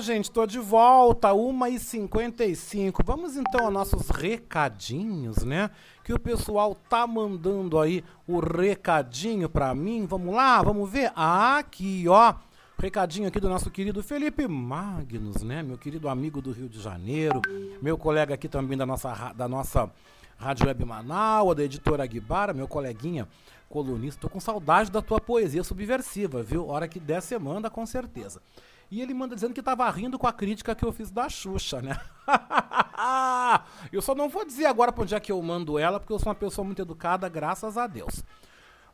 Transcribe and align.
Gente, 0.00 0.30
tô 0.30 0.46
de 0.46 0.58
volta, 0.58 1.30
1h55. 1.30 3.02
Vamos 3.04 3.36
então 3.36 3.64
aos 3.64 3.72
nossos 3.72 4.10
recadinhos, 4.10 5.38
né? 5.38 5.70
Que 6.04 6.12
o 6.12 6.18
pessoal 6.18 6.74
tá 6.74 7.06
mandando 7.06 7.78
aí 7.78 8.04
o 8.26 8.38
recadinho 8.38 9.48
pra 9.48 9.74
mim. 9.74 10.04
Vamos 10.06 10.34
lá, 10.34 10.62
vamos 10.62 10.90
ver. 10.90 11.10
Ah, 11.16 11.58
aqui, 11.58 12.04
ó. 12.08 12.34
Recadinho 12.78 13.26
aqui 13.26 13.40
do 13.40 13.48
nosso 13.48 13.70
querido 13.70 14.02
Felipe 14.02 14.46
Magnus, 14.46 15.42
né? 15.42 15.62
Meu 15.62 15.78
querido 15.78 16.08
amigo 16.08 16.42
do 16.42 16.52
Rio 16.52 16.68
de 16.68 16.80
Janeiro. 16.80 17.40
Meu 17.80 17.96
colega 17.96 18.34
aqui 18.34 18.48
também 18.48 18.76
da 18.76 18.84
nossa, 18.84 19.32
da 19.32 19.48
nossa 19.48 19.90
Rádio 20.36 20.66
Web 20.66 20.84
Manaus, 20.84 21.56
da 21.56 21.64
editora 21.64 22.06
Guibara, 22.06 22.52
meu 22.52 22.68
coleguinha 22.68 23.26
colunista. 23.68 24.20
Tô 24.20 24.28
com 24.28 24.38
saudade 24.40 24.90
da 24.90 25.00
tua 25.00 25.20
poesia 25.20 25.64
subversiva, 25.64 26.42
viu? 26.42 26.68
Hora 26.68 26.86
que 26.86 27.00
der, 27.00 27.22
você 27.22 27.38
manda 27.38 27.70
com 27.70 27.86
certeza. 27.86 28.42
E 28.90 29.00
ele 29.00 29.12
manda 29.12 29.34
dizendo 29.34 29.52
que 29.52 29.62
tava 29.62 29.88
rindo 29.90 30.18
com 30.18 30.26
a 30.26 30.32
crítica 30.32 30.74
que 30.74 30.84
eu 30.84 30.92
fiz 30.92 31.10
da 31.10 31.28
Xuxa, 31.28 31.82
né? 31.82 32.00
eu 33.92 34.00
só 34.00 34.14
não 34.14 34.28
vou 34.28 34.44
dizer 34.44 34.66
agora 34.66 34.92
pra 34.92 35.02
onde 35.02 35.14
é 35.14 35.20
que 35.20 35.32
eu 35.32 35.42
mando 35.42 35.78
ela, 35.78 35.98
porque 35.98 36.12
eu 36.12 36.18
sou 36.18 36.28
uma 36.28 36.34
pessoa 36.34 36.64
muito 36.64 36.82
educada, 36.82 37.28
graças 37.28 37.76
a 37.76 37.86
Deus. 37.86 38.22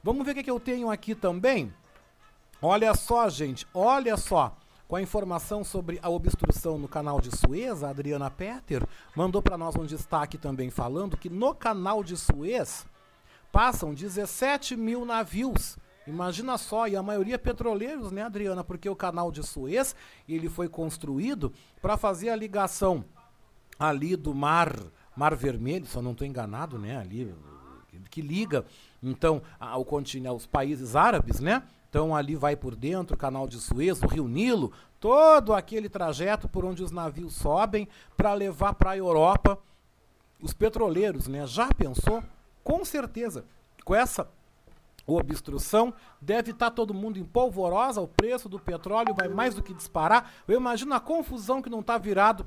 Vamos 0.02 0.24
ver 0.24 0.32
o 0.32 0.34
que, 0.34 0.42
que 0.44 0.50
eu 0.50 0.58
tenho 0.58 0.90
aqui 0.90 1.14
também. 1.14 1.72
Olha 2.60 2.94
só, 2.94 3.28
gente, 3.28 3.66
olha 3.74 4.16
só. 4.16 4.56
Com 4.88 4.96
a 4.96 5.02
informação 5.02 5.64
sobre 5.64 5.98
a 6.02 6.10
obstrução 6.10 6.78
no 6.78 6.86
canal 6.86 7.20
de 7.20 7.34
Suez, 7.34 7.82
a 7.82 7.88
Adriana 7.90 8.30
Petter 8.30 8.86
mandou 9.16 9.40
para 9.40 9.56
nós 9.56 9.74
um 9.74 9.86
destaque 9.86 10.36
também 10.36 10.70
falando 10.70 11.16
que 11.16 11.30
no 11.30 11.54
canal 11.54 12.04
de 12.04 12.14
Suez 12.14 12.86
passam 13.50 13.94
17 13.94 14.76
mil 14.76 15.04
navios. 15.04 15.78
Imagina 16.06 16.58
só, 16.58 16.88
e 16.88 16.96
a 16.96 17.02
maioria 17.02 17.38
petroleiros, 17.38 18.10
né, 18.10 18.22
Adriana? 18.22 18.64
Porque 18.64 18.88
o 18.88 18.96
canal 18.96 19.30
de 19.30 19.42
Suez 19.42 19.94
ele 20.28 20.48
foi 20.48 20.68
construído 20.68 21.52
para 21.80 21.96
fazer 21.96 22.30
a 22.30 22.36
ligação 22.36 23.04
ali 23.78 24.16
do 24.16 24.34
mar, 24.34 24.76
mar 25.16 25.34
Vermelho, 25.36 25.86
se 25.86 25.96
eu 25.96 26.02
não 26.02 26.12
estou 26.12 26.26
enganado, 26.26 26.78
né? 26.78 26.96
Ali 26.96 27.32
que 28.10 28.22
liga 28.22 28.64
então 29.02 29.42
ao 29.60 29.84
continente, 29.84 30.28
aos 30.28 30.46
países 30.46 30.96
árabes, 30.96 31.40
né? 31.40 31.62
Então 31.88 32.16
ali 32.16 32.34
vai 32.34 32.56
por 32.56 32.74
dentro 32.74 33.14
o 33.14 33.18
canal 33.18 33.46
de 33.46 33.58
Suez, 33.60 34.02
o 34.02 34.06
Rio 34.06 34.26
Nilo, 34.26 34.72
todo 34.98 35.52
aquele 35.52 35.88
trajeto 35.88 36.48
por 36.48 36.64
onde 36.64 36.82
os 36.82 36.90
navios 36.90 37.34
sobem 37.34 37.86
para 38.16 38.32
levar 38.32 38.74
para 38.74 38.92
a 38.92 38.96
Europa 38.96 39.58
os 40.40 40.52
petroleiros, 40.52 41.28
né? 41.28 41.46
Já 41.46 41.68
pensou? 41.68 42.22
Com 42.64 42.84
certeza, 42.84 43.44
com 43.84 43.94
essa 43.94 44.28
obstrução, 45.06 45.92
deve 46.20 46.52
estar 46.52 46.70
todo 46.70 46.94
mundo 46.94 47.18
em 47.18 47.24
polvorosa, 47.24 48.00
o 48.00 48.08
preço 48.08 48.48
do 48.48 48.58
petróleo 48.58 49.14
vai 49.14 49.28
mais 49.28 49.54
do 49.54 49.62
que 49.62 49.74
disparar. 49.74 50.32
Eu 50.46 50.56
imagino 50.56 50.94
a 50.94 51.00
confusão 51.00 51.60
que 51.60 51.70
não 51.70 51.80
está 51.80 51.98
virado 51.98 52.46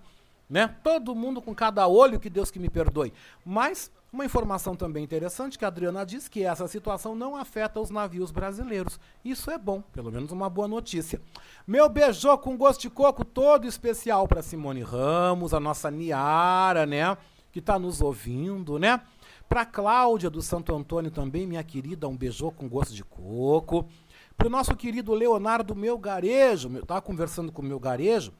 né? 0.49 0.75
Todo 0.83 1.15
mundo 1.15 1.41
com 1.41 1.53
cada 1.53 1.87
olho, 1.87 2.19
que 2.19 2.29
Deus 2.29 2.51
que 2.51 2.59
me 2.59 2.69
perdoe. 2.69 3.13
Mas 3.43 3.91
uma 4.13 4.25
informação 4.25 4.75
também 4.75 5.03
interessante 5.03 5.57
que 5.57 5.65
a 5.65 5.67
Adriana 5.67 6.05
diz 6.05 6.27
que 6.27 6.43
essa 6.43 6.67
situação 6.67 7.15
não 7.15 7.35
afeta 7.35 7.79
os 7.79 7.89
navios 7.89 8.31
brasileiros. 8.31 8.99
Isso 9.23 9.51
é 9.51 9.57
bom, 9.57 9.81
pelo 9.91 10.11
menos 10.11 10.31
uma 10.31 10.49
boa 10.49 10.67
notícia. 10.67 11.21
Meu 11.67 11.89
beijou 11.89 12.37
com 12.37 12.55
gosto 12.55 12.81
de 12.81 12.89
coco 12.89 13.25
todo 13.25 13.67
especial 13.67 14.27
para 14.27 14.41
Simone 14.41 14.81
Ramos, 14.81 15.53
a 15.53 15.59
nossa 15.59 15.91
Niara, 15.91 16.85
né? 16.85 17.17
Que 17.51 17.59
está 17.59 17.79
nos 17.79 18.01
ouvindo, 18.01 18.77
né? 18.77 19.01
Para 19.47 19.65
Cláudia 19.65 20.29
do 20.29 20.41
Santo 20.41 20.75
Antônio 20.75 21.11
também, 21.11 21.45
minha 21.45 21.63
querida, 21.63 22.07
um 22.07 22.17
beijou 22.17 22.51
com 22.51 22.67
gosto 22.67 22.93
de 22.93 23.03
coco. 23.03 23.87
Para 24.37 24.47
o 24.47 24.49
nosso 24.49 24.75
querido 24.75 25.13
Leonardo 25.13 25.75
Meu 25.75 25.97
Garejo, 25.97 26.69
eu 26.73 26.81
estava 26.81 27.01
conversando 27.01 27.51
com 27.51 27.61
o 27.61 27.65
Meu 27.65 27.79
Garejo, 27.79 28.33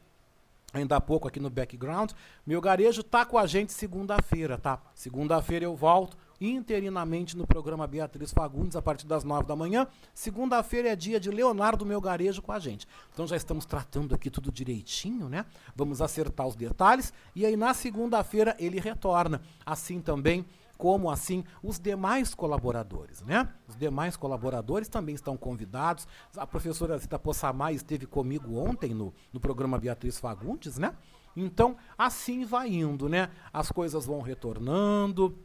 ainda 0.74 0.98
há 0.98 1.02
pouco 1.02 1.28
aqui 1.28 1.40
no 1.40 1.50
background. 1.50 2.12
Meu 2.46 2.60
garejo 2.60 3.02
tá 3.02 3.26
com 3.26 3.38
a 3.38 3.46
gente 3.46 3.72
segunda-feira, 3.72 4.58
tá? 4.58 4.82
Segunda-feira 4.94 5.66
eu 5.66 5.76
volto 5.76 6.18
interinamente 6.40 7.38
no 7.38 7.48
programa 7.48 7.88
Beatriz 7.88 8.32
Fagundes 8.34 8.76
a 8.76 8.82
partir 8.82 9.08
das 9.08 9.24
nove 9.24 9.48
da 9.48 9.56
manhã. 9.56 9.88
Segunda-feira 10.14 10.90
é 10.90 10.96
dia 10.96 11.20
de 11.20 11.32
Leonardo 11.32 11.86
Meu 11.86 12.02
Garejo 12.02 12.42
com 12.42 12.52
a 12.52 12.60
gente. 12.60 12.88
Então 13.14 13.26
já 13.26 13.38
estamos 13.38 13.66
tratando 13.66 14.14
aqui 14.14 14.30
tudo 14.30 14.52
direitinho, 14.52 15.30
né? 15.30 15.46
Vamos 15.76 16.02
acertar 16.02 16.46
os 16.46 16.56
detalhes 16.56 17.14
e 17.34 17.46
aí 17.46 17.56
na 17.56 17.74
segunda-feira 17.74 18.56
ele 18.60 18.80
retorna. 18.80 19.42
Assim 19.66 20.02
também 20.02 20.46
como 20.78 21.10
assim 21.10 21.44
os 21.64 21.80
demais 21.80 22.34
colaboradores, 22.34 23.22
né? 23.22 23.50
Os 23.68 23.76
demais 23.76 24.16
colaboradores 24.16 24.88
também 24.88 25.16
estão 25.16 25.38
convidados. 25.38 26.08
A 26.36 26.46
professora 26.46 26.98
Zita 26.98 27.18
Possamay 27.18 27.76
esteve 27.76 28.06
comigo 28.06 28.58
ontem 28.58 28.94
no, 28.94 29.14
no 29.32 29.40
programa 29.40 29.78
Beatriz 29.78 30.20
Fagundes, 30.20 30.78
né? 30.78 30.96
Então, 31.36 31.76
assim 31.98 32.46
vai 32.46 32.70
indo, 32.70 33.10
né? 33.10 33.30
As 33.52 33.72
coisas 33.72 34.06
vão 34.06 34.22
retornando. 34.22 35.38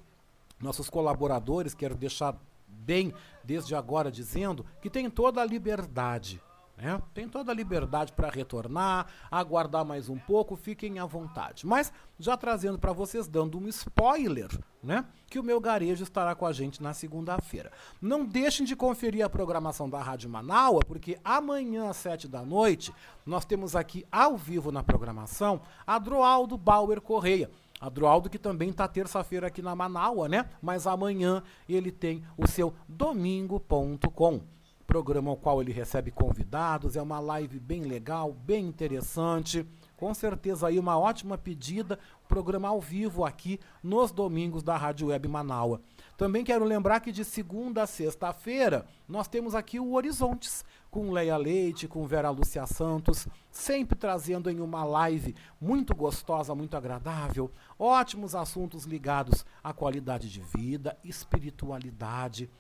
Nossos 0.61 0.91
colaboradores, 0.91 1.75
quero 1.75 1.95
deixar 1.95 2.37
bem 2.69 3.13
desde 3.43 3.75
agora 3.75 4.11
dizendo 4.11 4.65
que 4.81 4.91
tem 4.91 5.09
toda 5.11 5.41
a 5.41 5.45
liberdade 5.45 6.41
né? 6.81 7.01
Tem 7.13 7.29
toda 7.29 7.53
a 7.53 7.55
liberdade 7.55 8.13
para 8.13 8.31
retornar, 8.31 9.07
aguardar 9.31 9.85
mais 9.85 10.09
um 10.09 10.19
pouco, 10.19 10.57
fiquem 10.57 10.99
à 10.99 11.05
vontade. 11.05 11.67
Mas 11.67 11.93
já 12.19 12.37
trazendo 12.37 12.79
para 12.79 12.93
vocês, 12.93 13.29
dando 13.29 13.59
um 13.59 13.69
spoiler, 13.69 14.49
né? 14.83 15.05
Que 15.29 15.39
o 15.39 15.43
meu 15.43 15.61
garejo 15.61 16.03
estará 16.03 16.35
com 16.35 16.47
a 16.47 16.53
gente 16.53 16.83
na 16.83 16.95
segunda-feira. 16.95 17.71
Não 18.01 18.25
deixem 18.25 18.65
de 18.65 18.75
conferir 18.75 19.25
a 19.25 19.29
programação 19.29 19.89
da 19.89 20.01
Rádio 20.03 20.31
Manaua, 20.31 20.81
porque 20.85 21.19
amanhã 21.23 21.91
às 21.91 21.99
sete 21.99 22.27
da 22.27 22.45
noite 22.45 22.93
nós 23.25 23.45
temos 23.45 23.77
aqui 23.77 24.05
ao 24.11 24.37
vivo 24.37 24.73
na 24.73 24.83
programação 24.83 25.61
Adroaldo 25.87 26.57
Bauer 26.57 27.01
Correia. 27.01 27.51
Adroaldo 27.81 28.29
que 28.29 28.39
também 28.39 28.71
está 28.71 28.87
terça-feira 28.87 29.47
aqui 29.47 29.63
na 29.63 29.75
Manaua, 29.75 30.29
né? 30.29 30.51
Mas 30.61 30.87
amanhã 30.87 31.43
ele 31.69 31.91
tem 31.91 32.23
o 32.37 32.47
seu 32.47 32.75
domingo.com 32.89 34.43
programa 34.91 35.31
ao 35.31 35.37
qual 35.37 35.63
ele 35.63 35.71
recebe 35.71 36.11
convidados, 36.11 36.97
é 36.97 37.01
uma 37.01 37.21
live 37.21 37.61
bem 37.61 37.83
legal, 37.83 38.33
bem 38.33 38.67
interessante. 38.67 39.65
Com 39.97 40.13
certeza 40.13 40.67
aí 40.67 40.81
uma 40.81 40.99
ótima 40.99 41.39
pedida, 41.39 41.97
programa 42.27 42.67
ao 42.67 42.81
vivo 42.81 43.25
aqui 43.25 43.61
nos 43.85 44.11
domingos 44.11 44.65
da 44.65 44.77
Rádio 44.77 45.07
Web 45.07 45.29
Manaua. 45.29 45.81
Também 46.17 46.43
quero 46.43 46.65
lembrar 46.65 46.99
que 46.99 47.13
de 47.13 47.25
segunda 47.25 47.85
a 47.85 47.87
sexta-feira 47.87 48.85
nós 49.07 49.29
temos 49.29 49.55
aqui 49.55 49.79
o 49.79 49.93
Horizontes, 49.93 50.65
com 50.91 51.13
Leia 51.13 51.37
Leite, 51.37 51.87
com 51.87 52.05
Vera 52.05 52.31
Lúcia 52.31 52.67
Santos, 52.67 53.29
sempre 53.49 53.97
trazendo 53.97 54.51
em 54.51 54.59
uma 54.59 54.83
live 54.83 55.37
muito 55.61 55.95
gostosa, 55.95 56.53
muito 56.53 56.77
agradável, 56.77 57.49
ótimos 57.79 58.35
assuntos 58.35 58.87
ligados 58.87 59.47
à 59.63 59.73
qualidade 59.73 60.29
de 60.29 60.41
vida, 60.41 60.99
espiritualidade, 61.05 62.51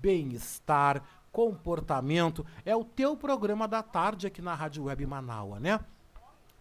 bem-estar, 0.00 1.02
comportamento. 1.32 2.44
É 2.64 2.74
o 2.74 2.84
teu 2.84 3.16
programa 3.16 3.66
da 3.66 3.82
tarde 3.82 4.26
aqui 4.26 4.42
na 4.42 4.54
Rádio 4.54 4.84
Web 4.84 5.06
Manaua, 5.06 5.60
né? 5.60 5.80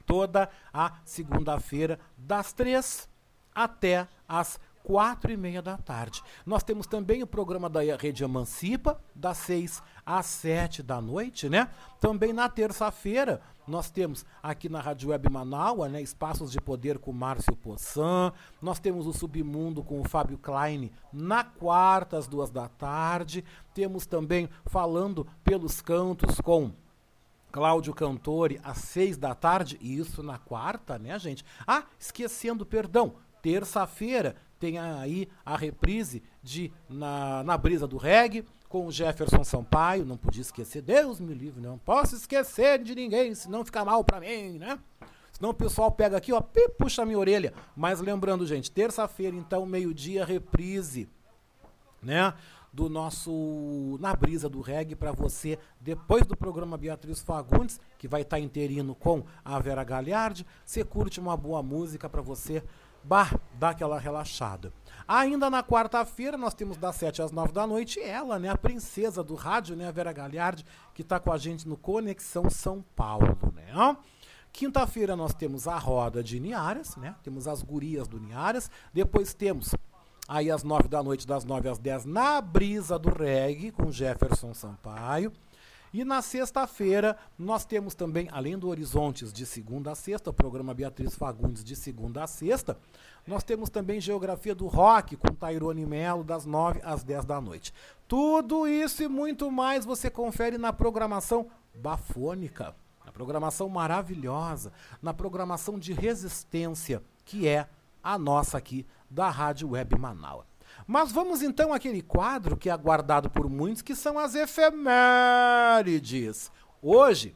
Toda 0.05 0.49
a 0.73 0.93
segunda-feira, 1.05 1.99
das 2.17 2.51
três 2.51 3.07
até 3.53 4.07
as 4.27 4.59
quatro 4.83 5.31
e 5.31 5.37
meia 5.37 5.61
da 5.61 5.77
tarde. 5.77 6.23
Nós 6.45 6.63
temos 6.63 6.87
também 6.87 7.21
o 7.21 7.27
programa 7.27 7.69
da 7.69 7.81
Rede 7.95 8.23
Emancipa, 8.23 8.99
das 9.13 9.37
seis 9.37 9.83
às 10.09 10.25
sete 10.25 10.81
da 10.81 10.99
noite, 10.99 11.47
né? 11.47 11.69
Também 11.99 12.33
na 12.33 12.49
terça-feira, 12.49 13.39
nós 13.67 13.91
temos 13.91 14.25
aqui 14.41 14.67
na 14.67 14.81
Rádio 14.81 15.09
Web 15.09 15.29
Manaua, 15.29 15.87
né, 15.87 16.01
Espaços 16.01 16.51
de 16.51 16.59
Poder 16.59 16.97
com 16.97 17.13
Márcio 17.13 17.55
Poçan. 17.55 18.33
Nós 18.59 18.79
temos 18.79 19.05
o 19.05 19.13
Submundo 19.13 19.83
com 19.83 20.01
o 20.01 20.09
Fábio 20.09 20.39
Klein 20.39 20.89
na 21.13 21.43
quarta, 21.43 22.17
às 22.17 22.27
duas 22.27 22.49
da 22.49 22.67
tarde. 22.67 23.45
Temos 23.71 24.07
também 24.07 24.49
Falando 24.65 25.27
pelos 25.43 25.79
Cantos 25.79 26.41
com 26.41 26.71
Cláudio 27.51 27.93
Cantori 27.93 28.59
às 28.63 28.79
seis 28.79 29.15
da 29.15 29.35
tarde, 29.35 29.77
e 29.79 29.95
isso 29.95 30.23
na 30.23 30.39
quarta, 30.39 30.97
né, 30.97 31.19
gente? 31.19 31.45
Ah, 31.67 31.83
esquecendo, 31.99 32.65
perdão, 32.65 33.13
terça-feira 33.43 34.35
tem 34.59 34.77
aí 34.77 35.29
a 35.45 35.55
reprise 35.55 36.21
de 36.41 36.71
Na, 36.89 37.43
na 37.43 37.57
Brisa 37.57 37.87
do 37.87 37.97
Reggae, 37.97 38.45
com 38.69 38.85
o 38.85 38.91
Jefferson 38.91 39.43
Sampaio, 39.43 40.05
não 40.05 40.15
podia 40.15 40.43
esquecer, 40.43 40.83
Deus 40.83 41.19
me 41.19 41.33
livre, 41.33 41.59
não 41.59 41.79
posso 41.79 42.15
esquecer 42.15 42.81
de 42.83 42.93
ninguém, 42.93 43.33
senão 43.33 43.65
fica 43.65 43.83
mal 43.83 44.03
pra 44.03 44.19
mim, 44.19 44.59
né? 44.59 44.79
Senão 45.31 45.49
o 45.49 45.53
pessoal 45.53 45.91
pega 45.91 46.17
aqui, 46.17 46.31
ó, 46.31 46.39
pi, 46.39 46.69
puxa 46.77 47.03
minha 47.03 47.17
orelha. 47.17 47.53
Mas 47.75 47.99
lembrando, 47.99 48.45
gente, 48.45 48.69
terça-feira, 48.69 49.35
então, 49.35 49.65
meio-dia, 49.65 50.23
reprise, 50.23 51.09
né? 52.03 52.33
Do 52.71 52.87
nosso 52.87 53.97
Na 53.99 54.15
Brisa 54.15 54.47
do 54.47 54.61
Reggae 54.61 54.95
para 54.95 55.11
você, 55.11 55.57
depois 55.81 56.25
do 56.27 56.37
programa 56.37 56.77
Beatriz 56.77 57.21
Fagundes, 57.21 57.79
que 57.97 58.07
vai 58.07 58.21
estar 58.21 58.37
tá 58.37 58.41
interino 58.41 58.93
com 58.93 59.23
a 59.43 59.57
Vera 59.59 59.83
Galhardi. 59.83 60.45
Você 60.63 60.83
curte 60.83 61.19
uma 61.19 61.35
boa 61.35 61.63
música 61.63 62.07
para 62.07 62.21
você 62.21 62.63
bah, 63.03 63.33
dar 63.53 63.69
aquela 63.69 63.97
relaxada. 63.97 64.71
Ainda 65.11 65.49
na 65.49 65.63
quarta-feira, 65.63 66.37
nós 66.37 66.53
temos 66.53 66.77
das 66.77 66.95
7 66.97 67.23
às 67.23 67.31
9 67.31 67.51
da 67.51 67.65
noite 67.65 67.99
ela, 67.99 68.37
né, 68.37 68.47
a 68.47 68.55
princesa 68.55 69.23
do 69.23 69.33
rádio, 69.33 69.75
né, 69.75 69.87
a 69.87 69.91
Vera 69.91 70.13
Galhardi, 70.13 70.63
que 70.93 71.01
está 71.01 71.19
com 71.19 71.31
a 71.31 71.37
gente 71.39 71.67
no 71.67 71.75
Conexão 71.75 72.47
São 72.47 72.85
Paulo, 72.95 73.35
né? 73.51 73.97
Quinta-feira 74.53 75.15
nós 75.15 75.33
temos 75.33 75.67
a 75.67 75.79
roda 75.79 76.21
de 76.21 76.39
Niaras, 76.39 76.95
né? 76.95 77.15
Temos 77.23 77.47
as 77.47 77.63
gurias 77.63 78.07
do 78.07 78.19
Niaras. 78.19 78.69
Depois 78.93 79.33
temos 79.33 79.73
aí 80.27 80.51
às 80.51 80.63
9 80.63 80.87
da 80.87 81.01
noite, 81.01 81.25
das 81.25 81.43
9 81.43 81.69
às 81.69 81.79
10, 81.79 82.05
na 82.05 82.39
brisa 82.39 82.99
do 82.99 83.09
reggae, 83.09 83.71
com 83.71 83.91
Jefferson 83.91 84.53
Sampaio. 84.53 85.33
E 85.91 86.03
na 86.03 86.21
sexta-feira 86.21 87.17
nós 87.37 87.65
temos 87.65 87.95
também, 87.95 88.27
além 88.31 88.57
do 88.57 88.69
Horizontes 88.69 89.33
de 89.33 89.43
segunda 89.45 89.91
a 89.91 89.95
sexta, 89.95 90.29
o 90.29 90.33
programa 90.33 90.73
Beatriz 90.73 91.15
Fagundes 91.15 91.63
de 91.63 91.75
segunda 91.75 92.23
a 92.23 92.27
sexta, 92.27 92.77
nós 93.29 93.43
temos 93.43 93.69
também 93.69 94.01
Geografia 94.01 94.55
do 94.55 94.65
Rock 94.65 95.15
com 95.15 95.27
Tairone 95.27 95.85
Melo 95.85 96.23
das 96.23 96.47
9 96.47 96.81
às 96.83 97.03
10 97.03 97.25
da 97.25 97.39
noite. 97.39 97.71
Tudo 98.07 98.67
isso 98.67 99.03
e 99.03 99.07
muito 99.07 99.51
mais 99.51 99.85
você 99.85 100.09
confere 100.09 100.57
na 100.57 100.73
programação 100.73 101.47
bafônica, 101.75 102.75
na 103.05 103.11
programação 103.11 103.69
maravilhosa, 103.69 104.73
na 104.99 105.13
programação 105.13 105.77
de 105.77 105.93
resistência, 105.93 107.03
que 107.23 107.47
é 107.47 107.69
a 108.03 108.17
nossa 108.17 108.57
aqui 108.57 108.83
da 109.07 109.29
Rádio 109.29 109.69
Web 109.69 109.95
Manaus. 109.99 110.45
Mas 110.87 111.11
vamos 111.11 111.43
então 111.43 111.71
àquele 111.71 112.01
quadro 112.01 112.57
que 112.57 112.67
é 112.67 112.71
aguardado 112.71 113.29
por 113.29 113.47
muitos, 113.47 113.83
que 113.83 113.93
são 113.93 114.17
as 114.17 114.33
efemérides. 114.33 114.81
Hoje, 116.81 117.35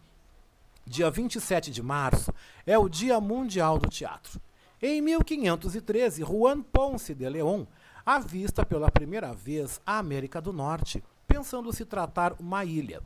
dia 0.88 1.12
27 1.12 1.70
de 1.70 1.84
março, 1.84 2.34
é 2.66 2.80
o 2.80 2.90
Dia 2.90 3.22
Mundial 3.22 3.78
do 3.78 3.90
Teatro. 3.90 4.42
Em 4.86 5.02
1513, 5.02 6.26
Juan 6.26 6.62
Ponce 6.62 7.16
de 7.16 7.30
León 7.30 7.66
avista 8.06 8.66
pela 8.66 8.92
primeira 8.92 9.32
vez 9.32 9.80
a 9.86 9.98
América 9.98 10.42
do 10.42 10.52
Norte, 10.52 11.02
pensando 11.26 11.72
se 11.72 11.86
tratar 11.86 12.36
uma 12.38 12.66
ilha. 12.66 13.02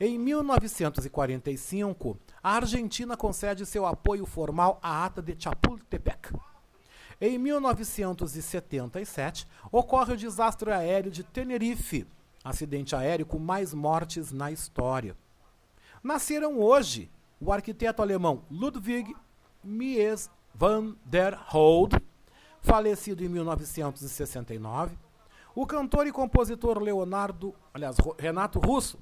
Em 0.00 0.18
1945, 0.18 2.16
a 2.42 2.56
Argentina 2.56 3.18
concede 3.18 3.66
seu 3.66 3.84
apoio 3.84 4.24
formal 4.24 4.78
à 4.82 5.04
Ata 5.04 5.20
de 5.20 5.36
Chapultepec. 5.38 6.32
Em 7.20 7.36
1977, 7.36 9.46
ocorre 9.70 10.14
o 10.14 10.16
desastre 10.16 10.72
aéreo 10.72 11.10
de 11.10 11.22
Tenerife, 11.22 12.06
acidente 12.42 12.96
aéreo 12.96 13.26
com 13.26 13.38
mais 13.38 13.74
mortes 13.74 14.32
na 14.32 14.50
história. 14.50 15.14
Nasceram 16.02 16.58
hoje 16.58 17.10
o 17.38 17.52
arquiteto 17.52 18.00
alemão 18.00 18.42
Ludwig 18.50 19.14
Mies 19.62 20.30
van 20.54 20.96
der 21.04 21.38
Rohe, 21.48 22.00
falecido 22.60 23.24
em 23.24 23.28
1969, 23.28 24.96
o 25.54 25.66
cantor 25.66 26.06
e 26.06 26.12
compositor 26.12 26.78
Leonardo, 26.78 27.54
aliás, 27.74 27.96
Renato 28.18 28.58
Russo, 28.58 28.98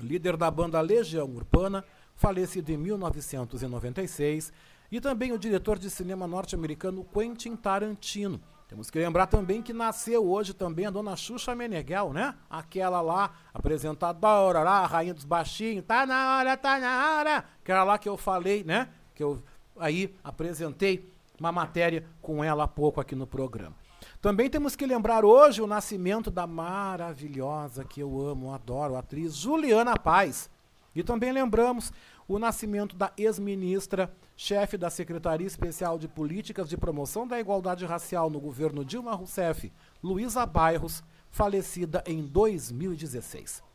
líder 0.00 0.36
da 0.36 0.50
banda 0.50 0.80
Legião 0.80 1.26
Urbana, 1.26 1.84
falecido 2.14 2.70
em 2.72 2.76
1996, 2.76 4.52
e 4.90 5.00
também 5.00 5.32
o 5.32 5.38
diretor 5.38 5.78
de 5.78 5.90
cinema 5.90 6.26
norte-americano 6.26 7.04
Quentin 7.04 7.54
Tarantino. 7.56 8.40
Temos 8.68 8.90
que 8.90 8.98
lembrar 8.98 9.26
também 9.26 9.62
que 9.62 9.72
nasceu 9.72 10.28
hoje 10.28 10.52
também 10.52 10.84
a 10.84 10.90
dona 10.90 11.16
Xuxa 11.16 11.54
Meneghel, 11.54 12.12
né? 12.12 12.34
Aquela 12.50 13.00
lá, 13.00 13.32
apresentadora 13.52 14.62
lá, 14.62 14.84
rainha 14.86 15.14
dos 15.14 15.24
baixinhos, 15.24 15.86
tá 15.86 16.04
na 16.04 16.36
hora, 16.36 16.56
tá 16.56 16.78
na 16.78 17.16
hora. 17.16 17.44
Aquela 17.62 17.84
lá 17.84 17.98
que 17.98 18.08
eu 18.08 18.18
falei, 18.18 18.64
né? 18.64 18.90
Que 19.14 19.22
eu 19.22 19.42
aí 19.78 20.14
apresentei 20.22 21.12
uma 21.38 21.52
matéria 21.52 22.04
com 22.20 22.42
ela 22.42 22.64
há 22.64 22.68
pouco 22.68 23.00
aqui 23.00 23.14
no 23.14 23.26
programa. 23.26 23.76
Também 24.20 24.50
temos 24.50 24.74
que 24.74 24.86
lembrar 24.86 25.24
hoje 25.24 25.62
o 25.62 25.66
nascimento 25.66 26.30
da 26.30 26.46
maravilhosa, 26.46 27.84
que 27.84 28.00
eu 28.00 28.20
amo, 28.20 28.52
adoro, 28.52 28.96
atriz 28.96 29.36
Juliana 29.36 29.96
Paz. 29.96 30.50
E 30.94 31.02
também 31.02 31.30
lembramos 31.30 31.92
o 32.26 32.38
nascimento 32.38 32.96
da 32.96 33.12
ex-ministra, 33.16 34.12
chefe 34.36 34.76
da 34.76 34.90
Secretaria 34.90 35.46
Especial 35.46 35.98
de 35.98 36.08
Políticas 36.08 36.68
de 36.68 36.76
Promoção 36.76 37.26
da 37.26 37.38
Igualdade 37.38 37.84
Racial 37.86 38.28
no 38.28 38.40
governo 38.40 38.84
Dilma 38.84 39.14
Rousseff, 39.14 39.72
Luísa 40.02 40.44
Bairros, 40.44 41.02
falecida 41.30 42.02
em 42.06 42.22
2016. 42.26 43.67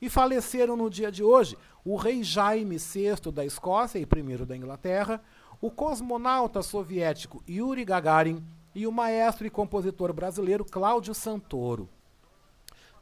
E 0.00 0.08
faleceram 0.08 0.76
no 0.76 0.88
dia 0.88 1.10
de 1.10 1.22
hoje 1.22 1.56
o 1.84 1.96
rei 1.96 2.22
Jaime 2.22 2.78
VI 2.78 3.30
da 3.32 3.44
Escócia 3.44 3.98
e 3.98 4.06
primeiro 4.06 4.46
da 4.46 4.56
Inglaterra, 4.56 5.22
o 5.60 5.70
cosmonauta 5.70 6.62
soviético 6.62 7.42
Yuri 7.48 7.84
Gagarin 7.84 8.44
e 8.74 8.86
o 8.86 8.92
maestro 8.92 9.46
e 9.46 9.50
compositor 9.50 10.12
brasileiro 10.12 10.64
Cláudio 10.64 11.14
Santoro. 11.14 11.88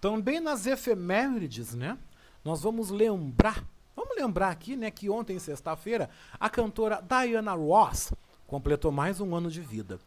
Também 0.01 0.41
nas 0.41 0.67
efemérides, 0.67 1.75
né? 1.75 1.99
Nós 2.45 2.63
vamos 2.63 2.91
lembrar 2.91 3.65
Vamos 3.99 4.17
lembrar 4.17 4.51
aqui, 4.51 4.77
né, 4.77 4.93
que 4.93 5.11
ontem, 5.11 5.41
sexta-feira, 5.41 6.09
a 6.39 6.49
cantora 6.49 7.03
Diana 7.03 7.53
Ross 7.53 8.13
completou 8.47 8.93
mais 8.93 9.21
um 9.21 9.35
ano 9.35 9.51
de 9.51 9.61
vida. 9.61 9.99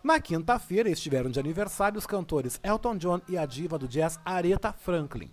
Na 0.00 0.20
quinta-feira 0.20 0.88
estiveram 0.88 1.28
de 1.28 1.40
aniversário 1.40 1.98
os 1.98 2.06
cantores 2.06 2.60
Elton 2.62 2.96
John 2.96 3.20
e 3.28 3.36
a 3.36 3.44
diva 3.44 3.76
do 3.76 3.88
jazz 3.88 4.20
Aretha 4.24 4.72
Franklin. 4.72 5.28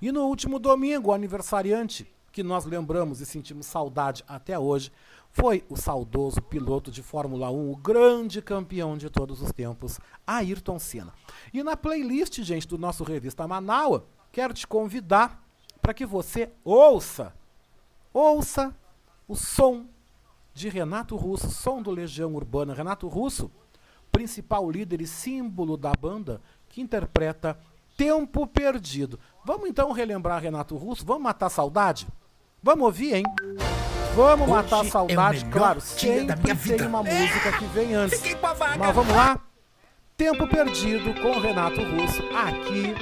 E 0.00 0.12
no 0.12 0.26
último 0.26 0.58
domingo, 0.58 1.10
o 1.10 1.12
aniversariante, 1.12 2.10
que 2.30 2.42
nós 2.42 2.64
lembramos 2.64 3.20
e 3.20 3.26
sentimos 3.26 3.66
saudade 3.66 4.24
até 4.28 4.58
hoje, 4.58 4.92
foi 5.30 5.64
o 5.68 5.76
saudoso 5.76 6.40
piloto 6.40 6.90
de 6.90 7.02
Fórmula 7.02 7.50
1, 7.50 7.70
o 7.70 7.76
grande 7.76 8.40
campeão 8.40 8.96
de 8.96 9.10
todos 9.10 9.42
os 9.42 9.52
tempos, 9.52 9.98
Ayrton 10.26 10.78
Senna. 10.78 11.12
E 11.52 11.62
na 11.62 11.76
playlist, 11.76 12.40
gente, 12.42 12.66
do 12.66 12.78
nosso 12.78 13.04
Revista 13.04 13.46
Manaua, 13.46 14.06
quero 14.30 14.54
te 14.54 14.66
convidar 14.66 15.42
para 15.80 15.94
que 15.94 16.06
você 16.06 16.50
ouça 16.64 17.34
Ouça 18.12 18.74
o 19.28 19.36
som 19.36 19.86
de 20.54 20.68
Renato 20.68 21.14
Russo, 21.14 21.50
som 21.50 21.80
do 21.80 21.90
Legião 21.90 22.34
Urbana. 22.34 22.74
Renato 22.74 23.06
Russo, 23.06 23.50
principal 24.10 24.68
líder 24.70 25.00
e 25.00 25.06
símbolo 25.06 25.76
da 25.76 25.92
banda, 25.92 26.40
que 26.68 26.80
interpreta 26.80 27.58
Tempo 27.98 28.46
Perdido. 28.46 29.18
Vamos 29.44 29.68
então 29.68 29.90
relembrar 29.90 30.40
Renato 30.40 30.76
Russo? 30.76 31.04
Vamos 31.04 31.24
matar 31.24 31.46
a 31.46 31.50
saudade? 31.50 32.06
Vamos 32.62 32.84
ouvir, 32.84 33.16
hein? 33.16 33.24
Vamos 34.14 34.48
Hoje 34.48 34.52
matar 34.52 34.80
a 34.82 34.84
saudade, 34.84 35.44
é 35.44 35.50
claro. 35.50 35.80
Sempre 35.80 36.54
tem 36.54 36.86
uma 36.86 37.02
música 37.02 37.58
que 37.58 37.64
vem 37.66 37.94
antes. 37.94 38.22
Mas 38.78 38.94
vamos 38.94 39.12
lá? 39.12 39.40
Tempo 40.16 40.46
Perdido 40.46 41.12
com 41.20 41.40
Renato 41.40 41.82
Russo 41.82 42.22
aqui 42.36 42.94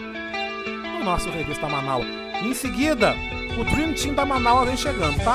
no 0.99 1.05
nosso 1.05 1.29
Revista 1.29 1.69
Manaus. 1.69 2.07
Em 2.43 2.55
seguida, 2.55 3.15
o 3.61 3.65
Dream 3.65 3.93
Team 3.93 4.15
da 4.15 4.25
Manaus 4.25 4.67
vem 4.67 4.79
chegando, 4.79 5.23
tá? 5.23 5.35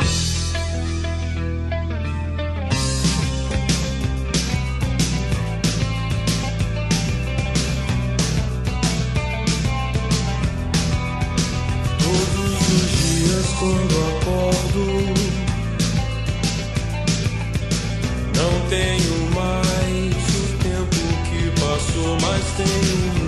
Quando 13.61 13.93
acordo. 14.17 14.83
Não 18.35 18.53
tenho 18.69 19.17
mais 19.35 20.15
o 20.35 20.57
tempo 20.63 21.01
que 21.29 21.61
passou, 21.61 22.17
mas 22.21 22.43
tenho 22.57 23.20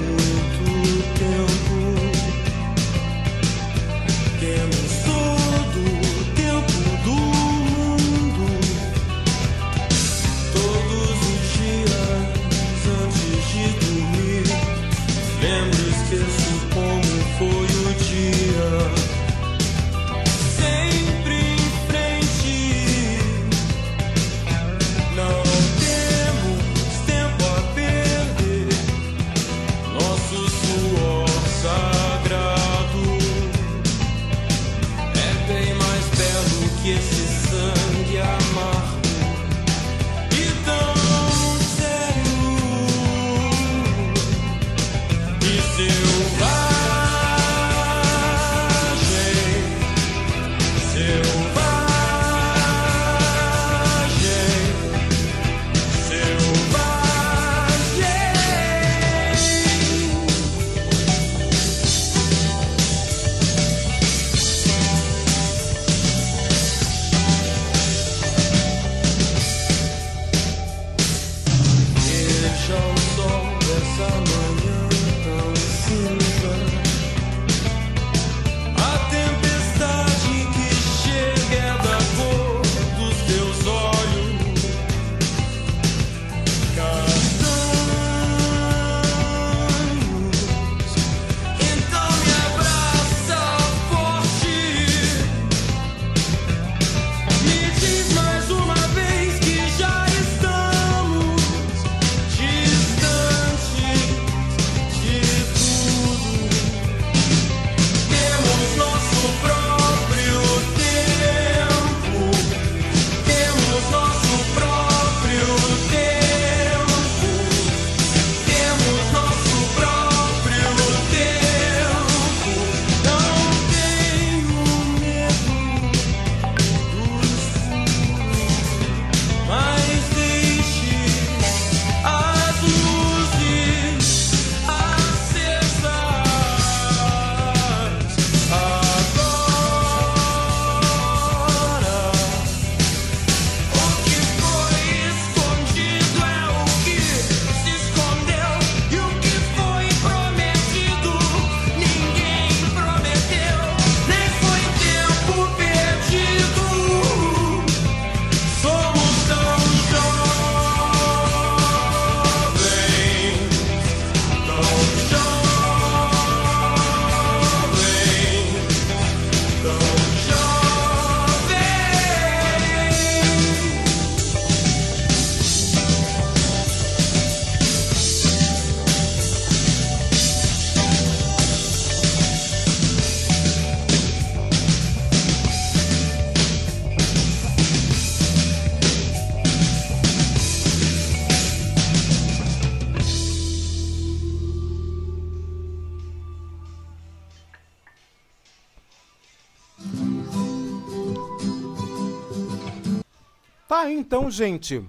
Aí 203.83 203.93
então, 203.97 204.31
gente. 204.31 204.81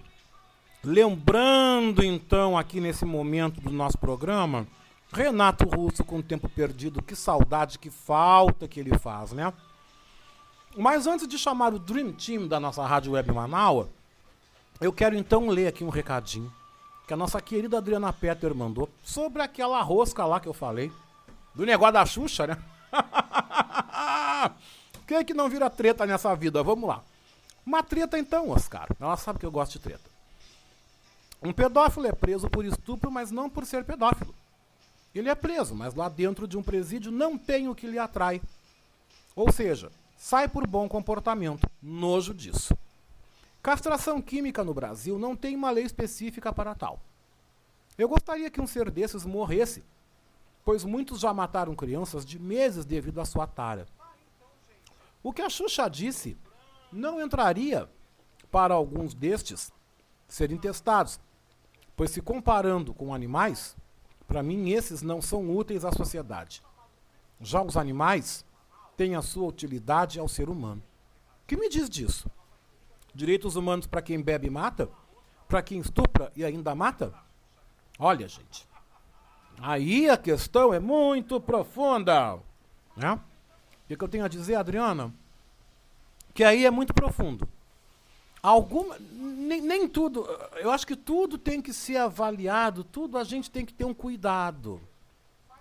Lembrando 0.85 2.05
então 2.05 2.57
aqui 2.57 2.81
nesse 2.81 3.05
momento 3.05 3.61
do 3.61 3.71
nosso 3.71 3.99
programa, 3.99 4.69
Renato 5.13 5.69
Russo 5.69 6.05
com 6.05 6.19
o 6.19 6.23
tempo 6.23 6.49
perdido, 6.49 7.03
que 7.03 7.17
saudade, 7.17 7.77
que 7.81 7.91
falta 7.91 8.69
que 8.69 8.79
ele 8.79 8.97
faz, 8.97 9.33
né? 9.33 9.53
Mas 10.77 11.09
antes 11.09 11.27
de 11.27 11.37
chamar 11.37 11.75
o 11.75 11.79
Dream 11.81 12.13
Team 12.13 12.47
da 12.47 12.61
nossa 12.61 12.87
Rádio 12.87 13.13
Web 13.13 13.33
Manaus, 13.33 13.89
eu 14.81 14.93
quero 14.93 15.17
então 15.17 15.49
ler 15.49 15.67
aqui 15.67 15.83
um 15.83 15.89
recadinho 15.89 16.53
que 17.05 17.13
a 17.13 17.17
nossa 17.17 17.41
querida 17.41 17.79
Adriana 17.79 18.13
Petter 18.13 18.55
mandou 18.55 18.89
sobre 19.03 19.43
aquela 19.43 19.83
rosca 19.83 20.25
lá 20.25 20.39
que 20.39 20.49
eu 20.49 20.55
falei, 20.55 20.93
do 21.53 21.67
negócio 21.67 21.95
da 21.95 22.07
Xuxa, 22.07 22.47
né? 22.47 22.59
Quem 25.05 25.17
é 25.17 25.25
que 25.25 25.35
não 25.35 25.49
vira 25.49 25.69
treta 25.69 26.07
nessa 26.07 26.33
vida? 26.37 26.63
Vamos 26.63 26.89
lá. 26.89 27.03
Uma 27.67 27.83
treta 27.83 28.19
então, 28.19 28.51
Oscar. 28.51 28.89
Ela 29.01 29.17
sabe 29.17 29.39
que 29.39 29.47
eu 29.47 29.51
gosto 29.51 29.73
de 29.73 29.79
treta. 29.79 30.11
Um 31.43 31.53
pedófilo 31.53 32.07
é 32.07 32.13
preso 32.13 32.49
por 32.49 32.65
estupro, 32.65 33.11
mas 33.11 33.31
não 33.31 33.51
por 33.51 33.67
ser 33.67 33.85
pedófilo. 33.85 34.35
Ele 35.15 35.29
é 35.29 35.35
preso, 35.35 35.75
mas 35.75 35.95
lá 35.95 36.09
dentro 36.09 36.49
de 36.49 36.57
um 36.57 36.63
presídio 36.63 37.13
não 37.13 37.39
tem 37.39 37.69
o 37.69 37.75
que 37.75 37.87
lhe 37.87 37.99
atrai. 37.99 38.43
Ou 39.37 39.51
seja, 39.53 39.91
sai 40.17 40.49
por 40.49 40.67
bom 40.67 40.89
comportamento. 40.89 41.69
Nojo 41.83 42.35
disso. 42.35 42.77
Castração 43.63 44.21
química 44.21 44.65
no 44.65 44.75
Brasil 44.75 45.19
não 45.19 45.37
tem 45.37 45.57
uma 45.57 45.71
lei 45.71 45.85
específica 45.85 46.53
para 46.53 46.75
tal. 46.75 47.01
Eu 47.97 48.09
gostaria 48.09 48.51
que 48.51 48.61
um 48.61 48.67
ser 48.67 48.91
desses 48.91 49.25
morresse, 49.25 49.85
pois 50.65 50.85
muitos 50.85 51.21
já 51.21 51.33
mataram 51.33 51.75
crianças 51.77 52.27
de 52.27 52.39
meses 52.39 52.85
devido 52.85 53.21
à 53.21 53.25
sua 53.25 53.47
tara. 53.47 53.87
O 55.23 55.33
que 55.33 55.43
a 55.43 55.49
Xuxa 55.49 55.89
disse 55.89 56.37
não 56.95 57.21
entraria 57.21 57.89
para 58.51 58.75
alguns 58.75 59.15
destes 59.15 59.73
serem 60.29 60.57
testados, 60.57 61.21
pois 61.97 62.11
se 62.11 62.23
comparando 62.23 62.95
com 62.95 63.13
animais, 63.13 63.77
para 64.27 64.43
mim 64.43 64.71
esses 64.71 65.03
não 65.03 65.21
são 65.21 65.55
úteis 65.55 65.85
à 65.85 65.93
sociedade. 65.93 66.63
Já 67.41 67.61
os 67.63 67.77
animais 67.77 68.45
têm 68.97 69.17
a 69.17 69.23
sua 69.23 69.49
utilidade 69.49 70.19
ao 70.19 70.29
ser 70.29 70.49
humano. 70.49 70.83
Que 71.47 71.57
me 71.57 71.69
diz 71.69 71.91
disso? 71.91 72.31
Direitos 73.15 73.57
humanos 73.57 73.87
para 73.87 74.03
quem 74.03 74.23
bebe 74.23 74.47
e 74.47 74.51
mata? 74.51 74.89
Para 75.49 75.63
quem 75.63 75.81
estupra 75.81 76.33
e 76.35 76.45
ainda 76.45 76.75
mata? 76.75 77.13
Olha, 77.99 78.27
gente. 78.27 78.67
Aí 79.59 80.09
a 80.09 80.17
questão 80.17 80.73
é 80.73 80.81
muito 80.81 81.41
profunda. 81.41 82.39
Né? 82.97 83.21
O 83.85 83.97
que 83.97 84.03
eu 84.03 84.09
tenho 84.09 84.25
a 84.25 84.29
dizer, 84.29 84.55
Adriana? 84.55 85.13
Que 86.35 86.43
aí 86.43 86.67
é 86.67 86.71
muito 86.71 86.93
profundo. 86.93 87.49
Alguma, 88.43 88.99
nem, 88.99 89.63
nem 89.63 89.89
tudo, 89.89 90.29
eu 90.57 90.71
acho 90.71 90.87
que 90.87 90.97
tudo 90.97 91.39
tem 91.39 91.63
que 91.63 91.73
ser 91.73 91.97
avaliado, 91.97 92.85
tudo 92.85 93.17
a 93.17 93.25
gente 93.25 93.51
tem 93.51 93.65
que 93.65 93.73
ter 93.73 93.85
um 93.85 93.95
cuidado. 93.95 94.81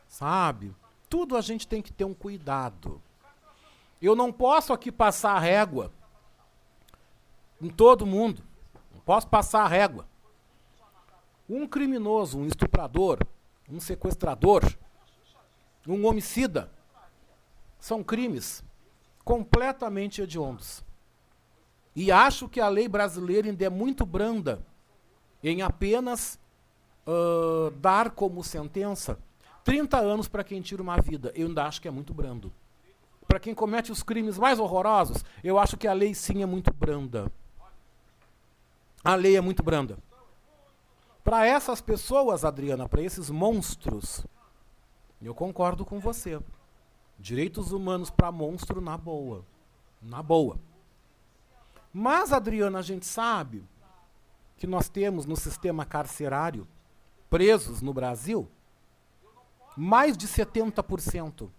Sabe? 0.10 0.76
Tudo 1.08 1.38
a 1.38 1.42
gente 1.42 1.66
tem 1.66 1.82
que 1.82 1.94
ter 1.94 2.04
um 2.04 2.14
cuidado. 2.14 3.02
Eu 4.02 4.16
não 4.16 4.34
posso 4.34 4.74
aqui 4.74 4.92
passar 4.92 5.32
a 5.34 5.40
régua 5.40 5.94
em 7.62 7.70
todo 7.70 8.06
mundo. 8.06 8.44
Não 8.94 9.00
posso 9.00 9.28
passar 9.28 9.64
a 9.64 9.68
régua. 9.68 10.06
Um 11.48 11.66
criminoso, 11.66 12.38
um 12.38 12.46
estuprador, 12.46 13.20
um 13.70 13.80
sequestrador, 13.80 14.62
um 15.88 16.06
homicida, 16.06 16.70
são 17.80 18.04
crimes 18.04 18.64
completamente 19.24 20.22
hediondos. 20.22 20.84
E 21.96 22.12
acho 22.12 22.50
que 22.50 22.60
a 22.60 22.68
lei 22.68 22.88
brasileira 22.88 23.48
ainda 23.48 23.66
é 23.66 23.70
muito 23.70 24.06
branda 24.06 24.66
em 25.44 25.62
apenas 25.62 26.40
uh, 27.06 27.72
dar 27.72 28.12
como 28.12 28.44
sentença 28.44 29.18
30 29.64 29.98
anos 29.98 30.28
para 30.28 30.44
quem 30.44 30.62
tira 30.62 30.82
uma 30.82 31.00
vida. 31.00 31.32
Eu 31.36 31.48
ainda 31.48 31.66
acho 31.66 31.82
que 31.82 31.88
é 31.88 31.92
muito 31.92 32.14
brando. 32.14 32.52
Para 33.28 33.40
quem 33.40 33.54
comete 33.54 33.92
os 33.92 34.04
crimes 34.04 34.38
mais 34.38 34.60
horrorosos, 34.60 35.24
eu 35.44 35.58
acho 35.58 35.78
que 35.78 35.88
a 35.88 35.94
lei 35.94 36.14
sim 36.14 36.44
é 36.44 36.46
muito 36.46 36.74
branda. 36.74 37.32
A 39.04 39.16
lei 39.16 39.36
é 39.36 39.42
muito 39.42 39.64
branda. 39.64 39.98
Para 41.24 41.46
essas 41.46 41.80
pessoas, 41.82 42.44
Adriana, 42.44 42.88
para 42.88 43.02
esses 43.02 43.30
monstros, 43.30 44.26
eu 45.22 45.34
concordo 45.34 45.86
com 45.86 46.00
você. 46.00 46.40
Direitos 47.24 47.72
humanos 47.72 48.10
para 48.10 48.34
monstro 48.34 48.82
na 48.82 48.98
boa. 48.98 49.46
Na 50.02 50.22
boa. 50.22 50.60
Mas, 51.94 52.34
Adriana, 52.34 52.80
a 52.80 52.82
gente 52.82 53.06
sabe 53.06 53.64
que 54.58 54.68
nós 54.68 54.90
temos 54.90 55.26
no 55.26 55.38
sistema 55.38 55.86
carcerário, 55.86 56.68
presos 57.30 57.82
no 57.82 57.94
Brasil, 57.94 58.52
mais 59.78 60.18
de 60.18 60.28
70% 60.28 61.50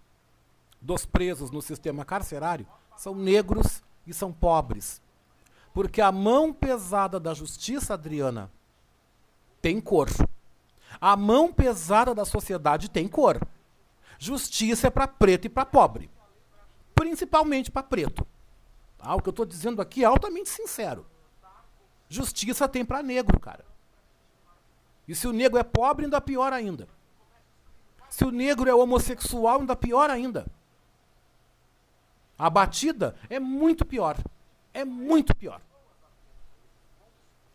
dos 0.82 1.06
presos 1.06 1.50
no 1.50 1.62
sistema 1.62 2.04
carcerário 2.04 2.66
são 2.94 3.14
negros 3.14 3.82
e 4.06 4.12
são 4.12 4.30
pobres. 4.30 5.00
Porque 5.72 6.02
a 6.02 6.12
mão 6.12 6.52
pesada 6.52 7.18
da 7.18 7.32
justiça, 7.32 7.94
Adriana, 7.94 8.52
tem 9.62 9.80
cor. 9.80 10.10
A 11.00 11.16
mão 11.16 11.50
pesada 11.50 12.14
da 12.14 12.26
sociedade 12.26 12.90
tem 12.90 13.08
cor. 13.08 13.40
Justiça 14.18 14.86
é 14.86 14.90
para 14.90 15.08
preto 15.08 15.46
e 15.46 15.48
para 15.48 15.66
pobre. 15.66 16.10
Principalmente 16.94 17.70
para 17.70 17.82
preto. 17.82 18.26
Tá? 18.98 19.14
O 19.14 19.20
que 19.20 19.28
eu 19.28 19.32
estou 19.32 19.46
dizendo 19.46 19.82
aqui 19.82 20.02
é 20.02 20.06
altamente 20.06 20.48
sincero. 20.48 21.06
Justiça 22.08 22.68
tem 22.68 22.84
para 22.84 23.02
negro, 23.02 23.38
cara. 23.40 23.64
E 25.06 25.14
se 25.14 25.26
o 25.26 25.32
negro 25.32 25.58
é 25.58 25.62
pobre, 25.62 26.04
ainda 26.04 26.20
pior 26.20 26.52
ainda. 26.52 26.88
Se 28.08 28.24
o 28.24 28.30
negro 28.30 28.68
é 28.70 28.74
homossexual, 28.74 29.60
ainda 29.60 29.76
pior 29.76 30.08
ainda. 30.08 30.46
A 32.38 32.48
batida 32.48 33.16
é 33.28 33.38
muito 33.38 33.84
pior. 33.84 34.16
É 34.72 34.84
muito 34.84 35.34
pior. 35.34 35.60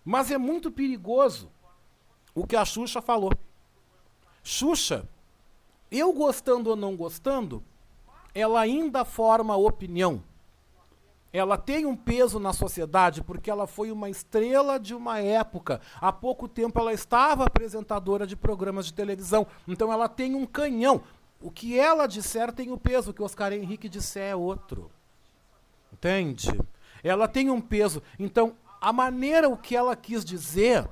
Mas 0.04 0.32
é 0.32 0.38
muito 0.38 0.72
perigoso 0.72 1.52
o 2.34 2.46
que 2.46 2.56
a 2.56 2.66
Xuxa 2.66 3.02
falou. 3.02 3.32
Xuxa, 4.44 5.08
eu 5.92 6.14
gostando 6.14 6.70
ou 6.70 6.76
não 6.76 6.96
gostando, 6.96 7.64
ela 8.34 8.62
ainda 8.62 9.04
forma 9.04 9.56
opinião 9.56 10.24
ela 11.32 11.58
tem 11.58 11.86
um 11.86 11.96
peso 11.96 12.40
na 12.40 12.52
sociedade 12.52 13.24
porque 13.24 13.52
ela 13.52 13.68
foi 13.68 13.92
uma 13.92 14.10
estrela 14.10 14.80
de 14.80 14.96
uma 14.96 15.20
época. 15.20 15.80
Há 16.02 16.12
pouco 16.12 16.48
tempo 16.48 16.80
ela 16.80 16.92
estava 16.92 17.46
apresentadora 17.46 18.26
de 18.26 18.36
programas 18.36 18.88
de 18.88 18.94
televisão. 18.94 19.46
Então 19.68 19.94
ela 19.94 20.10
tem 20.10 20.34
um 20.34 20.46
canhão. 20.46 21.04
O 21.40 21.52
que 21.52 21.78
ela 21.78 22.08
disser 22.08 22.52
tem 22.52 22.72
o 22.72 22.78
peso, 22.78 23.12
o 23.12 23.14
que 23.14 23.22
Oscar 23.22 23.54
Henrique 23.54 23.88
disser 23.88 24.32
é 24.32 24.36
outro. 24.36 24.92
Entende? 25.94 26.50
Ela 27.04 27.28
tem 27.28 27.50
um 27.50 27.62
peso. 27.62 28.02
Então, 28.18 28.56
a 28.82 28.92
maneira 28.92 29.48
o 29.48 29.56
que 29.56 29.76
ela 29.76 29.96
quis 29.96 30.26
dizer. 30.26 30.90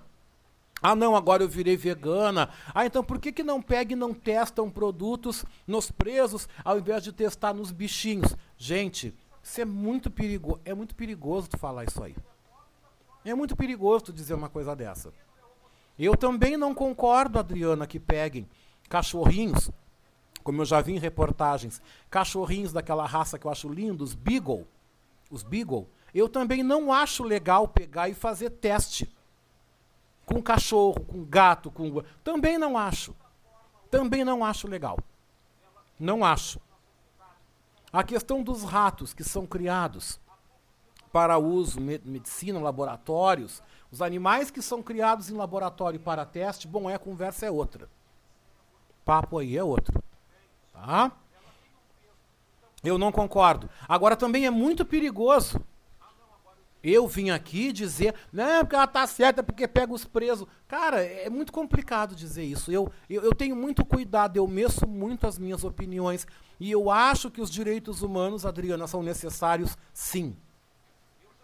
Ah, 0.82 0.96
não, 0.96 1.16
agora 1.16 1.44
eu 1.44 1.50
virei 1.50 1.76
vegana. 1.76 2.50
Ah, 2.74 2.86
então 2.86 3.04
por 3.04 3.20
que, 3.20 3.32
que 3.32 3.44
não 3.44 3.62
pega 3.62 3.94
e 3.94 3.96
não 3.96 4.14
testam 4.14 4.70
produtos 4.70 5.44
nos 5.66 5.90
presos 5.90 6.48
ao 6.64 6.78
invés 6.78 7.04
de 7.04 7.12
testar 7.12 7.54
nos 7.54 7.72
bichinhos? 7.72 8.36
Gente, 8.58 9.14
isso 9.42 9.62
é 9.62 9.66
muito 9.66 10.12
perigoso. 10.12 10.60
É 10.64 10.74
muito 10.74 10.94
perigoso 10.96 11.50
tu 11.50 11.58
falar 11.58 11.86
isso 11.86 12.04
aí. 12.04 12.16
É 13.26 13.34
muito 13.34 13.56
perigoso 13.56 14.06
tu 14.06 14.14
dizer 14.14 14.36
uma 14.36 14.50
coisa 14.50 14.76
dessa. 14.76 15.12
Eu 15.98 16.16
também 16.16 16.56
não 16.58 16.76
concordo, 16.76 17.40
Adriana, 17.40 17.88
que 17.88 18.00
peguem 18.00 18.48
cachorrinhos, 18.88 19.72
como 20.44 20.62
eu 20.62 20.66
já 20.66 20.80
vi 20.80 20.94
em 20.94 21.00
reportagens, 21.00 21.82
cachorrinhos 22.10 22.72
daquela 22.72 23.06
raça 23.06 23.40
que 23.40 23.48
eu 23.48 23.52
acho 23.52 23.68
lindos, 23.68 24.14
Beagle, 24.14 24.68
os 25.32 25.44
Beagle. 25.44 25.90
Eu 26.14 26.30
também 26.30 26.62
não 26.62 26.94
acho 26.94 27.24
legal 27.24 27.68
pegar 27.68 28.08
e 28.10 28.14
fazer 28.14 28.52
teste 28.52 29.10
com 30.28 30.44
cachorro, 30.44 31.00
com 31.06 31.24
gato, 31.24 31.72
com. 31.72 32.04
Também 32.22 32.58
não 32.58 32.78
acho. 32.78 33.16
Também 33.90 34.26
não 34.26 34.44
acho 34.44 34.68
legal. 34.68 35.00
Não 35.98 36.24
acho. 36.24 36.60
A 37.92 38.04
questão 38.04 38.44
dos 38.44 38.64
ratos 38.64 39.14
que 39.14 39.24
são 39.24 39.48
criados 39.48 40.20
para 41.14 41.38
uso 41.38 41.80
me 41.80 41.98
medicina, 42.04 42.60
laboratórios, 42.60 43.64
os 43.90 44.02
animais 44.02 44.52
que 44.52 44.62
são 44.62 44.84
criados 44.84 45.30
em 45.30 45.34
laboratório 45.34 45.98
para 45.98 46.26
teste, 46.26 46.68
bom, 46.68 46.90
é 46.90 46.96
a 46.96 47.00
conversa 47.00 47.46
é 47.46 47.52
outra. 47.52 47.90
Papo 49.06 49.40
aí 49.40 49.58
é 49.58 49.64
outro. 49.64 50.04
Tá? 50.74 51.10
Eu 52.84 52.98
não 52.98 53.14
concordo. 53.14 53.70
Agora 53.88 54.18
também 54.18 54.46
é 54.46 54.50
muito 54.52 54.84
perigoso. 54.84 55.62
Eu 56.84 57.08
vim 57.08 57.32
aqui 57.32 57.72
dizer, 57.72 58.14
não, 58.32 58.62
porque 58.62 58.76
ela 58.76 58.88
tá 58.88 59.06
certa, 59.08 59.44
porque 59.44 59.68
pega 59.68 59.92
os 59.94 60.06
presos. 60.06 60.48
Cara, 60.68 61.04
é 61.04 61.30
muito 61.30 61.52
complicado 61.52 62.16
dizer 62.16 62.44
isso. 62.44 62.72
Eu, 62.72 62.92
eu, 63.10 63.24
eu 63.24 63.34
tenho 63.34 63.56
muito 63.56 63.84
cuidado, 63.84 64.38
eu 64.38 64.48
meço 64.48 64.88
muito 64.88 65.26
as 65.26 65.38
minhas 65.38 65.64
opiniões. 65.64 66.28
E 66.60 66.72
eu 66.72 66.90
acho 66.90 67.32
que 67.32 67.42
os 67.42 67.50
direitos 67.50 68.02
humanos, 68.02 68.46
Adriana, 68.46 68.88
são 68.88 69.02
necessários 69.02 69.78
sim. 69.94 70.36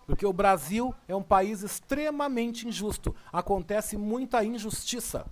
Porque 0.05 0.25
o 0.25 0.33
Brasil 0.33 0.93
é 1.07 1.15
um 1.15 1.23
país 1.23 1.63
extremamente 1.63 2.67
injusto. 2.67 3.15
Acontece 3.31 3.97
muita 3.97 4.43
injustiça. 4.43 5.25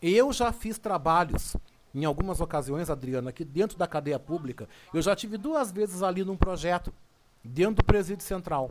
Eu 0.00 0.32
já 0.32 0.52
fiz 0.52 0.78
trabalhos, 0.78 1.56
em 1.94 2.04
algumas 2.04 2.40
ocasiões, 2.40 2.88
Adriana, 2.88 3.30
aqui 3.30 3.44
dentro 3.44 3.76
da 3.76 3.86
cadeia 3.86 4.18
pública. 4.18 4.68
Eu 4.94 5.02
já 5.02 5.14
tive 5.14 5.36
duas 5.36 5.72
vezes 5.72 6.02
ali 6.02 6.24
num 6.24 6.36
projeto, 6.36 6.92
dentro 7.48 7.76
do 7.76 7.84
presídio 7.84 8.24
central. 8.24 8.70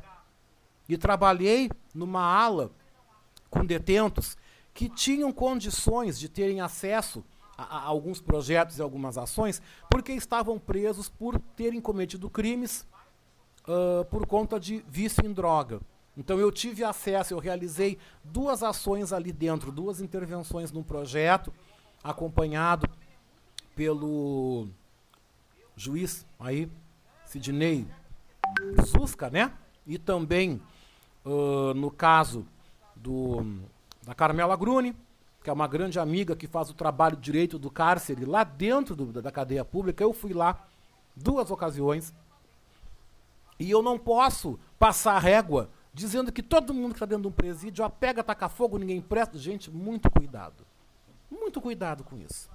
E 0.88 0.98
trabalhei 0.98 1.70
numa 1.94 2.22
ala 2.22 2.72
com 3.50 3.66
detentos 3.66 4.38
que 4.74 4.88
tinham 4.88 5.32
condições 5.32 6.20
de 6.20 6.30
terem 6.30 6.62
acesso 6.62 7.24
a, 7.58 7.78
a 7.78 7.82
alguns 7.84 8.22
projetos 8.22 8.78
e 8.78 8.82
algumas 8.82 9.18
ações, 9.18 9.62
porque 9.90 10.14
estavam 10.14 10.60
presos 10.60 11.10
por 11.10 11.40
terem 11.56 11.82
cometido 11.82 12.30
crimes 12.30 12.88
uh, 13.68 14.06
por 14.06 14.26
conta 14.26 14.60
de 14.60 14.84
vício 14.88 15.26
em 15.26 15.34
droga. 15.34 15.82
Então 16.16 16.40
eu 16.40 16.52
tive 16.52 16.84
acesso, 16.84 17.34
eu 17.34 17.40
realizei 17.40 17.98
duas 18.24 18.64
ações 18.64 19.12
ali 19.12 19.32
dentro, 19.32 19.72
duas 19.72 20.02
intervenções 20.02 20.72
num 20.72 20.84
projeto, 20.84 21.54
acompanhado 22.04 22.90
pelo 23.76 24.68
juiz 25.76 26.26
aí, 26.40 26.70
Sidney 27.26 27.88
Zusca, 28.86 29.30
né? 29.30 29.52
E 29.86 29.98
também, 29.98 30.62
uh, 31.26 31.74
no 31.74 31.90
caso 31.90 32.46
do, 32.96 33.60
da 34.04 34.14
Carmela 34.14 34.56
Grune, 34.56 34.96
que 35.44 35.50
é 35.50 35.54
uma 35.54 35.68
grande 35.68 36.00
amiga 36.00 36.36
que 36.36 36.48
faz 36.48 36.70
o 36.70 36.74
trabalho 36.74 37.16
direito 37.16 37.58
do 37.58 37.72
cárcere 37.72 38.26
lá 38.26 38.44
dentro 38.44 38.96
do, 38.96 39.22
da 39.22 39.32
cadeia 39.32 39.64
pública, 39.64 40.04
eu 40.04 40.12
fui 40.12 40.34
lá 40.34 40.68
duas 41.16 41.50
ocasiões. 41.50 42.14
E 43.60 43.72
eu 43.72 43.82
não 43.82 43.98
posso 43.98 44.60
passar 44.78 45.18
régua 45.20 45.70
dizendo 45.94 46.32
que 46.32 46.44
todo 46.44 46.74
mundo 46.74 46.90
que 46.90 46.98
está 46.98 47.06
dentro 47.06 47.24
de 47.24 47.28
um 47.30 47.32
presídio 47.32 47.84
ó, 47.84 47.90
pega, 47.90 48.24
taca 48.24 48.48
fogo, 48.50 48.78
ninguém 48.78 49.02
presta. 49.02 49.38
Gente, 49.38 49.72
muito 49.72 50.12
cuidado. 50.12 50.66
Muito 51.30 51.60
cuidado 51.60 52.04
com 52.04 52.18
isso. 52.18 52.50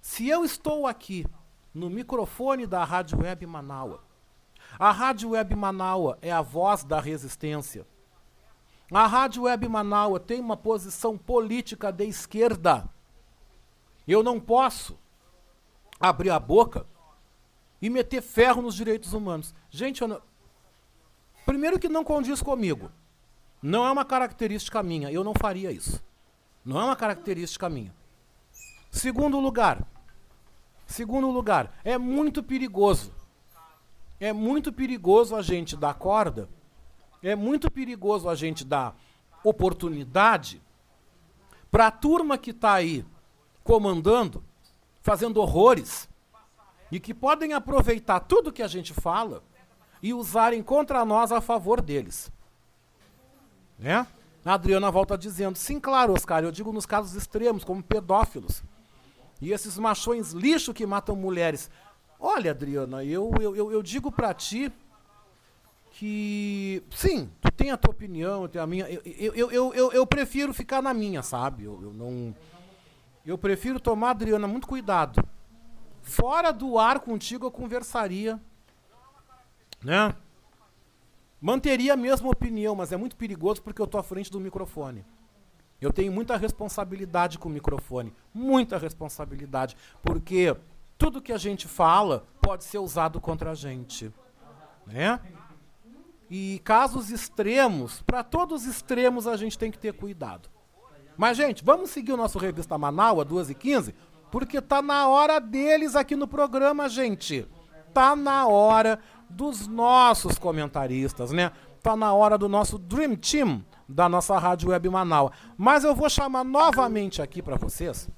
Se 0.00 0.28
eu 0.28 0.44
estou 0.44 0.86
aqui 0.86 1.26
no 1.74 1.90
microfone 1.90 2.66
da 2.66 2.84
Rádio 2.84 3.20
Web 3.20 3.46
Manaua, 3.46 4.02
a 4.78 4.90
Rádio 4.90 5.30
Web 5.30 5.54
Manaua 5.54 6.18
é 6.22 6.30
a 6.32 6.42
voz 6.42 6.84
da 6.84 7.00
resistência. 7.00 7.86
A 8.90 9.06
Rádio 9.06 9.44
Web 9.44 9.68
Manaua 9.68 10.20
tem 10.20 10.40
uma 10.40 10.56
posição 10.56 11.16
política 11.16 11.90
de 11.90 12.04
esquerda. 12.04 12.88
Eu 14.06 14.22
não 14.22 14.38
posso 14.38 14.98
abrir 15.98 16.30
a 16.30 16.38
boca 16.38 16.86
e 17.80 17.88
meter 17.88 18.20
ferro 18.20 18.60
nos 18.60 18.74
direitos 18.74 19.12
humanos. 19.12 19.54
Gente, 19.70 20.06
não... 20.06 20.20
primeiro 21.46 21.78
que 21.78 21.88
não 21.88 22.04
condiz 22.04 22.42
comigo. 22.42 22.90
Não 23.62 23.86
é 23.86 23.90
uma 23.90 24.04
característica 24.04 24.82
minha, 24.82 25.10
eu 25.10 25.22
não 25.22 25.34
faria 25.34 25.70
isso. 25.70 26.02
Não 26.64 26.80
é 26.80 26.84
uma 26.84 26.96
característica 26.96 27.68
minha. 27.68 27.94
Segundo 28.90 29.38
lugar, 29.38 29.86
segundo 30.86 31.30
lugar, 31.30 31.72
é 31.84 31.96
muito 31.96 32.42
perigoso. 32.42 33.12
É 34.22 34.32
muito 34.32 34.72
perigoso 34.72 35.34
a 35.34 35.42
gente 35.42 35.76
dar 35.76 35.94
corda, 35.94 36.48
é 37.20 37.34
muito 37.34 37.68
perigoso 37.68 38.28
a 38.28 38.36
gente 38.36 38.64
dar 38.64 38.96
oportunidade 39.42 40.62
para 41.72 41.88
a 41.88 41.90
turma 41.90 42.38
que 42.38 42.52
está 42.52 42.74
aí 42.74 43.04
comandando, 43.64 44.44
fazendo 45.00 45.40
horrores, 45.40 46.08
e 46.88 47.00
que 47.00 47.12
podem 47.12 47.52
aproveitar 47.52 48.20
tudo 48.20 48.52
que 48.52 48.62
a 48.62 48.68
gente 48.68 48.94
fala 48.94 49.42
e 50.00 50.14
usarem 50.14 50.62
contra 50.62 51.04
nós 51.04 51.32
a 51.32 51.40
favor 51.40 51.80
deles. 51.80 52.30
Né? 53.76 54.06
A 54.44 54.54
Adriana 54.54 54.88
volta 54.88 55.18
dizendo: 55.18 55.58
sim, 55.58 55.80
claro, 55.80 56.12
Oscar, 56.12 56.44
eu 56.44 56.52
digo 56.52 56.72
nos 56.72 56.86
casos 56.86 57.16
extremos, 57.16 57.64
como 57.64 57.82
pedófilos. 57.82 58.62
E 59.40 59.50
esses 59.50 59.76
machões 59.76 60.30
lixo 60.30 60.72
que 60.72 60.86
matam 60.86 61.16
mulheres. 61.16 61.68
Olha, 62.24 62.52
Adriana, 62.52 63.02
eu, 63.02 63.32
eu, 63.40 63.56
eu, 63.56 63.72
eu 63.72 63.82
digo 63.82 64.12
para 64.12 64.32
ti 64.32 64.72
que, 65.90 66.80
sim, 66.94 67.28
tu 67.40 67.50
tem 67.50 67.72
a 67.72 67.76
tua 67.76 67.90
opinião, 67.90 68.42
eu 68.42 68.48
tenho 68.48 68.62
a 68.62 68.66
minha. 68.66 68.88
Eu, 68.88 69.34
eu, 69.34 69.50
eu, 69.50 69.74
eu, 69.74 69.92
eu 69.92 70.06
prefiro 70.06 70.54
ficar 70.54 70.80
na 70.80 70.94
minha, 70.94 71.20
sabe? 71.20 71.64
Eu, 71.64 71.82
eu, 71.82 71.92
não. 71.92 72.32
Eu 73.26 73.36
prefiro 73.36 73.80
tomar, 73.80 74.10
Adriana, 74.10 74.46
muito 74.46 74.68
cuidado. 74.68 75.20
Fora 76.00 76.52
do 76.52 76.78
ar 76.78 77.00
contigo 77.00 77.46
eu 77.46 77.50
conversaria, 77.50 78.40
né? 79.82 80.14
Manteria 81.40 81.94
a 81.94 81.96
mesma 81.96 82.30
opinião, 82.30 82.76
mas 82.76 82.92
é 82.92 82.96
muito 82.96 83.16
perigoso 83.16 83.60
porque 83.62 83.82
eu 83.82 83.86
estou 83.86 83.98
à 83.98 84.04
frente 84.04 84.30
do 84.30 84.38
microfone. 84.38 85.04
Eu 85.80 85.92
tenho 85.92 86.12
muita 86.12 86.36
responsabilidade 86.36 87.36
com 87.36 87.48
o 87.48 87.52
microfone, 87.52 88.14
muita 88.32 88.78
responsabilidade, 88.78 89.76
porque 90.00 90.56
tudo 91.02 91.20
que 91.20 91.32
a 91.32 91.38
gente 91.38 91.66
fala 91.66 92.24
pode 92.40 92.62
ser 92.62 92.78
usado 92.78 93.20
contra 93.20 93.50
a 93.50 93.54
gente, 93.56 94.12
né? 94.86 95.18
E 96.30 96.60
casos 96.64 97.10
extremos, 97.10 98.00
para 98.02 98.22
todos 98.22 98.62
os 98.62 98.68
extremos 98.68 99.26
a 99.26 99.36
gente 99.36 99.58
tem 99.58 99.68
que 99.68 99.78
ter 99.78 99.92
cuidado. 99.92 100.48
Mas, 101.16 101.36
gente, 101.36 101.64
vamos 101.64 101.90
seguir 101.90 102.12
o 102.12 102.16
nosso 102.16 102.38
Revista 102.38 102.78
Manaus, 102.78 103.24
2h15, 103.24 103.92
porque 104.30 104.60
tá 104.62 104.80
na 104.80 105.08
hora 105.08 105.40
deles 105.40 105.96
aqui 105.96 106.14
no 106.14 106.28
programa, 106.28 106.88
gente. 106.88 107.48
Tá 107.92 108.14
na 108.14 108.46
hora 108.46 109.00
dos 109.28 109.66
nossos 109.66 110.38
comentaristas, 110.38 111.32
né? 111.32 111.50
Tá 111.82 111.96
na 111.96 112.14
hora 112.14 112.38
do 112.38 112.48
nosso 112.48 112.78
Dream 112.78 113.16
Team 113.16 113.64
da 113.88 114.08
nossa 114.08 114.38
Rádio 114.38 114.70
Web 114.70 114.88
Manaus. 114.88 115.32
Mas 115.58 115.82
eu 115.82 115.96
vou 115.96 116.08
chamar 116.08 116.44
novamente 116.44 117.20
aqui 117.20 117.42
para 117.42 117.56
vocês 117.56 118.08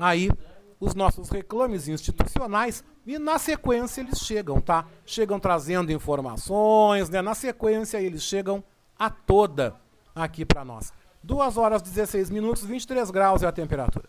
aí 0.00 0.30
os 0.80 0.94
nossos 0.94 1.28
reclames 1.28 1.86
institucionais 1.86 2.82
e 3.06 3.18
na 3.18 3.38
sequência 3.38 4.00
eles 4.00 4.18
chegam, 4.18 4.60
tá? 4.60 4.86
Chegam 5.04 5.38
trazendo 5.38 5.92
informações, 5.92 7.10
né? 7.10 7.20
Na 7.20 7.34
sequência 7.34 8.00
eles 8.00 8.22
chegam 8.22 8.64
a 8.98 9.10
toda 9.10 9.76
aqui 10.14 10.44
para 10.44 10.64
nós. 10.64 10.92
2 11.22 11.56
horas 11.58 11.82
16 11.82 12.30
minutos, 12.30 12.64
23 12.64 13.10
graus 13.10 13.42
é 13.42 13.46
a 13.46 13.52
temperatura. 13.52 14.08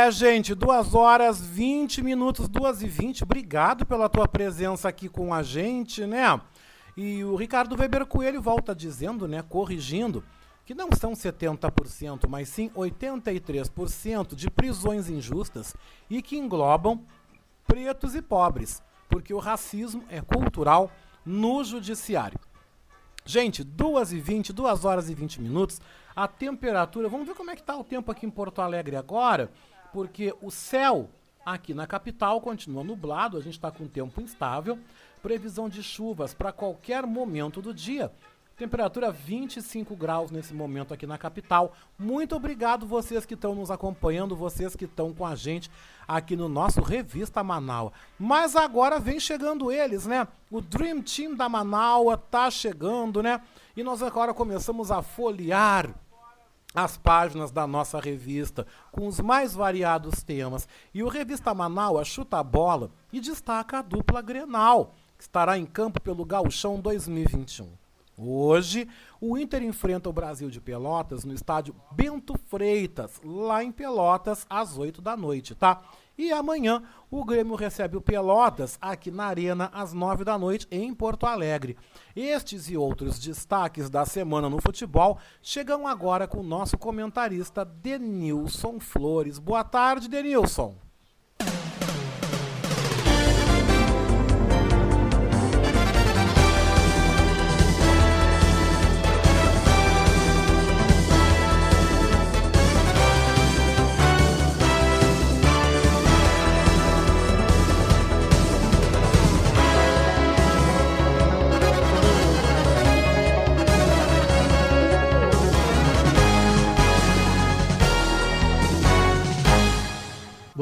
É, 0.00 0.10
gente, 0.10 0.54
2 0.54 0.94
horas 0.94 1.42
20 1.42 2.02
minutos, 2.02 2.48
2 2.48 2.80
e 2.80 2.88
20. 2.88 3.22
Obrigado 3.22 3.84
pela 3.84 4.08
tua 4.08 4.26
presença 4.26 4.88
aqui 4.88 5.10
com 5.10 5.34
a 5.34 5.42
gente, 5.42 6.06
né? 6.06 6.40
E 6.96 7.22
o 7.22 7.36
Ricardo 7.36 7.78
Weber 7.78 8.06
Coelho 8.06 8.40
volta 8.40 8.74
dizendo, 8.74 9.28
né, 9.28 9.42
corrigindo, 9.42 10.24
que 10.64 10.74
não 10.74 10.88
são 10.98 11.12
70%, 11.12 12.26
mas 12.30 12.48
sim 12.48 12.70
83% 12.70 14.34
de 14.34 14.50
prisões 14.50 15.10
injustas 15.10 15.76
e 16.08 16.22
que 16.22 16.38
englobam 16.38 17.04
pretos 17.66 18.14
e 18.14 18.22
pobres, 18.22 18.82
porque 19.06 19.34
o 19.34 19.38
racismo 19.38 20.02
é 20.08 20.22
cultural 20.22 20.90
no 21.26 21.62
judiciário. 21.62 22.40
Gente, 23.22 23.62
2 23.62 24.12
e 24.14 24.18
20, 24.18 24.50
2 24.50 24.84
horas 24.86 25.10
e 25.10 25.14
20 25.14 25.42
minutos. 25.42 25.78
A 26.16 26.26
temperatura, 26.26 27.06
vamos 27.06 27.26
ver 27.26 27.34
como 27.34 27.50
é 27.50 27.56
que 27.56 27.62
tá 27.62 27.76
o 27.76 27.84
tempo 27.84 28.10
aqui 28.10 28.24
em 28.24 28.30
Porto 28.30 28.62
Alegre 28.62 28.96
agora, 28.96 29.50
porque 29.92 30.34
o 30.40 30.50
céu 30.50 31.08
aqui 31.44 31.74
na 31.74 31.86
capital 31.86 32.40
continua 32.40 32.84
nublado, 32.84 33.36
a 33.36 33.40
gente 33.40 33.54
está 33.54 33.70
com 33.70 33.86
tempo 33.86 34.20
instável, 34.20 34.78
previsão 35.22 35.68
de 35.68 35.82
chuvas 35.82 36.34
para 36.34 36.52
qualquer 36.52 37.06
momento 37.06 37.60
do 37.60 37.74
dia. 37.74 38.12
Temperatura 38.56 39.10
25 39.10 39.96
graus 39.96 40.30
nesse 40.30 40.52
momento 40.52 40.92
aqui 40.92 41.06
na 41.06 41.16
capital. 41.16 41.74
Muito 41.98 42.36
obrigado 42.36 42.86
vocês 42.86 43.24
que 43.24 43.32
estão 43.32 43.54
nos 43.54 43.70
acompanhando, 43.70 44.36
vocês 44.36 44.76
que 44.76 44.84
estão 44.84 45.14
com 45.14 45.24
a 45.24 45.34
gente 45.34 45.70
aqui 46.06 46.36
no 46.36 46.46
nosso 46.46 46.82
Revista 46.82 47.42
Manaus. 47.42 47.90
Mas 48.18 48.54
agora 48.54 48.98
vem 48.98 49.18
chegando 49.18 49.72
eles, 49.72 50.06
né? 50.06 50.28
O 50.50 50.60
Dream 50.60 51.00
Team 51.00 51.34
da 51.34 51.48
Manaus 51.48 52.18
tá 52.30 52.50
chegando, 52.50 53.22
né? 53.22 53.40
E 53.74 53.82
nós 53.82 54.02
agora 54.02 54.34
começamos 54.34 54.90
a 54.90 55.00
folhear 55.00 55.94
as 56.74 56.96
páginas 56.96 57.50
da 57.50 57.66
nossa 57.66 57.98
revista 57.98 58.66
com 58.92 59.06
os 59.06 59.20
mais 59.20 59.54
variados 59.54 60.22
temas. 60.22 60.68
E 60.94 61.02
o 61.02 61.08
Revista 61.08 61.52
Manaus 61.52 62.08
chuta 62.08 62.38
a 62.38 62.42
bola 62.42 62.90
e 63.12 63.20
destaca 63.20 63.78
a 63.78 63.82
dupla 63.82 64.22
Grenal, 64.22 64.94
que 65.16 65.24
estará 65.24 65.58
em 65.58 65.66
campo 65.66 66.00
pelo 66.00 66.24
Gauchão 66.24 66.80
2021. 66.80 67.68
Hoje, 68.22 68.86
o 69.18 69.38
Inter 69.38 69.62
enfrenta 69.62 70.10
o 70.10 70.12
Brasil 70.12 70.50
de 70.50 70.60
Pelotas 70.60 71.24
no 71.24 71.32
estádio 71.32 71.74
Bento 71.90 72.34
Freitas, 72.48 73.18
lá 73.24 73.64
em 73.64 73.72
Pelotas, 73.72 74.46
às 74.48 74.76
8 74.76 75.00
da 75.00 75.16
noite, 75.16 75.54
tá? 75.54 75.82
E 76.20 76.30
amanhã 76.32 76.82
o 77.10 77.24
Grêmio 77.24 77.54
recebe 77.54 77.96
o 77.96 78.00
Pelotas 78.02 78.76
aqui 78.78 79.10
na 79.10 79.24
Arena 79.24 79.70
às 79.72 79.94
9 79.94 80.22
da 80.22 80.36
noite 80.36 80.66
em 80.70 80.92
Porto 80.92 81.24
Alegre. 81.24 81.78
Estes 82.14 82.68
e 82.68 82.76
outros 82.76 83.18
destaques 83.18 83.88
da 83.88 84.04
semana 84.04 84.46
no 84.46 84.60
futebol 84.60 85.18
chegam 85.40 85.88
agora 85.88 86.28
com 86.28 86.40
o 86.40 86.46
nosso 86.46 86.76
comentarista 86.76 87.64
Denilson 87.64 88.78
Flores. 88.78 89.38
Boa 89.38 89.64
tarde, 89.64 90.10
Denilson. 90.10 90.89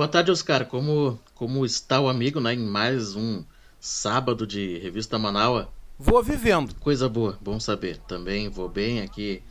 Boa 0.09 0.13
tarde, 0.15 0.31
Oscar. 0.31 0.65
Como, 0.65 1.21
como 1.35 1.67
está 1.67 2.01
o 2.01 2.09
amigo 2.09 2.41
né, 2.41 2.55
em 2.55 2.67
mais 2.67 3.15
um 3.15 3.45
sábado 3.79 4.47
de 4.47 4.79
Revista 4.79 5.19
Manaua? 5.19 5.69
Vou 5.99 6.23
vivendo. 6.23 6.75
Coisa 6.77 7.11
boa, 7.11 7.39
bom 7.43 7.61
saber. 7.61 7.99
Também 7.99 8.49
vou 8.49 8.71
bem 8.71 9.03
aqui 9.03 9.43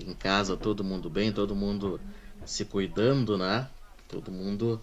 em 0.00 0.14
casa, 0.14 0.56
todo 0.56 0.82
mundo 0.82 1.10
bem, 1.10 1.30
todo 1.30 1.54
mundo 1.54 2.00
se 2.46 2.64
cuidando, 2.64 3.36
né? 3.36 3.68
Todo 4.08 4.32
mundo 4.32 4.80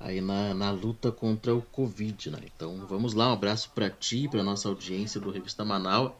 aí 0.00 0.22
na, 0.22 0.54
na 0.54 0.70
luta 0.70 1.12
contra 1.12 1.54
o 1.54 1.60
Covid, 1.60 2.30
né? 2.30 2.38
Então 2.46 2.86
vamos 2.88 3.12
lá, 3.12 3.28
um 3.28 3.34
abraço 3.34 3.70
para 3.74 3.90
ti, 3.90 4.28
para 4.28 4.42
nossa 4.42 4.66
audiência 4.66 5.20
do 5.20 5.30
Revista 5.30 5.62
Manaua. 5.62 6.16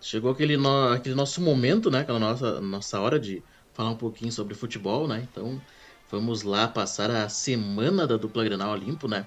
chegou 0.00 0.32
aquele, 0.32 0.56
no, 0.56 0.88
aquele 0.88 1.14
nosso 1.14 1.40
momento, 1.40 1.92
né? 1.92 2.00
Aquela 2.00 2.18
nossa, 2.18 2.60
nossa 2.60 2.98
hora 2.98 3.20
de 3.20 3.40
falar 3.72 3.90
um 3.90 3.96
pouquinho 3.96 4.32
sobre 4.32 4.52
futebol, 4.52 5.06
né? 5.06 5.28
Então 5.30 5.62
vamos 6.10 6.42
lá 6.42 6.68
passar 6.68 7.10
a 7.10 7.28
semana 7.28 8.06
da 8.06 8.16
dupla 8.16 8.44
Grenal 8.44 8.76
Limpo, 8.76 9.08
né? 9.08 9.26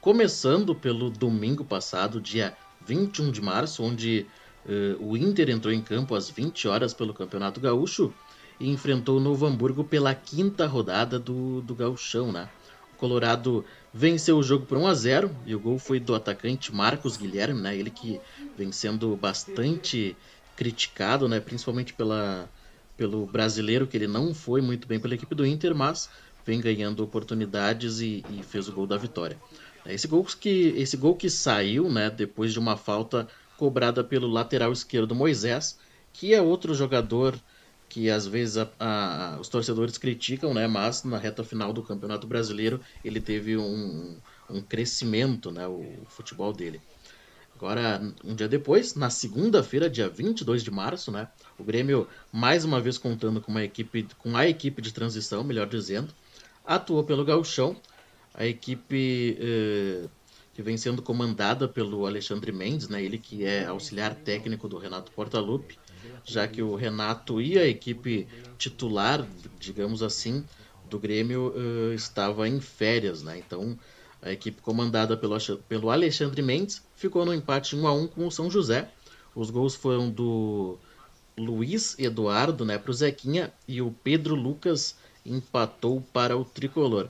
Começando 0.00 0.74
pelo 0.74 1.10
domingo 1.10 1.64
passado, 1.64 2.20
dia 2.20 2.56
21 2.86 3.30
de 3.30 3.42
março, 3.42 3.82
onde 3.82 4.26
uh, 4.64 5.04
o 5.04 5.16
Inter 5.16 5.50
entrou 5.50 5.72
em 5.72 5.82
campo 5.82 6.14
às 6.14 6.30
20 6.30 6.68
horas 6.68 6.94
pelo 6.94 7.12
Campeonato 7.12 7.60
Gaúcho 7.60 8.12
e 8.60 8.70
enfrentou 8.70 9.18
o 9.18 9.20
Novo 9.20 9.46
Hamburgo 9.46 9.84
pela 9.84 10.14
quinta 10.14 10.66
rodada 10.66 11.18
do, 11.18 11.60
do 11.62 11.74
Gauchão, 11.74 12.32
né? 12.32 12.48
O 12.94 12.96
Colorado 12.98 13.64
venceu 13.92 14.38
o 14.38 14.42
jogo 14.42 14.66
por 14.66 14.78
1 14.78 14.86
a 14.86 14.94
0 14.94 15.36
e 15.46 15.54
o 15.54 15.60
gol 15.60 15.78
foi 15.78 16.00
do 16.00 16.14
atacante 16.14 16.74
Marcos 16.74 17.16
Guilherme, 17.16 17.60
né? 17.60 17.76
Ele 17.76 17.90
que 17.90 18.20
vem 18.56 18.72
sendo 18.72 19.16
bastante 19.16 20.16
criticado, 20.56 21.28
né? 21.28 21.38
Principalmente 21.38 21.92
pela, 21.94 22.48
pelo 22.98 23.24
brasileiro, 23.26 23.86
que 23.86 23.96
ele 23.96 24.08
não 24.08 24.34
foi 24.34 24.60
muito 24.60 24.88
bem 24.88 24.98
pela 24.98 25.14
equipe 25.14 25.34
do 25.34 25.46
Inter, 25.46 25.74
mas 25.74 26.10
vem 26.44 26.60
ganhando 26.60 27.02
oportunidades 27.02 28.00
e, 28.00 28.24
e 28.28 28.42
fez 28.42 28.68
o 28.68 28.72
gol 28.72 28.86
da 28.86 28.96
vitória. 28.96 29.38
Esse 29.86 30.08
gol 30.08 30.24
que, 30.24 30.74
esse 30.76 30.96
gol 30.96 31.14
que 31.14 31.30
saiu, 31.30 31.88
né, 31.90 32.10
depois 32.10 32.52
de 32.52 32.58
uma 32.58 32.76
falta 32.76 33.28
cobrada 33.56 34.02
pelo 34.02 34.26
lateral 34.26 34.72
esquerdo 34.72 35.14
Moisés, 35.14 35.78
que 36.12 36.34
é 36.34 36.42
outro 36.42 36.74
jogador 36.74 37.38
que 37.88 38.10
às 38.10 38.26
vezes 38.26 38.58
a, 38.58 38.68
a, 38.78 39.38
os 39.40 39.48
torcedores 39.48 39.96
criticam, 39.96 40.52
né, 40.52 40.66
mas 40.66 41.04
na 41.04 41.16
reta 41.16 41.42
final 41.44 41.72
do 41.72 41.82
Campeonato 41.82 42.26
Brasileiro 42.26 42.80
ele 43.04 43.20
teve 43.20 43.56
um, 43.56 44.18
um 44.50 44.60
crescimento, 44.60 45.50
né, 45.50 45.66
o, 45.66 45.80
o 45.80 46.06
futebol 46.08 46.52
dele. 46.52 46.82
Agora, 47.58 48.00
um 48.24 48.36
dia 48.36 48.46
depois, 48.46 48.94
na 48.94 49.10
segunda-feira, 49.10 49.90
dia 49.90 50.08
22 50.08 50.62
de 50.62 50.70
março, 50.70 51.10
né, 51.10 51.26
o 51.58 51.64
Grêmio, 51.64 52.06
mais 52.30 52.64
uma 52.64 52.80
vez 52.80 52.98
contando 52.98 53.40
com, 53.40 53.50
uma 53.50 53.64
equipe, 53.64 54.06
com 54.16 54.36
a 54.36 54.46
equipe 54.46 54.80
de 54.80 54.92
transição, 54.92 55.42
melhor 55.42 55.66
dizendo, 55.66 56.14
atuou 56.64 57.02
pelo 57.02 57.24
Gauchão 57.24 57.76
a 58.32 58.46
equipe 58.46 59.36
eh, 59.40 60.08
que 60.54 60.62
vem 60.62 60.76
sendo 60.76 61.02
comandada 61.02 61.66
pelo 61.66 62.06
Alexandre 62.06 62.52
Mendes, 62.52 62.88
né, 62.88 63.02
ele 63.02 63.18
que 63.18 63.44
é 63.44 63.66
auxiliar 63.66 64.14
técnico 64.14 64.68
do 64.68 64.78
Renato 64.78 65.10
Portaluppi, 65.10 65.76
já 66.24 66.46
que 66.46 66.62
o 66.62 66.76
Renato 66.76 67.42
e 67.42 67.58
a 67.58 67.66
equipe 67.66 68.28
titular, 68.56 69.26
digamos 69.58 70.00
assim, 70.00 70.44
do 70.88 70.96
Grêmio 70.96 71.52
eh, 71.56 71.96
estava 71.96 72.48
em 72.48 72.60
férias, 72.60 73.20
né? 73.20 73.36
Então 73.36 73.76
a 74.20 74.32
equipe 74.32 74.60
comandada 74.60 75.16
pelo, 75.16 75.36
pelo 75.68 75.90
Alexandre 75.90 76.42
Mendes 76.42 76.82
ficou 76.96 77.24
no 77.24 77.34
empate 77.34 77.76
1 77.76 77.86
a 77.86 77.92
1 77.92 78.06
com 78.08 78.26
o 78.26 78.30
São 78.30 78.50
José. 78.50 78.90
Os 79.34 79.50
gols 79.50 79.74
foram 79.74 80.10
do 80.10 80.78
Luiz 81.36 81.96
Eduardo, 81.98 82.64
né, 82.64 82.78
para 82.78 82.90
o 82.90 82.94
Zequinha 82.94 83.52
e 83.66 83.80
o 83.80 83.94
Pedro 84.02 84.34
Lucas 84.34 84.96
empatou 85.24 86.00
para 86.12 86.36
o 86.36 86.44
tricolor. 86.44 87.08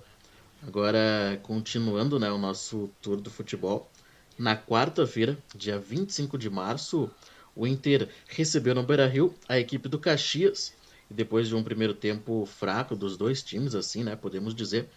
Agora, 0.67 1.39
continuando 1.43 2.19
né, 2.19 2.31
o 2.31 2.39
nosso 2.39 2.91
tour 3.01 3.21
do 3.21 3.31
futebol, 3.31 3.91
na 4.37 4.57
quarta-feira, 4.57 5.39
dia 5.55 5.79
25 5.79 6.37
de 6.37 6.51
março, 6.51 7.11
o 7.57 7.67
Inter 7.67 8.09
recebeu 8.29 8.75
no 8.75 8.83
Beira-Rio 8.83 9.35
a 9.49 9.59
equipe 9.59 9.89
do 9.89 9.99
Caxias. 9.99 10.73
E 11.11 11.15
depois 11.15 11.49
de 11.49 11.55
um 11.55 11.63
primeiro 11.63 11.95
tempo 11.95 12.45
fraco 12.45 12.95
dos 12.95 13.17
dois 13.17 13.43
times, 13.43 13.75
assim, 13.75 14.05
né, 14.05 14.15
podemos 14.15 14.55
dizer, 14.55 14.89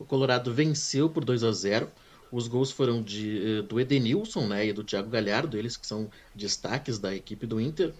o 0.00 0.04
Colorado 0.06 0.52
venceu 0.52 1.10
por 1.10 1.24
2 1.24 1.44
a 1.44 1.52
0. 1.52 1.86
Os 2.32 2.48
gols 2.48 2.70
foram 2.70 3.02
de, 3.02 3.58
eh, 3.58 3.62
do 3.62 3.78
Edenilson 3.78 4.46
né, 4.46 4.66
e 4.66 4.72
do 4.72 4.82
Thiago 4.82 5.10
Galhardo, 5.10 5.58
eles 5.58 5.76
que 5.76 5.86
são 5.86 6.08
destaques 6.34 6.98
da 6.98 7.14
equipe 7.14 7.46
do 7.46 7.60
Inter. 7.60 7.92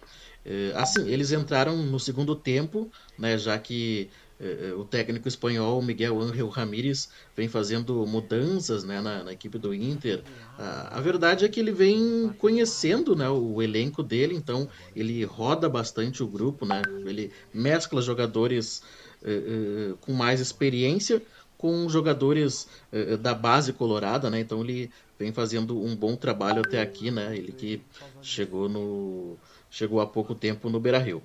Eh, 0.47 0.73
assim, 0.75 1.07
eles 1.09 1.31
entraram 1.31 1.77
no 1.77 2.01
segundo 2.01 2.35
tempo, 2.35 2.91
né, 3.19 3.37
já 3.37 3.59
que 3.59 4.09
eh, 4.41 4.73
o 4.75 4.85
técnico 4.85 5.29
espanhol 5.29 5.83
Miguel 5.83 6.19
Ángel 6.19 6.49
Ramírez 6.49 7.11
vem 7.37 7.49
fazendo 7.49 8.07
mudanças 8.07 8.83
né, 8.83 9.01
na, 9.03 9.25
na, 9.25 9.33
equipe 9.33 9.59
do 9.59 9.75
Inter. 9.75 10.23
A, 10.57 10.97
a, 10.97 11.01
verdade 11.03 11.45
é 11.45 11.49
que 11.49 11.61
ele 11.61 11.73
vem 11.73 12.33
conhecendo 12.39 13.15
né, 13.15 13.29
o 13.29 13.61
elenco 13.61 14.03
dele, 14.03 14.35
então 14.35 14.67
ele 14.97 15.23
roda 15.25 15.69
bastante 15.69 16.23
o 16.23 16.27
grupo, 16.27 16.65
né, 16.65 16.81
ele 17.05 17.31
mescla 17.53 18.01
jogadores 18.01 18.83
uh, 19.23 19.93
uh, 19.93 19.97
com 19.99 20.13
mais 20.13 20.41
experiência 20.41 21.21
com 21.61 21.87
jogadores 21.91 22.67
uh, 22.91 23.19
da 23.19 23.35
base 23.35 23.75
colorada, 23.75 24.31
né, 24.31 24.41
então 24.41 24.63
ele 24.63 24.91
vem 25.19 25.31
fazendo 25.31 25.79
um 25.79 25.95
bom 25.95 26.17
trabalho 26.17 26.63
até 26.63 26.81
aqui, 26.81 27.11
né, 27.11 27.37
ele 27.37 27.53
que 27.53 27.83
chegou, 28.23 28.67
no, 28.67 29.37
chegou 29.71 30.01
há 30.01 30.07
pouco 30.07 30.35
tempo 30.35 30.71
no 30.71 30.81
Beira-Rio. 30.81 31.23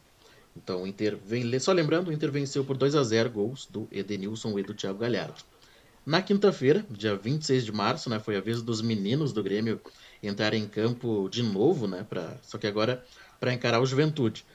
Então, 0.58 0.84
o 0.84 0.88
Inter 0.88 1.17
vem, 1.26 1.58
só 1.58 1.71
lembrando, 1.71 2.10
o 2.10 2.12
Inter 2.12 2.30
venceu 2.30 2.65
por 2.65 2.76
2 2.76 2.95
a 2.95 3.04
0 3.04 3.30
gols 3.30 3.65
do 3.71 3.88
Edenilson 3.89 4.60
e 4.60 4.63
do 4.63 4.74
Thiago 4.74 5.00
Galhardo. 5.00 5.41
Na 6.06 6.21
quinta-feira, 6.21 6.86
dia 6.89 7.15
26 7.15 7.63
de 7.63 7.71
março, 7.71 8.10
né, 8.10 8.19
foi 8.19 8.36
a 8.36 8.41
vez 8.41 8.62
dos 8.62 8.82
meninos 8.82 9.32
do 9.32 9.41
Grêmio 9.41 9.80
entrarem 10.21 10.63
em 10.63 10.67
campo 10.67 11.30
de 11.30 11.41
novo, 11.43 11.88
né, 11.88 12.06
pra, 12.10 12.36
só 12.43 12.58
que 12.58 12.67
agora 12.67 13.02
para 13.39 13.54
encarar 13.54 13.80
o 13.80 13.86
Juventude. 13.86 14.45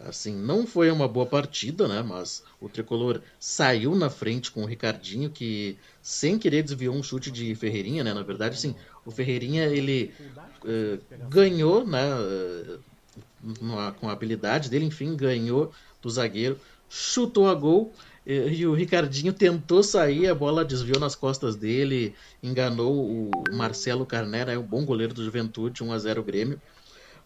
Assim, 0.00 0.32
não 0.32 0.64
foi 0.64 0.92
uma 0.92 1.08
boa 1.08 1.26
partida, 1.26 1.88
né, 1.88 2.02
mas 2.02 2.44
o 2.60 2.68
tricolor 2.68 3.20
saiu 3.40 3.96
na 3.96 4.08
frente 4.08 4.50
com 4.52 4.62
o 4.62 4.66
Ricardinho, 4.66 5.28
que 5.28 5.76
sem 6.00 6.38
querer 6.38 6.62
desviou 6.62 6.94
um 6.94 7.02
chute 7.02 7.32
de 7.32 7.52
Ferreirinha, 7.56 8.04
né, 8.04 8.14
na 8.14 8.22
verdade, 8.22 8.54
assim, 8.54 8.76
o 9.04 9.10
Ferreirinha, 9.10 9.64
ele 9.64 10.14
uh, 10.64 11.28
ganhou, 11.28 11.84
né, 11.84 12.04
uh, 12.14 12.80
com 13.98 14.08
a 14.08 14.12
habilidade 14.12 14.70
dele, 14.70 14.84
enfim, 14.84 15.16
ganhou 15.16 15.72
do 16.00 16.08
zagueiro, 16.08 16.60
chutou 16.88 17.48
a 17.48 17.54
gol 17.54 17.92
e, 18.24 18.66
o 18.66 18.74
Ricardinho 18.74 19.32
tentou 19.32 19.82
sair, 19.82 20.28
a 20.28 20.34
bola 20.34 20.62
desviou 20.64 21.00
nas 21.00 21.16
costas 21.16 21.56
dele, 21.56 22.14
enganou 22.42 22.92
o 22.92 23.30
Marcelo 23.56 24.04
Carnera, 24.04 24.52
é 24.52 24.58
um 24.58 24.62
bom 24.62 24.84
goleiro 24.84 25.14
do 25.14 25.24
Juventude, 25.24 25.82
1 25.82 25.92
a 25.92 25.98
0 25.98 26.22
Grêmio. 26.22 26.60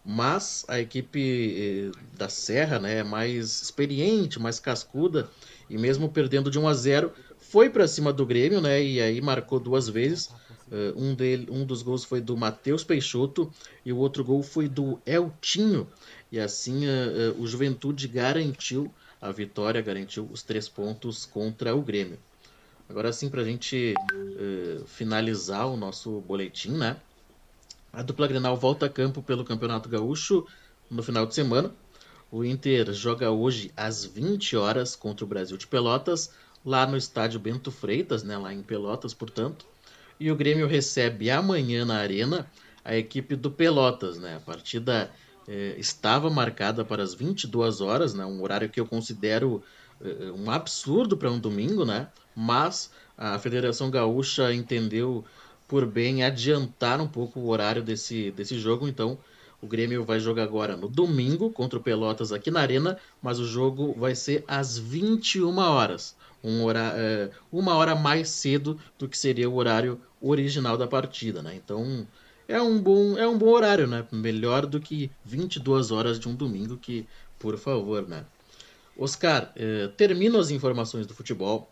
Mas 0.05 0.65
a 0.67 0.81
equipe 0.81 1.91
eh, 1.93 1.99
da 2.17 2.27
Serra 2.27 2.77
né, 2.77 2.99
é 2.99 3.03
mais 3.03 3.61
experiente, 3.61 4.37
mais 4.37 4.59
cascuda, 4.59 5.29
e 5.69 5.77
mesmo 5.77 6.09
perdendo 6.09 6.51
de 6.51 6.59
1 6.59 6.67
a 6.67 6.73
0 6.73 7.11
foi 7.39 7.69
para 7.69 7.87
cima 7.87 8.11
do 8.11 8.25
Grêmio, 8.25 8.59
né? 8.59 8.83
E 8.83 8.99
aí 8.99 9.21
marcou 9.21 9.59
duas 9.59 9.87
vezes. 9.87 10.29
Uh, 10.71 10.93
um, 10.95 11.13
dele, 11.13 11.47
um 11.51 11.63
dos 11.65 11.83
gols 11.83 12.03
foi 12.03 12.19
do 12.19 12.35
Matheus 12.35 12.83
Peixoto 12.83 13.51
e 13.85 13.93
o 13.93 13.97
outro 13.97 14.23
gol 14.23 14.41
foi 14.41 14.67
do 14.67 14.99
Eltinho. 15.05 15.87
E 16.31 16.39
assim 16.39 16.87
uh, 16.87 17.39
o 17.39 17.45
Juventude 17.45 18.07
garantiu 18.07 18.91
a 19.21 19.31
vitória, 19.31 19.81
garantiu 19.81 20.27
os 20.31 20.41
três 20.41 20.67
pontos 20.67 21.25
contra 21.25 21.75
o 21.75 21.81
Grêmio. 21.81 22.17
Agora 22.89 23.13
sim, 23.13 23.29
para 23.29 23.41
a 23.41 23.45
gente 23.45 23.93
finalizar 24.87 25.67
o 25.67 25.77
nosso 25.77 26.19
boletim, 26.21 26.71
né? 26.71 26.97
A 27.93 28.01
dupla 28.01 28.25
Grenal 28.25 28.57
volta 28.57 28.87
a 28.87 28.89
campo 28.89 29.21
pelo 29.21 29.45
Campeonato 29.45 29.87
Gaúcho 29.87 30.47
no 30.89 31.03
final 31.03 31.27
de 31.27 31.35
semana. 31.35 31.71
O 32.31 32.43
Inter 32.43 32.91
joga 32.91 33.29
hoje 33.29 33.71
às 33.77 34.03
20 34.03 34.57
horas 34.57 34.95
contra 34.95 35.23
o 35.23 35.27
Brasil 35.27 35.55
de 35.57 35.67
Pelotas, 35.67 36.31
lá 36.65 36.87
no 36.87 36.97
estádio 36.97 37.39
Bento 37.39 37.69
Freitas, 37.69 38.23
né, 38.23 38.35
lá 38.35 38.51
em 38.51 38.63
Pelotas, 38.63 39.13
portanto. 39.13 39.67
E 40.19 40.31
o 40.31 40.35
Grêmio 40.35 40.65
recebe 40.65 41.29
amanhã 41.29 41.85
na 41.85 41.97
Arena 41.97 42.49
a 42.83 42.95
equipe 42.95 43.35
do 43.35 43.51
Pelotas. 43.51 44.17
Né? 44.17 44.37
A 44.37 44.39
partida 44.39 45.11
eh, 45.47 45.75
estava 45.77 46.31
marcada 46.31 46.83
para 46.83 47.03
as 47.03 47.13
22 47.13 47.79
horas, 47.79 48.15
né? 48.15 48.25
um 48.25 48.41
horário 48.41 48.69
que 48.69 48.79
eu 48.79 48.87
considero 48.87 49.61
eh, 50.01 50.31
um 50.35 50.49
absurdo 50.49 51.15
para 51.15 51.29
um 51.29 51.37
domingo, 51.37 51.85
né? 51.85 52.07
mas 52.35 52.89
a 53.15 53.37
Federação 53.37 53.91
Gaúcha 53.91 54.51
entendeu 54.51 55.23
por 55.67 55.85
bem 55.85 56.23
adiantar 56.23 57.01
um 57.01 57.07
pouco 57.07 57.39
o 57.39 57.49
horário 57.49 57.81
desse, 57.81 58.31
desse 58.31 58.59
jogo, 58.59 58.87
então 58.87 59.17
o 59.61 59.67
Grêmio 59.67 60.03
vai 60.03 60.19
jogar 60.19 60.43
agora 60.43 60.75
no 60.75 60.87
domingo 60.87 61.49
contra 61.49 61.79
o 61.79 61.81
Pelotas 61.81 62.31
aqui 62.31 62.51
na 62.51 62.59
Arena, 62.59 62.97
mas 63.21 63.39
o 63.39 63.45
jogo 63.45 63.93
vai 63.97 64.13
ser 64.13 64.43
às 64.47 64.77
21 64.77 65.57
horas 65.57 66.15
um 66.43 66.65
hora, 66.65 66.93
é, 66.95 67.29
uma 67.51 67.75
hora 67.75 67.95
mais 67.95 68.27
cedo 68.29 68.77
do 68.99 69.07
que 69.07 69.17
seria 69.17 69.49
o 69.49 69.55
horário 69.55 69.99
original 70.21 70.77
da 70.77 70.85
partida, 70.85 71.41
né? 71.41 71.55
Então 71.55 72.05
é 72.47 72.61
um 72.61 72.79
bom, 72.79 73.17
é 73.17 73.25
um 73.27 73.37
bom 73.37 73.49
horário, 73.49 73.87
né? 73.87 74.05
Melhor 74.11 74.65
do 74.65 74.79
que 74.79 75.09
22 75.23 75.91
horas 75.91 76.19
de 76.19 76.27
um 76.27 76.35
domingo, 76.35 76.75
que, 76.75 77.07
por 77.39 77.57
favor, 77.57 78.07
né? 78.07 78.25
Oscar, 78.97 79.51
é, 79.55 79.87
termino 79.95 80.37
as 80.37 80.51
informações 80.51 81.07
do 81.07 81.13
futebol. 81.13 81.69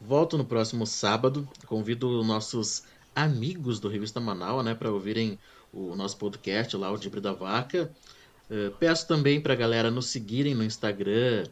Volto 0.00 0.38
no 0.38 0.44
próximo 0.44 0.86
sábado. 0.86 1.46
Convido 1.66 2.22
nossos 2.24 2.84
amigos 3.22 3.80
do 3.80 3.88
Revista 3.88 4.20
Manaus, 4.20 4.64
né, 4.64 4.74
para 4.74 4.90
ouvirem 4.90 5.38
o 5.72 5.94
nosso 5.96 6.16
podcast 6.16 6.76
lá, 6.76 6.90
o 6.90 6.96
Dibre 6.96 7.20
da 7.20 7.32
Vaca. 7.32 7.90
É, 8.50 8.70
peço 8.78 9.06
também 9.06 9.40
para 9.40 9.52
a 9.52 9.56
galera 9.56 9.90
nos 9.90 10.06
seguirem 10.06 10.54
no 10.54 10.64
Instagram, 10.64 11.46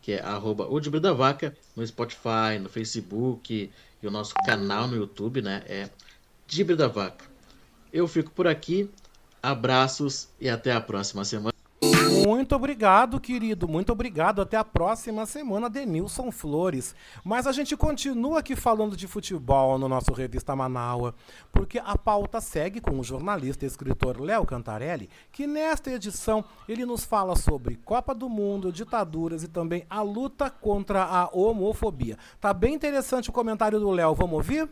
que 0.00 0.12
é 0.12 0.22
arroba 0.22 0.66
o 0.66 0.80
da 0.80 1.12
Vaca, 1.12 1.54
no 1.76 1.86
Spotify, 1.86 2.58
no 2.60 2.68
Facebook 2.68 3.70
e 4.02 4.06
o 4.06 4.10
nosso 4.10 4.32
canal 4.46 4.86
no 4.86 4.96
YouTube, 4.96 5.42
né? 5.42 5.62
É 5.66 5.90
Dibre 6.46 6.76
da 6.76 6.88
Vaca. 6.88 7.26
Eu 7.92 8.06
fico 8.06 8.30
por 8.30 8.46
aqui, 8.46 8.88
abraços 9.42 10.28
e 10.40 10.48
até 10.48 10.72
a 10.72 10.80
próxima 10.80 11.24
semana. 11.24 11.57
Muito 12.26 12.54
obrigado, 12.54 13.18
querido. 13.20 13.66
Muito 13.66 13.92
obrigado. 13.92 14.40
Até 14.42 14.56
a 14.56 14.64
próxima 14.64 15.26
semana, 15.26 15.68
Denilson 15.68 16.30
Flores. 16.30 16.94
Mas 17.24 17.46
a 17.46 17.52
gente 17.52 17.76
continua 17.76 18.40
aqui 18.40 18.54
falando 18.54 18.96
de 18.96 19.06
futebol 19.06 19.78
no 19.78 19.88
nosso 19.88 20.12
Revista 20.12 20.54
Manaua, 20.54 21.14
porque 21.52 21.78
a 21.78 21.96
pauta 21.96 22.40
segue 22.40 22.80
com 22.80 22.98
o 22.98 23.04
jornalista 23.04 23.64
e 23.64 23.68
escritor 23.68 24.20
Léo 24.20 24.46
Cantarelli, 24.46 25.08
que 25.32 25.46
nesta 25.46 25.90
edição 25.90 26.44
ele 26.68 26.84
nos 26.84 27.04
fala 27.04 27.34
sobre 27.36 27.76
Copa 27.76 28.14
do 28.14 28.28
Mundo, 28.28 28.72
ditaduras 28.72 29.42
e 29.42 29.48
também 29.48 29.84
a 29.88 30.02
luta 30.02 30.50
contra 30.50 31.04
a 31.04 31.28
homofobia. 31.32 32.16
Tá 32.40 32.52
bem 32.52 32.74
interessante 32.74 33.30
o 33.30 33.32
comentário 33.32 33.80
do 33.80 33.90
Léo. 33.90 34.14
Vamos 34.14 34.34
ouvir? 34.34 34.68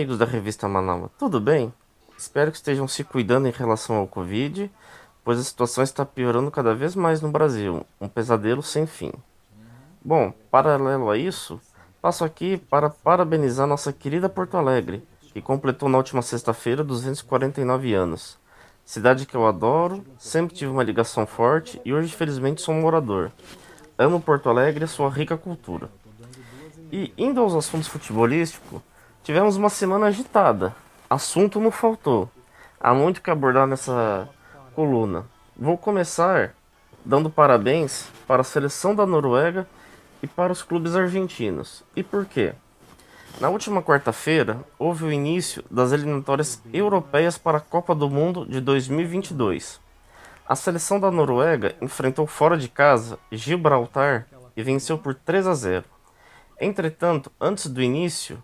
Amigos 0.00 0.16
da 0.16 0.24
revista 0.24 0.66
Manaus, 0.66 1.10
tudo 1.18 1.38
bem? 1.38 1.70
Espero 2.16 2.50
que 2.50 2.56
estejam 2.56 2.88
se 2.88 3.04
cuidando 3.04 3.48
em 3.48 3.50
relação 3.50 3.96
ao 3.96 4.06
Covid, 4.06 4.70
pois 5.22 5.38
a 5.38 5.44
situação 5.44 5.84
está 5.84 6.06
piorando 6.06 6.50
cada 6.50 6.74
vez 6.74 6.94
mais 6.94 7.20
no 7.20 7.30
Brasil, 7.30 7.84
um 8.00 8.08
pesadelo 8.08 8.62
sem 8.62 8.86
fim. 8.86 9.12
Bom, 10.02 10.32
paralelo 10.50 11.10
a 11.10 11.18
isso, 11.18 11.60
passo 12.00 12.24
aqui 12.24 12.56
para 12.56 12.88
parabenizar 12.88 13.66
nossa 13.66 13.92
querida 13.92 14.26
Porto 14.26 14.56
Alegre, 14.56 15.06
que 15.34 15.42
completou 15.42 15.86
na 15.86 15.98
última 15.98 16.22
sexta-feira 16.22 16.82
249 16.82 17.92
anos. 17.92 18.38
Cidade 18.86 19.26
que 19.26 19.34
eu 19.34 19.46
adoro, 19.46 20.02
sempre 20.16 20.56
tive 20.56 20.72
uma 20.72 20.82
ligação 20.82 21.26
forte 21.26 21.78
e 21.84 21.92
hoje 21.92 22.16
felizmente 22.16 22.62
sou 22.62 22.74
um 22.74 22.80
morador. 22.80 23.30
Amo 23.98 24.18
Porto 24.18 24.48
Alegre 24.48 24.86
e 24.86 24.88
sua 24.88 25.10
rica 25.10 25.36
cultura. 25.36 25.90
E 26.90 27.12
indo 27.18 27.38
aos 27.38 27.54
assuntos 27.54 27.86
futebolísticos, 27.86 28.80
tivemos 29.22 29.56
uma 29.56 29.68
semana 29.68 30.06
agitada. 30.06 30.74
Assunto 31.08 31.60
não 31.60 31.70
faltou. 31.70 32.30
Há 32.80 32.94
muito 32.94 33.20
que 33.20 33.30
abordar 33.30 33.66
nessa 33.66 34.28
coluna. 34.74 35.26
Vou 35.56 35.76
começar 35.76 36.54
dando 37.04 37.30
parabéns 37.30 38.08
para 38.26 38.42
a 38.42 38.44
seleção 38.44 38.94
da 38.94 39.06
Noruega 39.06 39.66
e 40.22 40.26
para 40.26 40.52
os 40.52 40.62
clubes 40.62 40.94
argentinos. 40.94 41.82
E 41.96 42.02
por 42.02 42.24
quê? 42.24 42.54
Na 43.40 43.48
última 43.48 43.82
quarta-feira, 43.82 44.64
houve 44.78 45.04
o 45.04 45.12
início 45.12 45.64
das 45.70 45.92
eliminatórias 45.92 46.62
europeias 46.72 47.38
para 47.38 47.58
a 47.58 47.60
Copa 47.60 47.94
do 47.94 48.10
Mundo 48.10 48.44
de 48.44 48.60
2022. 48.60 49.80
A 50.46 50.56
seleção 50.56 50.98
da 50.98 51.10
Noruega 51.10 51.74
enfrentou 51.80 52.26
fora 52.26 52.58
de 52.58 52.68
casa 52.68 53.18
Gibraltar 53.30 54.26
e 54.56 54.62
venceu 54.62 54.98
por 54.98 55.14
3 55.14 55.46
a 55.46 55.54
0. 55.54 55.84
Entretanto, 56.60 57.32
antes 57.40 57.66
do 57.68 57.80
início, 57.80 58.42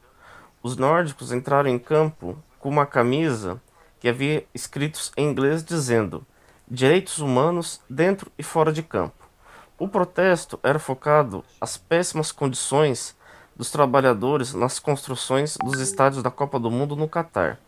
os 0.66 0.76
nórdicos 0.76 1.30
entraram 1.30 1.70
em 1.70 1.78
campo 1.78 2.36
com 2.58 2.68
uma 2.68 2.84
camisa 2.84 3.62
que 4.00 4.08
havia 4.08 4.44
escritos 4.52 5.12
em 5.16 5.30
inglês 5.30 5.64
dizendo 5.64 6.26
Direitos 6.68 7.18
humanos 7.18 7.80
dentro 7.88 8.32
e 8.36 8.42
fora 8.42 8.72
de 8.72 8.82
campo. 8.82 9.28
O 9.78 9.86
protesto 9.86 10.58
era 10.64 10.80
focado 10.80 11.44
às 11.60 11.76
péssimas 11.76 12.32
condições 12.32 13.16
dos 13.54 13.70
trabalhadores 13.70 14.54
nas 14.54 14.80
construções 14.80 15.56
dos 15.62 15.78
estádios 15.78 16.24
da 16.24 16.32
Copa 16.32 16.58
do 16.58 16.68
Mundo 16.68 16.96
no 16.96 17.08
Catar. 17.08 17.60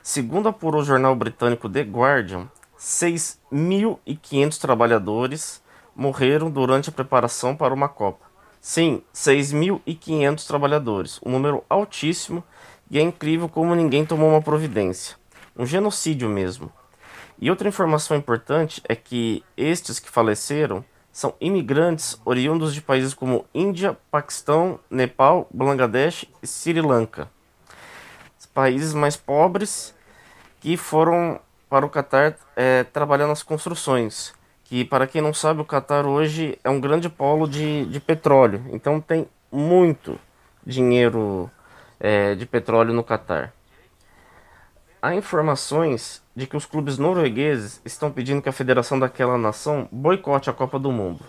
Segundo 0.00 0.48
apurou 0.48 0.82
o 0.82 0.84
jornal 0.84 1.16
britânico 1.16 1.68
The 1.68 1.82
Guardian, 1.82 2.48
6.500 2.78 4.60
trabalhadores 4.60 5.60
morreram 5.96 6.48
durante 6.48 6.90
a 6.90 6.92
preparação 6.92 7.56
para 7.56 7.74
uma 7.74 7.88
Copa. 7.88 8.27
Sim, 8.60 9.02
6.500 9.14 10.46
trabalhadores, 10.46 11.20
um 11.24 11.30
número 11.30 11.64
altíssimo 11.68 12.42
e 12.90 12.98
é 12.98 13.02
incrível 13.02 13.48
como 13.48 13.74
ninguém 13.74 14.04
tomou 14.04 14.30
uma 14.30 14.42
providência. 14.42 15.16
Um 15.56 15.64
genocídio 15.64 16.28
mesmo. 16.28 16.72
E 17.40 17.50
outra 17.50 17.68
informação 17.68 18.16
importante 18.16 18.82
é 18.88 18.96
que 18.96 19.44
estes 19.56 20.00
que 20.00 20.10
faleceram 20.10 20.84
são 21.12 21.34
imigrantes 21.40 22.20
oriundos 22.24 22.74
de 22.74 22.80
países 22.80 23.14
como 23.14 23.44
Índia, 23.54 23.96
Paquistão, 24.10 24.78
Nepal, 24.90 25.48
Bangladesh 25.52 26.24
e 26.42 26.46
Sri 26.46 26.80
Lanka. 26.80 27.28
Países 28.54 28.92
mais 28.92 29.16
pobres 29.16 29.94
que 30.60 30.76
foram 30.76 31.40
para 31.68 31.86
o 31.86 31.90
Catar 31.90 32.36
é, 32.56 32.82
trabalhar 32.84 33.28
nas 33.28 33.42
construções. 33.42 34.34
Que, 34.68 34.84
para 34.84 35.06
quem 35.06 35.22
não 35.22 35.32
sabe, 35.32 35.60
o 35.60 35.64
Catar 35.64 36.06
hoje 36.06 36.58
é 36.62 36.68
um 36.68 36.80
grande 36.80 37.08
polo 37.08 37.48
de, 37.48 37.86
de 37.86 37.98
petróleo. 37.98 38.64
Então, 38.70 39.00
tem 39.00 39.26
muito 39.50 40.18
dinheiro 40.64 41.50
é, 41.98 42.34
de 42.34 42.44
petróleo 42.44 42.92
no 42.92 43.02
Catar. 43.02 43.52
Há 45.00 45.14
informações 45.14 46.22
de 46.36 46.46
que 46.46 46.56
os 46.56 46.66
clubes 46.66 46.98
noruegueses 46.98 47.80
estão 47.84 48.10
pedindo 48.10 48.42
que 48.42 48.48
a 48.48 48.52
federação 48.52 48.98
daquela 48.98 49.38
nação 49.38 49.88
boicote 49.90 50.50
a 50.50 50.52
Copa 50.52 50.78
do 50.78 50.92
Mundo. 50.92 51.24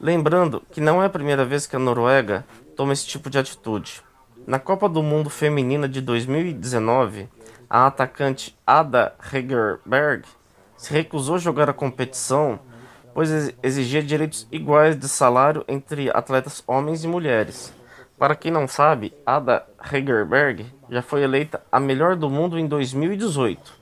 Lembrando 0.00 0.62
que 0.70 0.80
não 0.80 1.02
é 1.02 1.06
a 1.06 1.10
primeira 1.10 1.44
vez 1.44 1.66
que 1.66 1.74
a 1.74 1.78
Noruega 1.78 2.44
toma 2.76 2.92
esse 2.92 3.06
tipo 3.06 3.28
de 3.28 3.38
atitude. 3.38 4.02
Na 4.46 4.58
Copa 4.58 4.88
do 4.88 5.02
Mundo 5.02 5.30
Feminina 5.30 5.88
de 5.88 6.00
2019, 6.00 7.28
a 7.68 7.86
atacante 7.86 8.56
Ada 8.66 9.14
Hegerberg 9.32 10.24
se 10.82 10.92
recusou 10.92 11.36
a 11.36 11.38
jogar 11.38 11.70
a 11.70 11.72
competição, 11.72 12.58
pois 13.14 13.54
exigia 13.62 14.02
direitos 14.02 14.48
iguais 14.50 14.98
de 14.98 15.08
salário 15.08 15.64
entre 15.68 16.10
atletas 16.10 16.60
homens 16.66 17.04
e 17.04 17.06
mulheres. 17.06 17.72
Para 18.18 18.34
quem 18.34 18.50
não 18.50 18.66
sabe, 18.66 19.14
Ada 19.24 19.64
Hegerberg 19.80 20.66
já 20.90 21.00
foi 21.00 21.22
eleita 21.22 21.62
a 21.70 21.78
melhor 21.78 22.16
do 22.16 22.28
mundo 22.28 22.58
em 22.58 22.66
2018. 22.66 23.72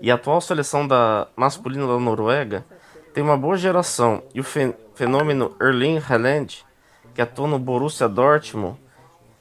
E 0.00 0.12
a 0.12 0.14
atual 0.14 0.40
seleção 0.40 0.86
da 0.86 1.26
masculina 1.34 1.88
da 1.88 1.98
Noruega 1.98 2.64
tem 3.12 3.24
uma 3.24 3.36
boa 3.36 3.56
geração 3.56 4.22
e 4.32 4.38
o 4.38 4.44
fenômeno 4.44 5.56
Erling 5.60 5.98
Haaland, 5.98 6.64
que 7.12 7.20
atua 7.20 7.48
no 7.48 7.58
Borussia 7.58 8.08
Dortmund 8.08 8.78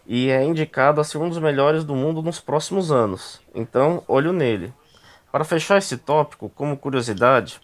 e 0.08 0.32
é 0.32 0.44
indicado 0.44 1.00
a 1.00 1.04
ser 1.04 1.20
um 1.20 1.30
dos 1.30 1.38
melhores 1.38 1.84
do 1.84 1.94
mundo 1.94 2.24
nos 2.24 2.40
próximos 2.40 2.92
anos. 2.92 3.40
Então, 3.54 4.04
olho 4.08 4.34
nele. 4.34 4.74
Para 5.34 5.44
fechar 5.44 5.80
esse 5.80 5.98
tópico, 5.98 6.48
como 6.48 6.78
curiosidade, 6.78 7.60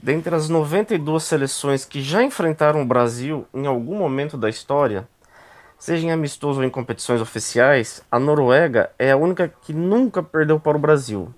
dentre 0.00 0.36
as 0.36 0.48
92 0.48 1.24
seleções 1.24 1.84
que 1.84 2.00
já 2.00 2.22
enfrentaram 2.22 2.80
o 2.80 2.86
Brasil 2.86 3.44
em 3.52 3.66
algum 3.66 3.96
momento 3.96 4.38
da 4.38 4.48
história, 4.48 5.08
seja 5.76 6.06
em 6.06 6.12
amistoso 6.12 6.60
ou 6.60 6.64
em 6.64 6.70
competições 6.70 7.20
oficiais, 7.20 8.04
a 8.08 8.20
Noruega 8.20 8.92
é 9.00 9.10
a 9.10 9.16
única 9.16 9.52
que 9.62 9.72
nunca 9.72 10.22
perdeu 10.22 10.60
para 10.60 10.76
o 10.76 10.80
Brasil. 10.80 11.34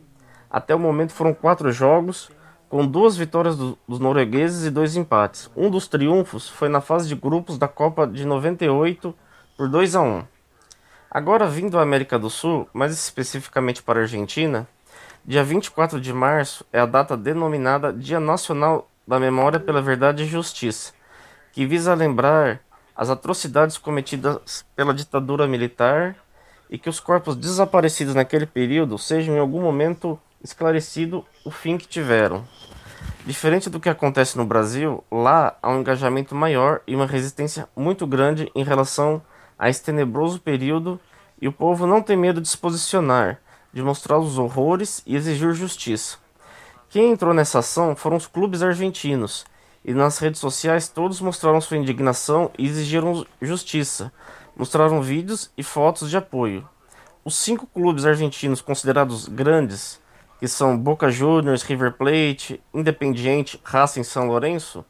Até 0.50 0.74
o 0.74 0.78
momento 0.78 1.14
foram 1.14 1.32
quatro 1.32 1.72
jogos, 1.72 2.30
com 2.68 2.86
duas 2.86 3.16
vitórias 3.16 3.56
do, 3.56 3.78
dos 3.88 3.98
noruegueses 3.98 4.66
e 4.66 4.70
dois 4.70 4.96
empates. 4.96 5.50
Um 5.56 5.70
dos 5.70 5.88
triunfos 5.88 6.46
foi 6.46 6.68
na 6.68 6.82
fase 6.82 7.08
de 7.08 7.14
grupos 7.14 7.56
da 7.56 7.68
Copa 7.68 8.06
de 8.06 8.26
98 8.26 9.14
por 9.56 9.70
2 9.70 9.96
a 9.96 10.02
1. 10.02 10.24
Agora 11.10 11.48
vindo 11.48 11.78
à 11.78 11.82
América 11.82 12.18
do 12.18 12.28
Sul, 12.28 12.68
mais 12.70 12.92
especificamente 12.92 13.82
para 13.82 14.00
a 14.00 14.02
Argentina, 14.02 14.68
dia 15.26 15.42
24 15.42 15.98
de 16.02 16.12
março 16.12 16.66
é 16.70 16.78
a 16.78 16.84
data 16.84 17.16
denominada 17.16 17.90
Dia 17.90 18.20
Nacional 18.20 18.90
da 19.08 19.18
Memória 19.18 19.58
pela 19.58 19.80
Verdade 19.80 20.22
e 20.22 20.26
Justiça, 20.26 20.92
que 21.50 21.64
visa 21.64 21.94
lembrar 21.94 22.60
as 22.94 23.08
atrocidades 23.08 23.78
cometidas 23.78 24.66
pela 24.76 24.92
ditadura 24.92 25.46
militar 25.46 26.14
e 26.68 26.76
que 26.76 26.90
os 26.90 27.00
corpos 27.00 27.36
desaparecidos 27.36 28.14
naquele 28.14 28.44
período 28.44 28.98
sejam 28.98 29.34
em 29.34 29.38
algum 29.38 29.62
momento 29.62 30.20
esclarecido 30.42 31.24
o 31.42 31.50
fim 31.50 31.78
que 31.78 31.88
tiveram. 31.88 32.46
Diferente 33.24 33.70
do 33.70 33.80
que 33.80 33.88
acontece 33.88 34.36
no 34.36 34.44
Brasil, 34.44 35.02
lá 35.10 35.56
há 35.62 35.70
um 35.70 35.80
engajamento 35.80 36.34
maior 36.34 36.82
e 36.86 36.94
uma 36.94 37.06
resistência 37.06 37.66
muito 37.74 38.06
grande 38.06 38.52
em 38.54 38.62
relação 38.62 39.22
a 39.58 39.70
esse 39.70 39.82
tenebroso 39.82 40.38
período 40.38 41.00
e 41.40 41.48
o 41.48 41.52
povo 41.52 41.86
não 41.86 42.02
tem 42.02 42.16
medo 42.16 42.42
de 42.42 42.48
se 42.48 42.58
posicionar, 42.58 43.40
de 43.74 43.82
mostrar 43.82 44.18
os 44.20 44.38
horrores 44.38 45.02
e 45.04 45.16
exigir 45.16 45.52
justiça. 45.52 46.16
Quem 46.88 47.10
entrou 47.10 47.34
nessa 47.34 47.58
ação 47.58 47.96
foram 47.96 48.16
os 48.16 48.26
clubes 48.26 48.62
argentinos, 48.62 49.44
e 49.84 49.92
nas 49.92 50.18
redes 50.18 50.40
sociais 50.40 50.88
todos 50.88 51.20
mostraram 51.20 51.60
sua 51.60 51.76
indignação 51.76 52.52
e 52.56 52.66
exigiram 52.66 53.26
justiça. 53.42 54.12
Mostraram 54.56 55.02
vídeos 55.02 55.50
e 55.58 55.64
fotos 55.64 56.08
de 56.08 56.16
apoio. 56.16 56.66
Os 57.24 57.34
cinco 57.34 57.66
clubes 57.66 58.06
argentinos 58.06 58.60
considerados 58.60 59.26
grandes 59.26 60.00
que 60.38 60.46
são 60.46 60.78
Boca 60.78 61.10
Juniors, 61.10 61.62
River 61.62 61.94
Plate, 61.94 62.62
Independiente, 62.72 63.60
Racing 63.64 64.04
São 64.04 64.26
Lourenço, 64.28 64.84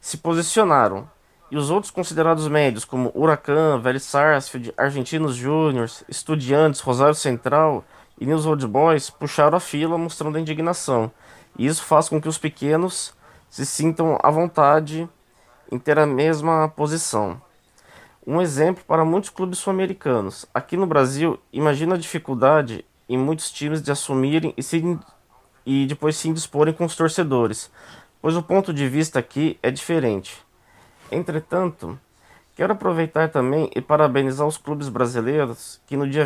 se 0.00 0.16
posicionaram. 0.16 1.08
E 1.50 1.56
os 1.56 1.68
outros 1.68 1.90
considerados 1.90 2.48
médios, 2.48 2.84
como 2.84 3.12
Huracan, 3.14 3.78
Vélez 3.80 4.04
Sarsfield, 4.04 4.72
Argentinos 4.76 5.36
Júniors, 5.36 6.02
Estudiantes, 6.08 6.80
Rosário 6.80 7.14
Central 7.14 7.84
e 8.18 8.26
News 8.26 8.46
Old 8.46 8.66
Boys 8.66 9.10
puxaram 9.10 9.56
a 9.56 9.60
fila 9.60 9.98
mostrando 9.98 10.36
a 10.36 10.40
indignação. 10.40 11.10
E 11.58 11.66
isso 11.66 11.82
faz 11.84 12.08
com 12.08 12.20
que 12.20 12.28
os 12.28 12.38
pequenos 12.38 13.14
se 13.48 13.64
sintam 13.64 14.18
à 14.22 14.30
vontade 14.30 15.08
em 15.70 15.78
ter 15.78 15.98
a 15.98 16.06
mesma 16.06 16.68
posição. 16.68 17.40
Um 18.26 18.40
exemplo 18.40 18.82
para 18.86 19.04
muitos 19.04 19.30
clubes 19.30 19.58
sul-americanos. 19.58 20.46
Aqui 20.54 20.76
no 20.76 20.86
Brasil, 20.86 21.38
imagina 21.52 21.94
a 21.94 21.98
dificuldade 21.98 22.84
em 23.08 23.18
muitos 23.18 23.50
times 23.50 23.82
de 23.82 23.92
assumirem 23.92 24.54
e, 24.56 24.62
se, 24.62 24.98
e 25.66 25.86
depois 25.86 26.16
se 26.16 26.28
indisporem 26.28 26.72
com 26.72 26.84
os 26.84 26.96
torcedores, 26.96 27.70
pois 28.22 28.36
o 28.36 28.42
ponto 28.42 28.72
de 28.72 28.88
vista 28.88 29.18
aqui 29.18 29.58
é 29.62 29.70
diferente. 29.70 30.42
Entretanto, 31.12 31.98
quero 32.56 32.72
aproveitar 32.72 33.28
também 33.28 33.70
e 33.74 33.80
parabenizar 33.80 34.46
os 34.46 34.56
clubes 34.56 34.88
brasileiros 34.88 35.80
que 35.86 35.96
no 35.96 36.08
dia 36.08 36.24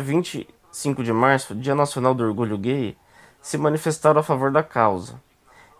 25 0.71 1.03
de 1.03 1.11
março, 1.11 1.55
Dia 1.55 1.73
Nacional 1.73 2.13
do 2.13 2.23
Orgulho 2.23 2.57
Gay, 2.57 2.95
se 3.41 3.57
manifestaram 3.57 4.19
a 4.19 4.23
favor 4.23 4.51
da 4.51 4.61
causa. 4.61 5.19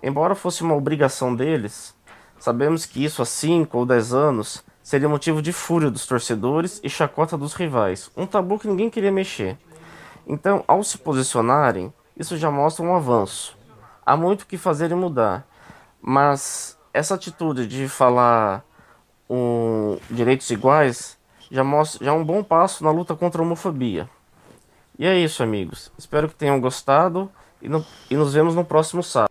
Embora 0.01 0.33
fosse 0.33 0.63
uma 0.63 0.75
obrigação 0.75 1.35
deles, 1.35 1.95
sabemos 2.39 2.85
que 2.85 3.03
isso 3.03 3.21
há 3.21 3.25
5 3.25 3.77
ou 3.77 3.85
10 3.85 4.13
anos 4.13 4.63
seria 4.81 5.07
motivo 5.07 5.41
de 5.41 5.53
fúria 5.53 5.91
dos 5.91 6.07
torcedores 6.07 6.79
e 6.83 6.89
chacota 6.89 7.37
dos 7.37 7.53
rivais, 7.53 8.09
um 8.17 8.25
tabu 8.25 8.57
que 8.57 8.67
ninguém 8.67 8.89
queria 8.89 9.11
mexer. 9.11 9.57
Então, 10.25 10.63
ao 10.67 10.83
se 10.83 10.97
posicionarem, 10.97 11.93
isso 12.17 12.35
já 12.37 12.49
mostra 12.49 12.83
um 12.83 12.95
avanço. 12.95 13.57
Há 14.05 14.17
muito 14.17 14.47
que 14.47 14.57
fazer 14.57 14.89
e 14.91 14.95
mudar, 14.95 15.47
mas 16.01 16.77
essa 16.93 17.13
atitude 17.13 17.67
de 17.67 17.87
falar 17.87 18.65
direitos 20.09 20.49
iguais 20.49 21.19
já, 21.51 21.63
mostra, 21.63 22.03
já 22.03 22.11
é 22.11 22.15
um 22.15 22.25
bom 22.25 22.43
passo 22.43 22.83
na 22.83 22.89
luta 22.89 23.15
contra 23.15 23.41
a 23.41 23.45
homofobia. 23.45 24.09
E 24.99 25.05
é 25.07 25.17
isso, 25.17 25.41
amigos. 25.41 25.91
Espero 25.97 26.27
que 26.27 26.35
tenham 26.35 26.59
gostado 26.59 27.31
e, 27.61 27.69
no, 27.69 27.85
e 28.11 28.17
nos 28.17 28.33
vemos 28.33 28.53
no 28.53 28.65
próximo 28.65 29.01
sábado. 29.01 29.29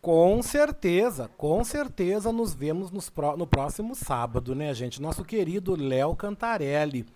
Com 0.00 0.42
certeza, 0.42 1.30
com 1.38 1.64
certeza 1.64 2.30
nos 2.30 2.52
vemos 2.52 2.90
nos 2.90 3.08
pró- 3.08 3.36
no 3.36 3.46
próximo 3.46 3.94
sábado, 3.94 4.54
né, 4.54 4.74
gente? 4.74 5.00
Nosso 5.00 5.24
querido 5.24 5.74
Léo 5.74 6.14
Cantarelli. 6.14 7.06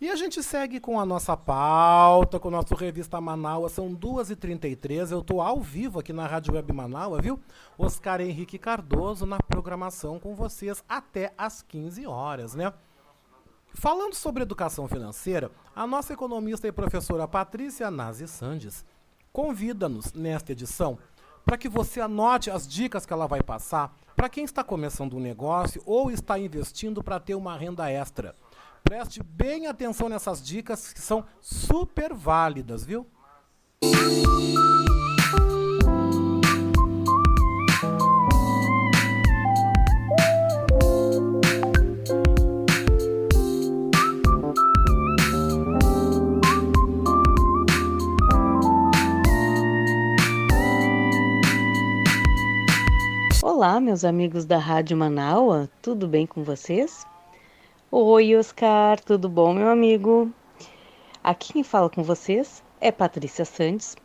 E 0.00 0.08
a 0.08 0.16
gente 0.16 0.42
segue 0.42 0.80
com 0.80 0.98
a 0.98 1.04
nossa 1.04 1.36
pauta, 1.36 2.40
com 2.40 2.48
o 2.48 2.50
nosso 2.50 2.74
Revista 2.74 3.20
Manaus. 3.20 3.72
São 3.72 3.94
2h33. 3.94 5.10
Eu 5.12 5.22
tô 5.22 5.42
ao 5.42 5.60
vivo 5.60 6.00
aqui 6.00 6.10
na 6.12 6.26
Rádio 6.26 6.54
Web 6.54 6.72
Manaus, 6.72 7.20
viu? 7.20 7.38
Oscar 7.76 8.22
Henrique 8.22 8.58
Cardoso 8.58 9.26
na 9.26 9.36
programação 9.38 10.18
com 10.18 10.34
vocês 10.34 10.82
até 10.88 11.34
às 11.36 11.60
15 11.60 12.06
horas, 12.06 12.54
né? 12.54 12.72
Falando 13.74 14.14
sobre 14.14 14.42
educação 14.42 14.86
financeira, 14.88 15.50
a 15.74 15.86
nossa 15.86 16.12
economista 16.12 16.66
e 16.66 16.72
professora 16.72 17.26
Patrícia 17.28 17.90
Nazi 17.90 18.26
Sandes 18.28 18.84
convida-nos 19.32 20.12
nesta 20.12 20.52
edição 20.52 20.98
para 21.44 21.56
que 21.56 21.68
você 21.68 22.00
anote 22.00 22.50
as 22.50 22.66
dicas 22.66 23.06
que 23.06 23.12
ela 23.12 23.26
vai 23.26 23.42
passar 23.42 23.94
para 24.14 24.28
quem 24.28 24.44
está 24.44 24.62
começando 24.62 25.16
um 25.16 25.20
negócio 25.20 25.82
ou 25.86 26.10
está 26.10 26.38
investindo 26.38 27.02
para 27.02 27.18
ter 27.18 27.34
uma 27.34 27.56
renda 27.56 27.90
extra. 27.90 28.36
Preste 28.84 29.22
bem 29.22 29.66
atenção 29.66 30.08
nessas 30.08 30.44
dicas 30.44 30.92
que 30.92 31.00
são 31.00 31.24
super 31.40 32.12
válidas, 32.12 32.84
viu? 32.84 33.06
Olá, 53.60 53.78
meus 53.78 54.06
amigos 54.06 54.46
da 54.46 54.56
Rádio 54.56 54.96
Manaua, 54.96 55.68
tudo 55.82 56.08
bem 56.08 56.26
com 56.26 56.42
vocês? 56.42 57.06
Oi, 57.90 58.34
Oscar, 58.34 58.98
tudo 58.98 59.28
bom, 59.28 59.52
meu 59.52 59.68
amigo? 59.68 60.32
Aqui 61.22 61.52
quem 61.52 61.62
fala 61.62 61.90
com 61.90 62.02
vocês 62.02 62.64
é 62.80 62.90
Patrícia 62.90 63.44
Santos, 63.44 63.96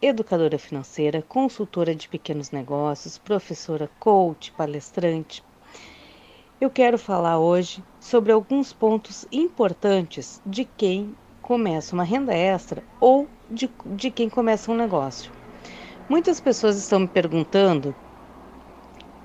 educadora 0.00 0.58
financeira, 0.58 1.20
consultora 1.20 1.94
de 1.94 2.08
pequenos 2.08 2.50
negócios, 2.52 3.18
professora 3.18 3.90
coach, 4.00 4.50
palestrante. 4.52 5.44
Eu 6.58 6.70
quero 6.70 6.96
falar 6.96 7.38
hoje 7.38 7.84
sobre 8.00 8.32
alguns 8.32 8.72
pontos 8.72 9.26
importantes 9.30 10.40
de 10.46 10.64
quem 10.64 11.14
começa 11.42 11.94
uma 11.94 12.02
renda 12.02 12.32
extra 12.32 12.82
ou 12.98 13.28
de, 13.50 13.70
de 13.84 14.10
quem 14.10 14.30
começa 14.30 14.72
um 14.72 14.74
negócio. 14.74 15.30
Muitas 16.08 16.40
pessoas 16.40 16.78
estão 16.78 17.00
me 17.00 17.08
perguntando 17.08 17.94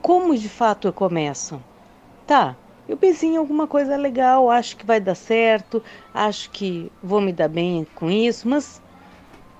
como 0.02 0.38
de 0.38 0.50
fato 0.50 0.88
eu 0.88 0.94
começo? 0.94 1.64
Tá, 2.26 2.58
eu 2.88 2.98
pensei 2.98 3.30
em 3.32 3.38
alguma 3.38 3.68
coisa 3.68 3.98
legal, 3.98 4.50
acho 4.50 4.78
que 4.78 4.86
vai 4.86 5.00
dar 5.02 5.16
certo, 5.16 5.84
acho 6.14 6.52
que 6.52 6.92
vou 7.02 7.22
me 7.22 7.34
dar 7.34 7.50
bem 7.50 7.86
com 7.96 8.10
isso, 8.12 8.48
mas 8.50 8.82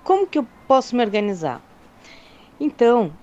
como 0.04 0.28
que 0.28 0.40
eu 0.40 0.48
posso 0.68 0.96
me 0.96 1.04
organizar? 1.04 1.64
Então, 2.60 3.18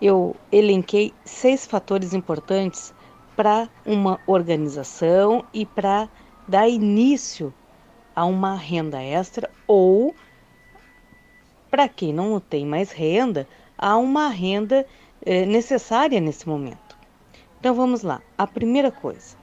eu 0.00 0.40
elenquei 0.52 1.18
seis 1.24 1.66
fatores 1.66 2.14
importantes 2.14 2.94
para 3.36 3.70
uma 3.84 4.22
organização 4.26 5.46
e 5.52 5.66
para 5.66 6.10
dar 6.46 6.68
início 6.68 7.54
a 8.14 8.24
uma 8.26 8.56
renda 8.56 9.02
extra 9.02 9.50
ou 9.66 10.16
para 11.70 11.88
quem 11.88 12.12
não 12.12 12.38
tem 12.40 12.64
mais 12.64 12.92
renda, 12.92 13.48
a 13.76 13.96
uma 13.96 14.28
renda 14.28 14.86
é, 15.24 15.46
necessária 15.46 16.20
nesse 16.20 16.48
momento. 16.48 16.96
Então 17.58 17.74
vamos 17.74 18.02
lá. 18.02 18.20
A 18.36 18.46
primeira 18.46 18.90
coisa, 18.90 19.36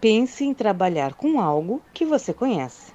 pense 0.00 0.44
em 0.44 0.54
trabalhar 0.54 1.14
com 1.14 1.40
algo 1.40 1.82
que 1.92 2.04
você 2.04 2.32
conhece. 2.32 2.92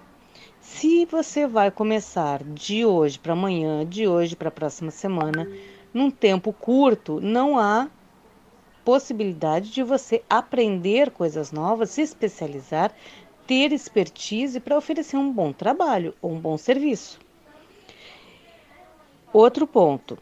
Se 0.59 1.05
você 1.05 1.47
vai 1.47 1.71
começar 1.71 2.43
de 2.43 2.85
hoje 2.85 3.17
para 3.17 3.33
amanhã, 3.33 3.85
de 3.85 4.07
hoje 4.07 4.35
para 4.35 4.49
a 4.49 4.51
próxima 4.51 4.91
semana, 4.91 5.49
num 5.93 6.11
tempo 6.11 6.53
curto, 6.53 7.19
não 7.21 7.57
há 7.57 7.89
possibilidade 8.83 9.71
de 9.71 9.83
você 9.83 10.23
aprender 10.29 11.11
coisas 11.11 11.51
novas, 11.51 11.89
se 11.89 12.01
especializar, 12.01 12.93
ter 13.45 13.71
expertise 13.71 14.59
para 14.59 14.77
oferecer 14.77 15.17
um 15.17 15.31
bom 15.31 15.51
trabalho 15.51 16.13
ou 16.21 16.31
um 16.31 16.39
bom 16.39 16.57
serviço. 16.57 17.19
Outro 19.33 19.65
ponto, 19.67 20.17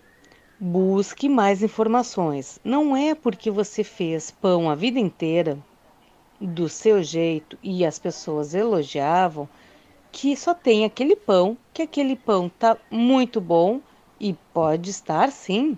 Busque 0.57 1.27
mais 1.27 1.61
informações. 1.61 2.59
Não 2.63 2.95
é 2.95 3.13
porque 3.13 3.51
você 3.51 3.83
fez 3.83 4.31
pão 4.31 4.69
a 4.69 4.75
vida 4.75 4.97
inteira 4.97 5.57
do 6.39 6.69
seu 6.69 7.03
jeito 7.03 7.57
e 7.61 7.85
as 7.85 7.99
pessoas 7.99 8.53
elogiavam 8.53 9.49
que 10.13 10.33
só 10.37 10.53
tem 10.53 10.85
aquele 10.85 11.13
pão, 11.13 11.57
que 11.73 11.81
aquele 11.81 12.15
pão 12.15 12.47
tá 12.47 12.77
muito 12.89 13.41
bom 13.41 13.81
e 14.17 14.33
pode 14.53 14.91
estar 14.91 15.29
sim, 15.29 15.77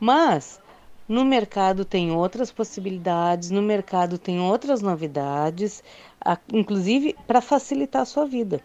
mas 0.00 0.58
no 1.06 1.22
mercado 1.22 1.84
tem 1.84 2.10
outras 2.10 2.50
possibilidades, 2.50 3.50
no 3.50 3.60
mercado 3.60 4.16
tem 4.16 4.40
outras 4.40 4.80
novidades, 4.80 5.84
inclusive 6.50 7.14
para 7.26 7.42
facilitar 7.42 8.00
a 8.00 8.06
sua 8.06 8.24
vida. 8.24 8.62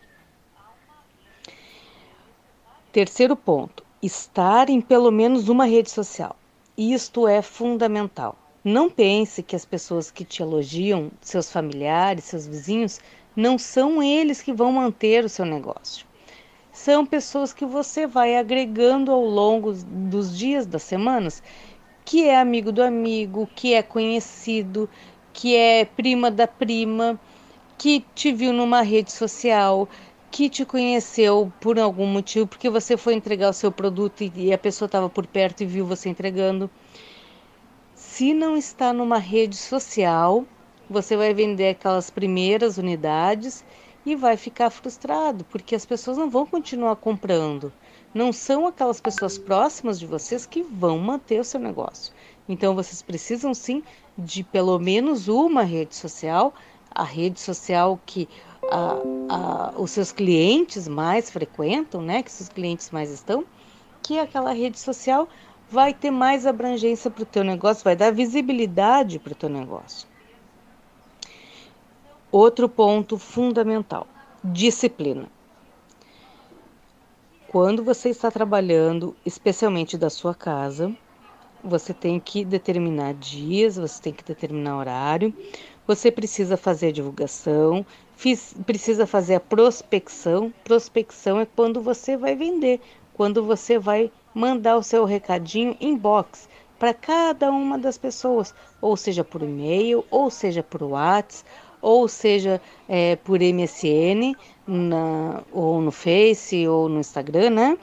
Terceiro 2.94 3.36
ponto, 3.36 3.86
estar 4.02 4.70
em 4.70 4.82
pelo 4.82 5.12
menos 5.12 5.50
uma 5.50 5.66
rede 5.66 5.90
social. 5.92 6.36
Isto 6.78 7.28
é 7.28 7.42
fundamental. 7.42 8.36
Não 8.64 8.90
pense 8.90 9.42
que 9.42 9.56
as 9.56 9.66
pessoas 9.66 10.12
que 10.12 10.24
te 10.24 10.42
elogiam, 10.42 11.12
seus 11.20 11.52
familiares, 11.52 12.26
seus 12.26 12.48
vizinhos, 12.48 13.00
não 13.36 13.58
são 13.58 14.02
eles 14.02 14.42
que 14.42 14.54
vão 14.54 14.72
manter 14.72 15.26
o 15.26 15.30
seu 15.30 15.46
negócio. 15.46 16.06
São 16.72 17.06
pessoas 17.06 17.54
que 17.54 17.66
você 17.66 18.08
vai 18.08 18.38
agregando 18.38 19.12
ao 19.12 19.24
longo 19.26 19.74
dos 19.74 20.38
dias, 20.38 20.66
das 20.66 20.84
semanas, 20.84 21.44
que 22.06 22.24
é 22.26 22.40
amigo 22.40 22.72
do 22.72 22.82
amigo, 22.82 23.50
que 23.56 23.74
é 23.74 23.84
conhecido, 23.84 24.90
que 25.34 25.56
é 25.56 25.86
prima 25.86 26.32
da 26.32 26.48
prima, 26.48 27.20
que 27.78 28.06
te 28.14 28.32
viu 28.32 28.54
numa 28.54 28.82
rede 28.82 29.12
social, 29.12 29.88
que 30.32 30.50
te 30.50 30.66
conheceu 30.66 31.52
por 31.60 31.78
algum 31.78 32.08
motivo, 32.08 32.48
porque 32.48 32.70
você 32.70 32.96
foi 32.96 33.14
entregar 33.14 33.50
o 33.50 33.54
seu 33.54 33.72
produto 33.72 34.22
e 34.36 34.54
a 34.54 34.58
pessoa 34.58 34.86
estava 34.88 35.10
por 35.10 35.28
perto 35.28 35.62
e 35.62 35.66
viu 35.66 35.86
você 35.86 36.08
entregando. 36.08 36.70
Se 37.94 38.34
não 38.34 38.56
está 38.56 38.94
numa 38.94 39.18
rede 39.18 39.58
social, 39.58 40.46
você 40.90 41.18
vai 41.18 41.34
vender 41.34 41.70
aquelas 41.70 42.10
primeiras 42.10 42.78
unidades 42.78 43.64
e 44.06 44.16
vai 44.16 44.38
ficar 44.38 44.70
frustrado, 44.70 45.44
porque 45.46 45.76
as 45.76 45.86
pessoas 45.86 46.18
não 46.18 46.30
vão 46.30 46.46
continuar 46.46 46.96
comprando. 46.96 47.72
Não 48.14 48.32
são 48.32 48.66
aquelas 48.68 49.02
pessoas 49.02 49.38
próximas 49.38 50.00
de 50.00 50.06
vocês 50.06 50.46
que 50.46 50.64
vão 50.64 50.98
manter 50.98 51.42
o 51.42 51.46
seu 51.46 51.60
negócio. 51.60 52.14
Então 52.48 52.74
vocês 52.74 53.02
precisam 53.02 53.54
sim 53.54 53.84
de 54.18 54.44
pelo 54.44 54.80
menos 54.80 55.28
uma 55.28 55.64
rede 55.64 55.96
social, 55.96 56.54
a 56.90 57.04
rede 57.04 57.40
social 57.40 58.00
que 58.06 58.28
a, 58.72 58.98
a, 59.30 59.74
os 59.78 59.92
seus 59.92 60.12
clientes 60.12 60.88
mais 60.88 61.30
frequentam, 61.30 62.02
né? 62.02 62.24
Que 62.24 62.32
seus 62.32 62.50
clientes 62.50 62.90
mais 62.90 63.12
estão, 63.12 63.46
que 64.02 64.18
aquela 64.18 64.54
rede 64.54 64.80
social 64.80 65.28
vai 65.70 65.94
ter 65.94 66.12
mais 66.12 66.46
abrangência 66.46 67.12
para 67.12 67.24
o 67.24 67.26
teu 67.26 67.44
negócio, 67.44 67.84
vai 67.84 67.96
dar 67.96 68.12
visibilidade 68.12 69.20
para 69.20 69.34
o 69.34 69.36
teu 69.36 69.50
negócio. 69.50 70.08
Outro 72.32 72.70
ponto 72.70 73.18
fundamental: 73.18 74.08
disciplina. 74.44 75.30
Quando 77.50 77.84
você 77.84 78.10
está 78.10 78.32
trabalhando, 78.32 79.14
especialmente 79.26 79.98
da 79.98 80.10
sua 80.10 80.34
casa, 80.34 80.96
você 81.62 81.94
tem 81.94 82.18
que 82.18 82.46
determinar 82.46 83.14
dias, 83.14 83.76
você 83.76 84.02
tem 84.02 84.14
que 84.14 84.24
determinar 84.24 84.78
horário, 84.78 85.34
você 85.86 86.10
precisa 86.10 86.56
fazer 86.56 86.94
divulgação, 86.94 87.86
fiz, 88.22 88.54
precisa 88.68 89.08
fazer 89.08 89.36
a 89.36 89.40
prospecção. 89.40 90.54
Prospecção 90.64 91.40
é 91.40 91.46
quando 91.46 91.82
você 91.82 92.16
vai 92.16 92.36
vender, 92.36 92.80
quando 93.16 93.44
você 93.44 93.80
vai 93.80 94.12
mandar 94.34 94.78
o 94.78 94.84
seu 94.84 95.06
recadinho 95.06 95.76
inbox 95.82 96.48
para 96.78 96.94
cada 96.94 97.50
uma 97.50 97.80
das 97.80 97.98
pessoas, 97.98 98.54
ou 98.80 98.96
seja 98.96 99.24
por 99.24 99.42
e-mail, 99.42 100.06
ou 100.12 100.30
seja 100.30 100.62
por 100.62 100.84
WhatsApp, 100.84 101.50
ou 101.82 102.08
seja 102.08 102.62
é, 102.88 103.16
por 103.16 103.40
MSN, 103.40 104.36
na, 104.68 105.42
ou 105.52 105.82
no 105.82 105.92
Face, 105.92 106.68
ou 106.68 106.88
no 106.88 107.00
Instagram, 107.00 107.50
né? 107.50 107.78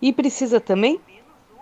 E 0.00 0.12
precisa 0.12 0.60
também 0.60 1.00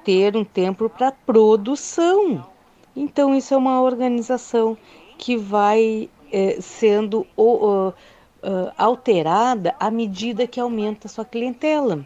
ter 0.05 0.37
um 0.37 0.45
tempo 0.45 0.91
para 0.91 1.12
produção. 1.12 2.47
Então, 2.95 3.35
isso 3.35 3.55
é 3.55 3.57
uma 3.57 3.81
organização 3.81 4.77
que 5.17 5.37
vai 5.37 6.11
é, 6.35 6.61
sendo 6.61 7.24
uh, 7.37 7.91
uh, 7.91 7.93
alterada 8.76 9.72
à 9.78 9.89
medida 9.89 10.49
que 10.49 10.59
aumenta 10.59 11.07
a 11.07 11.09
sua 11.09 11.24
clientela. 11.24 12.05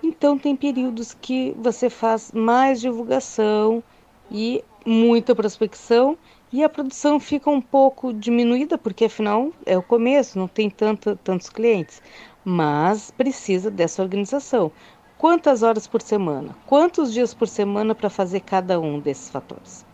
Então, 0.00 0.38
tem 0.38 0.54
períodos 0.54 1.14
que 1.14 1.52
você 1.58 1.90
faz 1.90 2.30
mais 2.30 2.80
divulgação 2.80 3.82
e 4.30 4.62
muita 4.86 5.34
prospecção 5.34 6.16
e 6.52 6.62
a 6.62 6.68
produção 6.68 7.18
fica 7.18 7.50
um 7.50 7.60
pouco 7.60 8.12
diminuída, 8.12 8.78
porque 8.78 9.06
afinal 9.06 9.50
é 9.66 9.76
o 9.76 9.82
começo, 9.82 10.38
não 10.38 10.46
tem 10.46 10.70
tanto, 10.70 11.16
tantos 11.24 11.48
clientes, 11.48 12.00
mas 12.44 13.10
precisa 13.10 13.68
dessa 13.68 14.00
organização. 14.00 14.70
Quantas 15.18 15.64
horas 15.64 15.88
por 15.88 16.00
semana? 16.00 16.54
Quantos 16.66 17.12
dias 17.12 17.34
por 17.34 17.48
semana 17.48 17.96
para 17.96 18.08
fazer 18.08 18.40
cada 18.40 18.78
um 18.78 19.00
desses 19.00 19.28
fatores? 19.28 19.85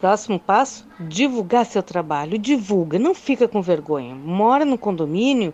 Próximo 0.00 0.38
passo: 0.38 0.86
divulgar 1.00 1.66
seu 1.66 1.82
trabalho. 1.82 2.38
Divulga, 2.38 2.98
não 2.98 3.14
fica 3.14 3.48
com 3.48 3.60
vergonha. 3.60 4.14
Mora 4.14 4.64
no 4.64 4.78
condomínio, 4.78 5.52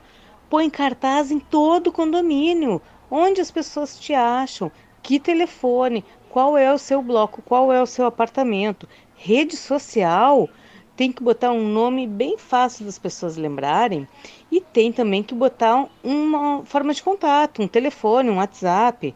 põe 0.50 0.68
cartaz 0.68 1.30
em 1.30 1.38
todo 1.38 1.88
o 1.88 1.92
condomínio. 1.92 2.80
Onde 3.10 3.40
as 3.40 3.50
pessoas 3.50 3.98
te 3.98 4.12
acham? 4.12 4.70
Que 5.02 5.18
telefone? 5.18 6.04
Qual 6.28 6.58
é 6.58 6.72
o 6.72 6.78
seu 6.78 7.00
bloco? 7.00 7.42
Qual 7.42 7.72
é 7.72 7.80
o 7.80 7.86
seu 7.86 8.06
apartamento? 8.06 8.88
Rede 9.16 9.56
social 9.56 10.48
tem 10.96 11.10
que 11.10 11.22
botar 11.22 11.50
um 11.50 11.68
nome 11.68 12.06
bem 12.06 12.38
fácil 12.38 12.84
das 12.84 12.98
pessoas 12.98 13.36
lembrarem 13.36 14.06
e 14.50 14.60
tem 14.60 14.92
também 14.92 15.22
que 15.22 15.34
botar 15.34 15.88
uma 16.02 16.64
forma 16.64 16.94
de 16.94 17.02
contato, 17.02 17.62
um 17.62 17.68
telefone, 17.68 18.30
um 18.30 18.36
WhatsApp. 18.36 19.14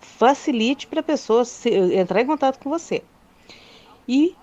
Facilite 0.00 0.86
para 0.86 1.00
a 1.00 1.02
pessoa 1.02 1.44
entrar 1.92 2.20
em 2.20 2.26
contato 2.26 2.58
com 2.58 2.68
você. 2.68 3.02
E 4.06 4.34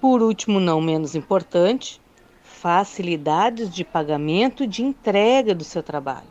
por 0.00 0.22
último, 0.22 0.60
não 0.60 0.80
menos 0.80 1.14
importante, 1.14 2.00
facilidades 2.42 3.68
de 3.70 3.84
pagamento 3.84 4.62
e 4.62 4.66
de 4.66 4.82
entrega 4.82 5.54
do 5.54 5.64
seu 5.64 5.82
trabalho. 5.82 6.28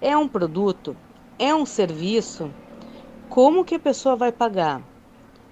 É 0.00 0.16
um 0.16 0.28
produto? 0.28 0.96
É 1.38 1.54
um 1.54 1.66
serviço? 1.66 2.52
Como 3.28 3.64
que 3.64 3.74
a 3.74 3.80
pessoa 3.80 4.16
vai 4.16 4.30
pagar? 4.30 4.82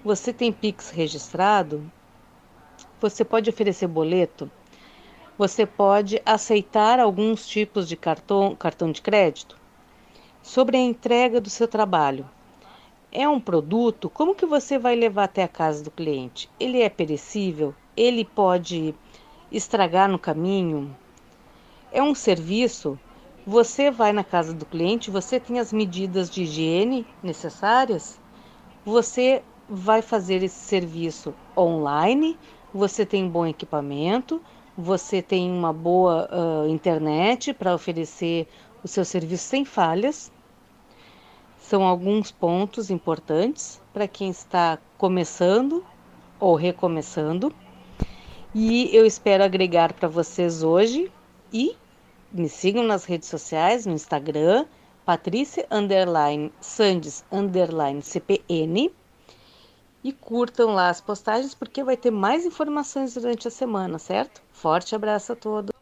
Você 0.03 0.31
tem 0.31 0.51
Pix 0.51 0.89
registrado? 0.89 1.91
Você 2.99 3.25
pode 3.25 3.49
oferecer 3.49 3.87
boleto? 3.87 4.49
Você 5.37 5.65
pode 5.65 6.21
aceitar 6.25 6.99
alguns 6.99 7.47
tipos 7.47 7.87
de 7.87 7.95
cartão, 7.95 8.55
cartão 8.55 8.91
de 8.91 9.01
crédito? 9.01 9.57
Sobre 10.41 10.77
a 10.77 10.81
entrega 10.81 11.39
do 11.41 11.49
seu 11.49 11.67
trabalho, 11.67 12.27
é 13.11 13.27
um 13.27 13.39
produto, 13.39 14.09
como 14.09 14.35
que 14.35 14.45
você 14.45 14.77
vai 14.77 14.95
levar 14.95 15.25
até 15.25 15.43
a 15.43 15.47
casa 15.47 15.83
do 15.83 15.91
cliente? 15.91 16.49
Ele 16.59 16.81
é 16.81 16.89
perecível? 16.89 17.73
Ele 17.95 18.25
pode 18.25 18.93
estragar 19.51 20.09
no 20.09 20.19
caminho? 20.19 20.95
É 21.91 22.03
um 22.03 22.13
serviço? 22.13 22.99
Você 23.45 23.89
vai 23.89 24.11
na 24.11 24.23
casa 24.23 24.53
do 24.53 24.65
cliente, 24.65 25.09
você 25.09 25.39
tem 25.39 25.57
as 25.57 25.71
medidas 25.71 26.29
de 26.29 26.43
higiene 26.43 27.07
necessárias? 27.23 28.19
Você 28.85 29.41
vai 29.69 30.01
fazer 30.01 30.43
esse 30.43 30.59
serviço 30.59 31.33
online? 31.57 32.37
Você 32.73 33.05
tem 33.05 33.27
bom 33.27 33.45
equipamento? 33.47 34.41
Você 34.77 35.21
tem 35.21 35.49
uma 35.49 35.71
boa 35.71 36.29
uh, 36.29 36.67
internet 36.67 37.53
para 37.53 37.73
oferecer 37.73 38.47
o 38.83 38.87
seu 38.87 39.05
serviço 39.05 39.45
sem 39.45 39.63
falhas? 39.63 40.31
São 41.67 41.83
alguns 41.83 42.31
pontos 42.31 42.89
importantes 42.89 43.81
para 43.93 44.07
quem 44.07 44.29
está 44.29 44.79
começando 44.97 45.85
ou 46.39 46.55
recomeçando. 46.55 47.53
E 48.55 48.89
eu 48.95 49.05
espero 49.05 49.43
agregar 49.43 49.91
para 49.91 50.07
vocês 50.07 50.63
hoje 50.63 51.11
e 51.51 51.75
me 52.31 52.47
sigam 52.47 52.83
nas 52.83 53.03
redes 53.03 53.27
sociais, 53.27 53.85
no 53.85 53.91
Instagram, 53.91 54.65
Patrícia 55.05 55.67
Sandes 56.61 57.25
CPN 58.01 58.89
e 60.01 60.13
curtam 60.13 60.73
lá 60.73 60.87
as 60.87 61.01
postagens 61.01 61.53
porque 61.53 61.83
vai 61.83 61.97
ter 61.97 62.11
mais 62.11 62.45
informações 62.45 63.13
durante 63.13 63.45
a 63.45 63.51
semana, 63.51 63.99
certo? 63.99 64.41
Forte 64.53 64.95
abraço 64.95 65.33
a 65.33 65.35
todos. 65.35 65.75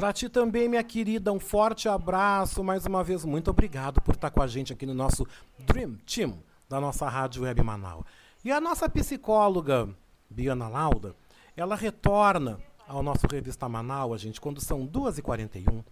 Para 0.00 0.14
ti 0.14 0.30
também, 0.30 0.66
minha 0.66 0.82
querida, 0.82 1.30
um 1.30 1.38
forte 1.38 1.86
abraço. 1.86 2.64
Mais 2.64 2.86
uma 2.86 3.04
vez, 3.04 3.22
muito 3.22 3.50
obrigado 3.50 4.00
por 4.00 4.14
estar 4.14 4.30
com 4.30 4.40
a 4.40 4.46
gente 4.46 4.72
aqui 4.72 4.86
no 4.86 4.94
nosso 4.94 5.26
Dream 5.58 5.96
Team 6.06 6.42
da 6.66 6.80
nossa 6.80 7.06
Rádio 7.06 7.42
Web 7.42 7.62
Manaus. 7.62 8.06
E 8.42 8.50
a 8.50 8.58
nossa 8.62 8.88
psicóloga, 8.88 9.90
Biana 10.30 10.68
Lauda, 10.68 11.14
ela 11.54 11.76
retorna 11.76 12.58
ao 12.88 13.02
nosso 13.02 13.26
Revista 13.30 13.68
Manaus, 13.68 14.22
gente, 14.22 14.40
quando 14.40 14.58
são 14.58 14.88
2h41, 14.88 15.84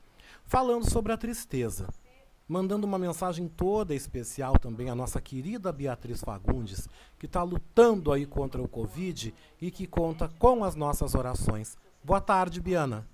falando 0.47 0.91
sobre 0.91 1.13
a 1.13 1.19
tristeza. 1.19 1.87
Mandando 2.49 2.87
uma 2.87 2.99
mensagem 2.99 3.47
toda 3.47 3.95
especial 3.95 4.59
também 4.59 4.89
à 4.89 4.95
nossa 4.95 5.21
querida 5.21 5.71
Beatriz 5.71 6.23
Fagundes, 6.23 6.89
que 7.19 7.27
está 7.27 7.43
lutando 7.43 8.11
aí 8.11 8.25
contra 8.25 8.63
o 8.63 8.69
Covid 8.69 9.35
e 9.61 9.71
que 9.71 9.87
conta 9.87 10.31
com 10.39 10.65
as 10.65 10.75
nossas 10.75 11.15
orações. 11.15 11.77
Boa 12.03 12.23
tarde, 12.23 12.59
Biana. 12.59 13.07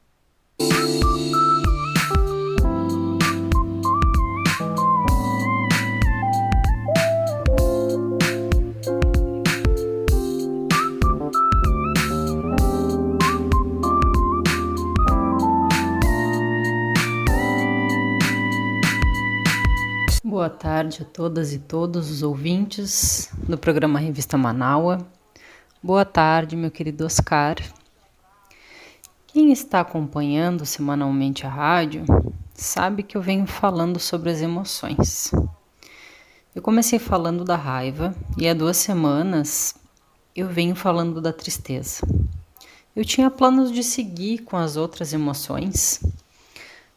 Boa 20.24 20.50
tarde 20.50 21.02
a 21.02 21.04
todas 21.04 21.52
e 21.52 21.58
todos 21.58 22.10
os 22.10 22.22
ouvintes 22.22 23.30
do 23.48 23.58
programa 23.58 23.98
Revista 23.98 24.36
Manaua. 24.36 24.98
Boa 25.82 26.04
tarde, 26.04 26.56
meu 26.56 26.70
querido 26.70 27.06
Oscar. 27.06 27.56
Quem 29.34 29.50
está 29.50 29.80
acompanhando 29.80 30.64
semanalmente 30.64 31.44
a 31.44 31.48
rádio 31.48 32.04
sabe 32.54 33.02
que 33.02 33.16
eu 33.16 33.20
venho 33.20 33.48
falando 33.48 33.98
sobre 33.98 34.30
as 34.30 34.40
emoções. 34.40 35.32
Eu 36.54 36.62
comecei 36.62 37.00
falando 37.00 37.44
da 37.44 37.56
raiva 37.56 38.14
e 38.38 38.48
há 38.48 38.54
duas 38.54 38.76
semanas 38.76 39.74
eu 40.36 40.46
venho 40.46 40.76
falando 40.76 41.20
da 41.20 41.32
tristeza. 41.32 42.06
Eu 42.94 43.04
tinha 43.04 43.28
planos 43.28 43.72
de 43.72 43.82
seguir 43.82 44.44
com 44.44 44.56
as 44.56 44.76
outras 44.76 45.12
emoções, 45.12 46.00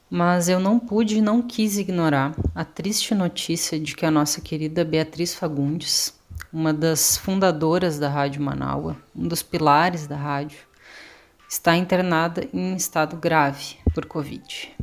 mas 0.07 0.47
eu 0.47 0.59
não 0.59 0.77
pude 0.77 1.17
e 1.17 1.21
não 1.21 1.41
quis 1.41 1.79
ignorar 1.79 2.35
a 2.53 2.63
triste 2.63 3.15
notícia 3.15 3.79
de 3.79 3.95
que 3.95 4.05
a 4.05 4.11
nossa 4.11 4.41
querida 4.41 4.85
Beatriz 4.85 5.33
Fagundes, 5.33 6.13
uma 6.53 6.71
das 6.71 7.17
fundadoras 7.17 7.97
da 7.97 8.07
Rádio 8.07 8.43
Manaua, 8.43 8.95
um 9.15 9.27
dos 9.27 9.41
pilares 9.41 10.05
da 10.05 10.15
rádio, 10.15 10.66
está 11.47 11.75
internada 11.75 12.47
em 12.53 12.75
estado 12.75 13.15
grave 13.15 13.77
por 13.93 14.05
Covid. 14.05 14.75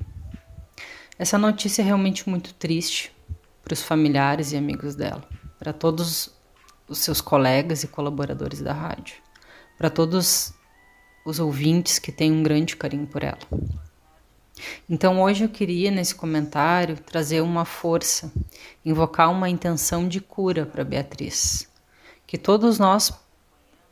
Essa 1.18 1.36
notícia 1.36 1.82
é 1.82 1.84
realmente 1.84 2.28
muito 2.28 2.54
triste 2.54 3.14
para 3.62 3.74
os 3.74 3.82
familiares 3.82 4.52
e 4.52 4.56
amigos 4.56 4.94
dela, 4.94 5.22
para 5.58 5.72
todos 5.72 6.30
os 6.88 6.98
seus 6.98 7.20
colegas 7.20 7.82
e 7.82 7.88
colaboradores 7.88 8.60
da 8.60 8.72
rádio, 8.72 9.16
para 9.76 9.90
todos 9.90 10.52
os 11.24 11.38
ouvintes 11.38 11.98
que 11.98 12.12
têm 12.12 12.32
um 12.32 12.42
grande 12.42 12.76
carinho 12.76 13.06
por 13.06 13.22
ela. 13.22 13.38
Então 14.88 15.20
hoje 15.20 15.44
eu 15.44 15.48
queria 15.48 15.90
nesse 15.90 16.14
comentário 16.14 16.96
trazer 16.96 17.40
uma 17.40 17.64
força, 17.64 18.32
invocar 18.84 19.30
uma 19.30 19.48
intenção 19.48 20.08
de 20.08 20.20
cura 20.20 20.64
para 20.64 20.84
Beatriz, 20.84 21.68
que 22.26 22.38
todos 22.38 22.78
nós 22.78 23.12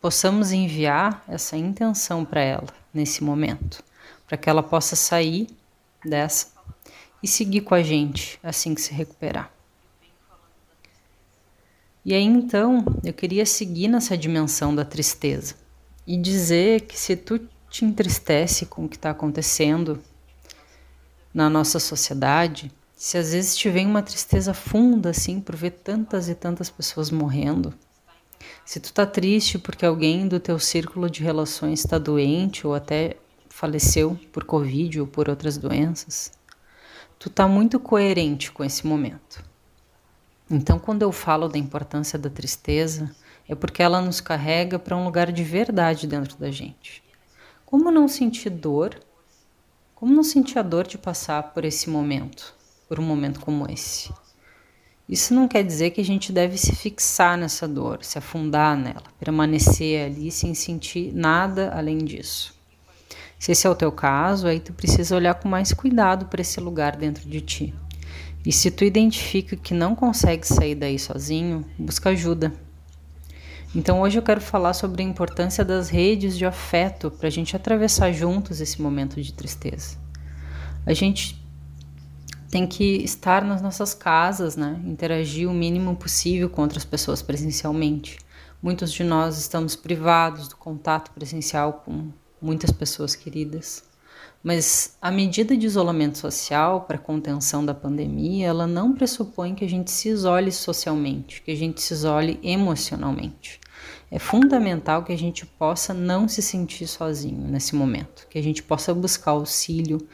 possamos 0.02 0.50
enviar 0.50 1.24
essa 1.28 1.56
intenção 1.56 2.24
para 2.24 2.40
ela 2.40 2.66
nesse 2.92 3.22
momento, 3.22 3.84
para 4.26 4.36
que 4.36 4.50
ela 4.50 4.62
possa 4.62 4.96
sair 4.96 5.46
dessa 6.04 6.48
e 7.22 7.28
seguir 7.28 7.60
com 7.60 7.72
a 7.72 7.82
gente 7.82 8.38
assim 8.42 8.74
que 8.74 8.80
se 8.80 8.92
recuperar. 8.92 9.50
E 12.04 12.12
aí 12.12 12.24
então 12.24 12.84
eu 13.04 13.12
queria 13.12 13.46
seguir 13.46 13.86
nessa 13.86 14.18
dimensão 14.18 14.74
da 14.74 14.84
tristeza 14.84 15.54
e 16.04 16.16
dizer 16.16 16.80
que 16.80 16.98
se 16.98 17.14
tu 17.14 17.38
te 17.70 17.84
entristece 17.84 18.66
com 18.66 18.84
o 18.84 18.88
que 18.88 18.96
está 18.96 19.10
acontecendo 19.10 20.02
na 21.32 21.48
nossa 21.48 21.78
sociedade, 21.78 22.72
se 22.96 23.16
às 23.16 23.32
vezes 23.32 23.56
te 23.56 23.70
vem 23.70 23.86
uma 23.86 24.02
tristeza 24.02 24.52
funda 24.52 25.10
assim 25.10 25.40
por 25.40 25.54
ver 25.54 25.70
tantas 25.70 26.28
e 26.28 26.34
tantas 26.34 26.68
pessoas 26.68 27.08
morrendo, 27.08 27.72
se 28.64 28.80
tu 28.80 28.92
tá 28.92 29.04
triste 29.04 29.58
porque 29.58 29.84
alguém 29.84 30.28
do 30.28 30.38
teu 30.38 30.58
círculo 30.58 31.10
de 31.10 31.22
relações 31.22 31.80
está 31.80 31.98
doente 31.98 32.66
ou 32.66 32.74
até 32.74 33.16
faleceu 33.48 34.18
por 34.32 34.44
covid 34.44 35.00
ou 35.00 35.06
por 35.06 35.28
outras 35.28 35.58
doenças, 35.58 36.32
tu 37.18 37.28
tá 37.28 37.46
muito 37.46 37.78
coerente 37.78 38.50
com 38.50 38.64
esse 38.64 38.86
momento. 38.86 39.44
Então, 40.50 40.78
quando 40.78 41.02
eu 41.02 41.12
falo 41.12 41.48
da 41.48 41.58
importância 41.58 42.18
da 42.18 42.28
tristeza, 42.28 43.14
é 43.48 43.54
porque 43.54 43.82
ela 43.82 44.00
nos 44.00 44.20
carrega 44.20 44.78
para 44.78 44.96
um 44.96 45.04
lugar 45.04 45.32
de 45.32 45.42
verdade 45.42 46.06
dentro 46.06 46.36
da 46.38 46.50
gente. 46.50 47.02
Como 47.64 47.90
não 47.90 48.06
sentir 48.06 48.50
dor? 48.50 48.98
Como 49.94 50.14
não 50.14 50.22
sentir 50.22 50.58
a 50.58 50.62
dor 50.62 50.86
de 50.86 50.98
passar 50.98 51.54
por 51.54 51.64
esse 51.64 51.88
momento, 51.88 52.54
por 52.88 52.98
um 52.98 53.02
momento 53.02 53.40
como 53.40 53.70
esse? 53.70 54.12
Isso 55.08 55.34
não 55.34 55.48
quer 55.48 55.62
dizer 55.62 55.90
que 55.90 56.00
a 56.00 56.04
gente 56.04 56.32
deve 56.32 56.56
se 56.56 56.74
fixar 56.74 57.36
nessa 57.36 57.66
dor, 57.66 58.02
se 58.02 58.18
afundar 58.18 58.76
nela, 58.76 59.02
permanecer 59.18 60.06
ali 60.06 60.30
sem 60.30 60.54
sentir 60.54 61.12
nada 61.12 61.72
além 61.74 61.98
disso. 61.98 62.54
Se 63.38 63.50
esse 63.50 63.66
é 63.66 63.70
o 63.70 63.74
teu 63.74 63.90
caso, 63.90 64.46
aí 64.46 64.60
tu 64.60 64.72
precisa 64.72 65.16
olhar 65.16 65.34
com 65.34 65.48
mais 65.48 65.72
cuidado 65.72 66.26
para 66.26 66.40
esse 66.40 66.60
lugar 66.60 66.96
dentro 66.96 67.28
de 67.28 67.40
ti. 67.40 67.74
E 68.46 68.52
se 68.52 68.70
tu 68.70 68.84
identifica 68.84 69.56
que 69.56 69.74
não 69.74 69.96
consegue 69.96 70.46
sair 70.46 70.76
daí 70.76 70.98
sozinho, 70.98 71.64
busca 71.76 72.10
ajuda. 72.10 72.52
Então 73.74 74.00
hoje 74.00 74.18
eu 74.18 74.22
quero 74.22 74.40
falar 74.40 74.74
sobre 74.74 75.02
a 75.02 75.06
importância 75.06 75.64
das 75.64 75.88
redes 75.88 76.38
de 76.38 76.46
afeto 76.46 77.10
para 77.10 77.26
a 77.26 77.30
gente 77.30 77.56
atravessar 77.56 78.12
juntos 78.12 78.60
esse 78.60 78.80
momento 78.80 79.20
de 79.20 79.32
tristeza. 79.32 79.96
A 80.86 80.92
gente 80.92 81.41
tem 82.52 82.66
que 82.66 83.02
estar 83.02 83.42
nas 83.42 83.62
nossas 83.62 83.94
casas, 83.94 84.56
né? 84.56 84.78
Interagir 84.84 85.48
o 85.48 85.54
mínimo 85.54 85.96
possível 85.96 86.50
com 86.50 86.60
outras 86.60 86.84
pessoas 86.84 87.22
presencialmente. 87.22 88.18
Muitos 88.62 88.92
de 88.92 89.02
nós 89.02 89.38
estamos 89.38 89.74
privados 89.74 90.48
do 90.48 90.56
contato 90.56 91.12
presencial 91.12 91.82
com 91.82 92.10
muitas 92.42 92.70
pessoas 92.70 93.14
queridas. 93.14 93.84
Mas 94.44 94.98
a 95.00 95.10
medida 95.10 95.56
de 95.56 95.64
isolamento 95.64 96.18
social 96.18 96.82
para 96.82 96.98
contenção 96.98 97.64
da 97.64 97.72
pandemia, 97.72 98.48
ela 98.48 98.66
não 98.66 98.92
pressupõe 98.92 99.54
que 99.54 99.64
a 99.64 99.68
gente 99.68 99.90
se 99.90 100.10
isole 100.10 100.52
socialmente, 100.52 101.40
que 101.40 101.52
a 101.52 101.56
gente 101.56 101.80
se 101.80 101.94
isole 101.94 102.38
emocionalmente. 102.42 103.62
É 104.10 104.18
fundamental 104.18 105.02
que 105.04 105.12
a 105.12 105.16
gente 105.16 105.46
possa 105.46 105.94
não 105.94 106.28
se 106.28 106.42
sentir 106.42 106.86
sozinho 106.86 107.48
nesse 107.48 107.74
momento, 107.74 108.26
que 108.28 108.38
a 108.38 108.42
gente 108.42 108.62
possa 108.62 108.92
buscar 108.92 109.30
auxílio 109.30 110.06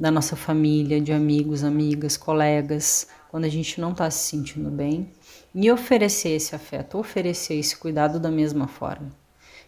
da 0.00 0.10
nossa 0.10 0.34
família, 0.34 0.98
de 0.98 1.12
amigos, 1.12 1.62
amigas, 1.62 2.16
colegas, 2.16 3.06
quando 3.30 3.44
a 3.44 3.50
gente 3.50 3.78
não 3.78 3.92
está 3.92 4.10
se 4.10 4.30
sentindo 4.30 4.70
bem, 4.70 5.10
e 5.54 5.70
oferecer 5.70 6.30
esse 6.30 6.54
afeto, 6.56 6.96
oferecer 6.96 7.56
esse 7.56 7.76
cuidado 7.76 8.18
da 8.18 8.30
mesma 8.30 8.66
forma. 8.66 9.10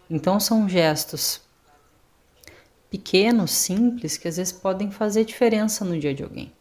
Então 0.09 0.39
são 0.39 0.67
gestos 0.67 1.39
pequenos, 2.89 3.51
simples, 3.51 4.17
que 4.17 4.27
às 4.27 4.37
vezes 4.37 4.51
podem 4.51 4.89
fazer 4.89 5.23
diferença 5.23 5.85
no 5.85 5.99
dia 5.99 6.15
de 6.15 6.23
alguém. 6.23 6.51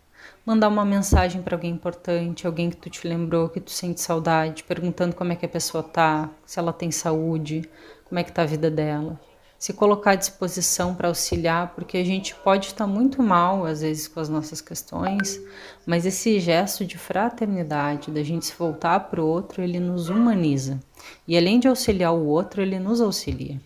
Mandar 0.44 0.68
uma 0.68 0.84
mensagem 0.84 1.40
para 1.40 1.56
alguém 1.56 1.70
importante, 1.70 2.46
alguém 2.46 2.68
que 2.68 2.76
tu 2.76 2.90
te 2.90 3.08
lembrou, 3.08 3.48
que 3.48 3.60
tu 3.60 3.70
sente 3.70 4.02
saudade, 4.02 4.64
perguntando 4.64 5.16
como 5.16 5.32
é 5.32 5.36
que 5.36 5.46
a 5.46 5.48
pessoa 5.48 5.82
tá, 5.82 6.28
se 6.44 6.58
ela 6.58 6.74
tem 6.74 6.90
saúde, 6.90 7.68
como 8.04 8.18
é 8.18 8.24
que 8.24 8.32
tá 8.32 8.42
a 8.42 8.46
vida 8.46 8.70
dela. 8.70 9.18
Se 9.62 9.72
colocar 9.72 10.10
à 10.10 10.14
disposição 10.16 10.92
para 10.92 11.06
auxiliar, 11.06 11.72
porque 11.76 11.96
a 11.96 12.04
gente 12.04 12.34
pode 12.34 12.66
estar 12.66 12.84
muito 12.84 13.22
mal 13.22 13.64
às 13.64 13.80
vezes 13.80 14.08
com 14.08 14.18
as 14.18 14.28
nossas 14.28 14.60
questões, 14.60 15.40
mas 15.86 16.04
esse 16.04 16.40
gesto 16.40 16.84
de 16.84 16.98
fraternidade, 16.98 18.10
da 18.10 18.24
gente 18.24 18.46
se 18.46 18.54
voltar 18.58 18.98
para 18.98 19.22
o 19.22 19.24
outro, 19.24 19.62
ele 19.62 19.78
nos 19.78 20.08
humaniza. 20.08 20.80
E 21.28 21.38
além 21.38 21.60
de 21.60 21.68
auxiliar 21.68 22.12
o 22.12 22.26
outro, 22.26 22.60
ele 22.60 22.80
nos 22.80 23.00
auxilia 23.00 23.60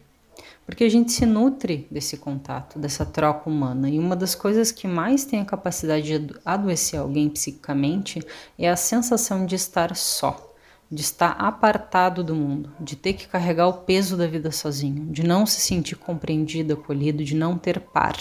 porque 0.66 0.82
a 0.82 0.88
gente 0.88 1.12
se 1.12 1.24
nutre 1.24 1.86
desse 1.90 2.16
contato, 2.16 2.76
dessa 2.76 3.06
troca 3.06 3.48
humana. 3.48 3.88
E 3.88 4.00
uma 4.00 4.16
das 4.16 4.34
coisas 4.34 4.72
que 4.72 4.88
mais 4.88 5.24
tem 5.24 5.40
a 5.40 5.44
capacidade 5.44 6.18
de 6.18 6.34
adoecer 6.44 6.98
alguém 6.98 7.28
psicicamente 7.30 8.20
é 8.58 8.68
a 8.68 8.74
sensação 8.74 9.46
de 9.46 9.54
estar 9.54 9.94
só, 9.94 10.45
de 10.90 11.02
estar 11.02 11.30
apartado 11.32 12.22
do 12.22 12.34
mundo, 12.34 12.70
de 12.78 12.94
ter 12.94 13.14
que 13.14 13.26
carregar 13.26 13.66
o 13.66 13.72
peso 13.72 14.16
da 14.16 14.26
vida 14.26 14.52
sozinho, 14.52 15.06
de 15.06 15.24
não 15.24 15.44
se 15.44 15.60
sentir 15.60 15.96
compreendido, 15.96 16.74
acolhido, 16.74 17.24
de 17.24 17.34
não 17.34 17.58
ter 17.58 17.80
par. 17.80 18.16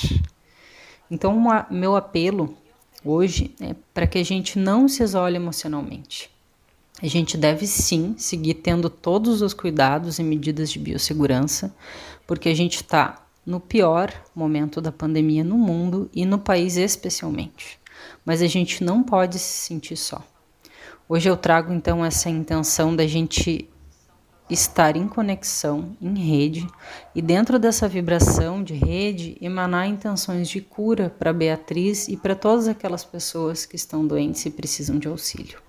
Então, 1.10 1.40
meu 1.70 1.96
apelo 1.96 2.58
hoje 3.04 3.54
é 3.62 3.76
para 3.94 4.08
que 4.08 4.18
a 4.18 4.26
gente 4.26 4.58
não 4.58 4.88
se 4.88 5.04
isole 5.04 5.36
emocionalmente. 5.36 6.30
A 7.02 7.08
gente 7.08 7.38
deve 7.38 7.68
sim 7.68 8.16
seguir 8.18 8.56
tendo 8.56 8.90
todos 8.90 9.42
os 9.42 9.54
cuidados 9.54 10.18
e 10.18 10.24
medidas 10.24 10.72
de 10.72 10.80
biossegurança, 10.80 11.76
porque 12.26 12.50
a 12.50 12.56
gente 12.56 12.78
está 12.78 13.28
no 13.46 13.60
pior 13.60 14.12
momento 14.34 14.82
da 14.82 14.92
pandemia 14.92 15.44
no 15.44 15.58
mundo 15.58 16.10
e 16.14 16.26
no 16.26 16.40
país 16.40 16.78
especialmente. 16.78 17.78
Mas 18.26 18.42
a 18.42 18.48
gente 18.48 18.84
não 18.84 19.04
pode 19.04 19.38
se 19.38 19.68
sentir 19.68 19.98
só. 19.98 20.26
Hoje 21.08 21.30
eu 21.30 21.38
trago 21.38 21.72
então 21.72 22.04
essa 22.04 22.32
intenção 22.32 22.96
da 22.96 23.06
gente 23.06 23.70
estar 24.50 24.96
em 24.96 25.08
conexão, 25.08 25.96
em 26.02 26.18
rede, 26.18 26.68
e 27.14 27.22
dentro 27.22 27.60
dessa 27.60 27.88
vibração 27.88 28.64
de 28.64 28.74
rede, 28.74 29.38
emanar 29.40 29.88
intenções 29.88 30.50
de 30.50 30.62
cura 30.62 31.10
para 31.10 31.32
Beatriz 31.32 32.08
e 32.08 32.18
para 32.18 32.36
todas 32.36 32.68
aquelas 32.68 33.04
pessoas 33.04 33.68
que 33.68 33.76
estão 33.76 34.06
doentes 34.06 34.46
e 34.48 34.50
precisam 34.50 34.98
de 34.98 35.08
auxílio. 35.08 35.60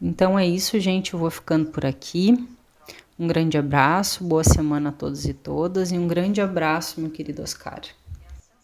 Então 0.00 0.38
é 0.38 0.46
isso, 0.46 0.80
gente. 0.80 1.12
Eu 1.12 1.20
vou 1.20 1.30
ficando 1.30 1.70
por 1.70 1.84
aqui. 1.84 2.48
Um 3.18 3.26
grande 3.26 3.58
abraço, 3.58 4.24
boa 4.24 4.44
semana 4.44 4.90
a 4.90 4.92
todos 4.92 5.26
e 5.26 5.34
todas 5.34 5.92
e 5.92 5.98
um 5.98 6.06
grande 6.06 6.40
abraço, 6.40 7.00
meu 7.00 7.10
querido 7.10 7.42
Oscar. 7.42 7.82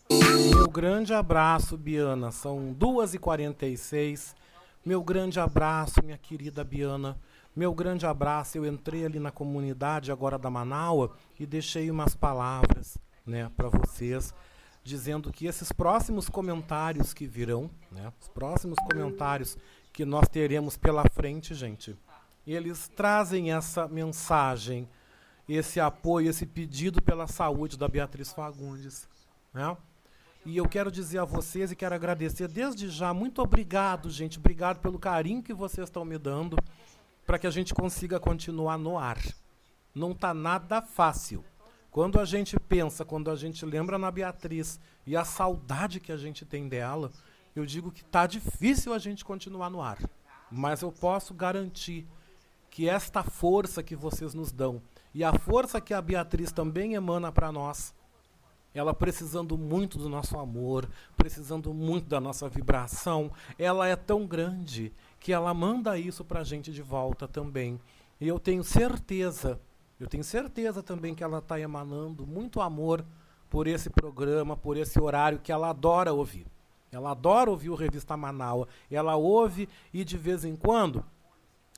Meu 0.08 0.68
grande 0.68 1.12
abraço, 1.12 1.76
Biana. 1.76 2.30
São 2.30 2.74
2h46. 2.78 4.43
Meu 4.84 5.02
grande 5.02 5.40
abraço, 5.40 6.04
minha 6.04 6.18
querida 6.18 6.62
Biana. 6.62 7.18
Meu 7.56 7.72
grande 7.72 8.04
abraço. 8.04 8.58
Eu 8.58 8.66
entrei 8.66 9.06
ali 9.06 9.18
na 9.18 9.30
comunidade 9.30 10.12
agora 10.12 10.38
da 10.38 10.50
Manaua 10.50 11.16
e 11.40 11.46
deixei 11.46 11.90
umas 11.90 12.14
palavras 12.14 12.98
né, 13.24 13.50
para 13.56 13.70
vocês, 13.70 14.34
dizendo 14.82 15.32
que 15.32 15.46
esses 15.46 15.72
próximos 15.72 16.28
comentários 16.28 17.14
que 17.14 17.26
virão, 17.26 17.70
né, 17.90 18.12
os 18.20 18.28
próximos 18.28 18.76
comentários 18.80 19.56
que 19.90 20.04
nós 20.04 20.28
teremos 20.28 20.76
pela 20.76 21.04
frente, 21.08 21.54
gente, 21.54 21.96
eles 22.46 22.86
trazem 22.88 23.52
essa 23.52 23.88
mensagem, 23.88 24.86
esse 25.48 25.80
apoio, 25.80 26.28
esse 26.28 26.44
pedido 26.44 27.00
pela 27.00 27.26
saúde 27.26 27.78
da 27.78 27.88
Beatriz 27.88 28.34
Fagundes. 28.34 29.08
Né? 29.54 29.74
E 30.46 30.58
eu 30.58 30.68
quero 30.68 30.90
dizer 30.90 31.18
a 31.18 31.24
vocês 31.24 31.72
e 31.72 31.76
quero 31.76 31.94
agradecer 31.94 32.48
desde 32.48 32.90
já. 32.90 33.14
Muito 33.14 33.40
obrigado, 33.40 34.10
gente. 34.10 34.38
Obrigado 34.38 34.78
pelo 34.78 34.98
carinho 34.98 35.42
que 35.42 35.54
vocês 35.54 35.88
estão 35.88 36.04
me 36.04 36.18
dando 36.18 36.58
para 37.24 37.38
que 37.38 37.46
a 37.46 37.50
gente 37.50 37.72
consiga 37.72 38.20
continuar 38.20 38.76
no 38.76 38.98
ar. 38.98 39.18
Não 39.94 40.12
está 40.12 40.34
nada 40.34 40.82
fácil. 40.82 41.42
Quando 41.90 42.20
a 42.20 42.26
gente 42.26 42.58
pensa, 42.60 43.04
quando 43.04 43.30
a 43.30 43.36
gente 43.36 43.64
lembra 43.64 43.96
na 43.96 44.10
Beatriz 44.10 44.78
e 45.06 45.16
a 45.16 45.24
saudade 45.24 45.98
que 45.98 46.12
a 46.12 46.16
gente 46.16 46.44
tem 46.44 46.68
dela, 46.68 47.10
eu 47.56 47.64
digo 47.64 47.90
que 47.90 48.02
está 48.02 48.26
difícil 48.26 48.92
a 48.92 48.98
gente 48.98 49.24
continuar 49.24 49.70
no 49.70 49.80
ar. 49.80 49.98
Mas 50.50 50.82
eu 50.82 50.92
posso 50.92 51.32
garantir 51.32 52.06
que 52.68 52.88
esta 52.88 53.22
força 53.22 53.82
que 53.82 53.96
vocês 53.96 54.34
nos 54.34 54.52
dão 54.52 54.82
e 55.14 55.22
a 55.22 55.32
força 55.32 55.80
que 55.80 55.94
a 55.94 56.02
Beatriz 56.02 56.50
também 56.50 56.94
emana 56.94 57.30
para 57.30 57.52
nós, 57.52 57.94
ela 58.74 58.92
precisando 58.92 59.56
muito 59.56 59.96
do 59.96 60.08
nosso 60.08 60.36
amor, 60.36 60.88
precisando 61.16 61.72
muito 61.72 62.08
da 62.08 62.20
nossa 62.20 62.48
vibração, 62.48 63.30
ela 63.58 63.86
é 63.86 63.94
tão 63.94 64.26
grande 64.26 64.92
que 65.20 65.32
ela 65.32 65.54
manda 65.54 65.96
isso 65.96 66.24
pra 66.24 66.42
gente 66.42 66.72
de 66.72 66.82
volta 66.82 67.28
também. 67.28 67.80
E 68.20 68.26
eu 68.26 68.38
tenho 68.38 68.64
certeza, 68.64 69.60
eu 69.98 70.08
tenho 70.08 70.24
certeza 70.24 70.82
também 70.82 71.14
que 71.14 71.22
ela 71.22 71.38
está 71.38 71.58
emanando 71.58 72.26
muito 72.26 72.60
amor 72.60 73.04
por 73.48 73.68
esse 73.68 73.88
programa, 73.88 74.56
por 74.56 74.76
esse 74.76 75.00
horário 75.00 75.38
que 75.38 75.52
ela 75.52 75.70
adora 75.70 76.12
ouvir. 76.12 76.46
Ela 76.90 77.12
adora 77.12 77.50
ouvir 77.50 77.70
o 77.70 77.74
Revista 77.74 78.16
Manaua. 78.16 78.68
Ela 78.90 79.16
ouve 79.16 79.68
e 79.92 80.04
de 80.04 80.18
vez 80.18 80.44
em 80.44 80.56
quando 80.56 81.04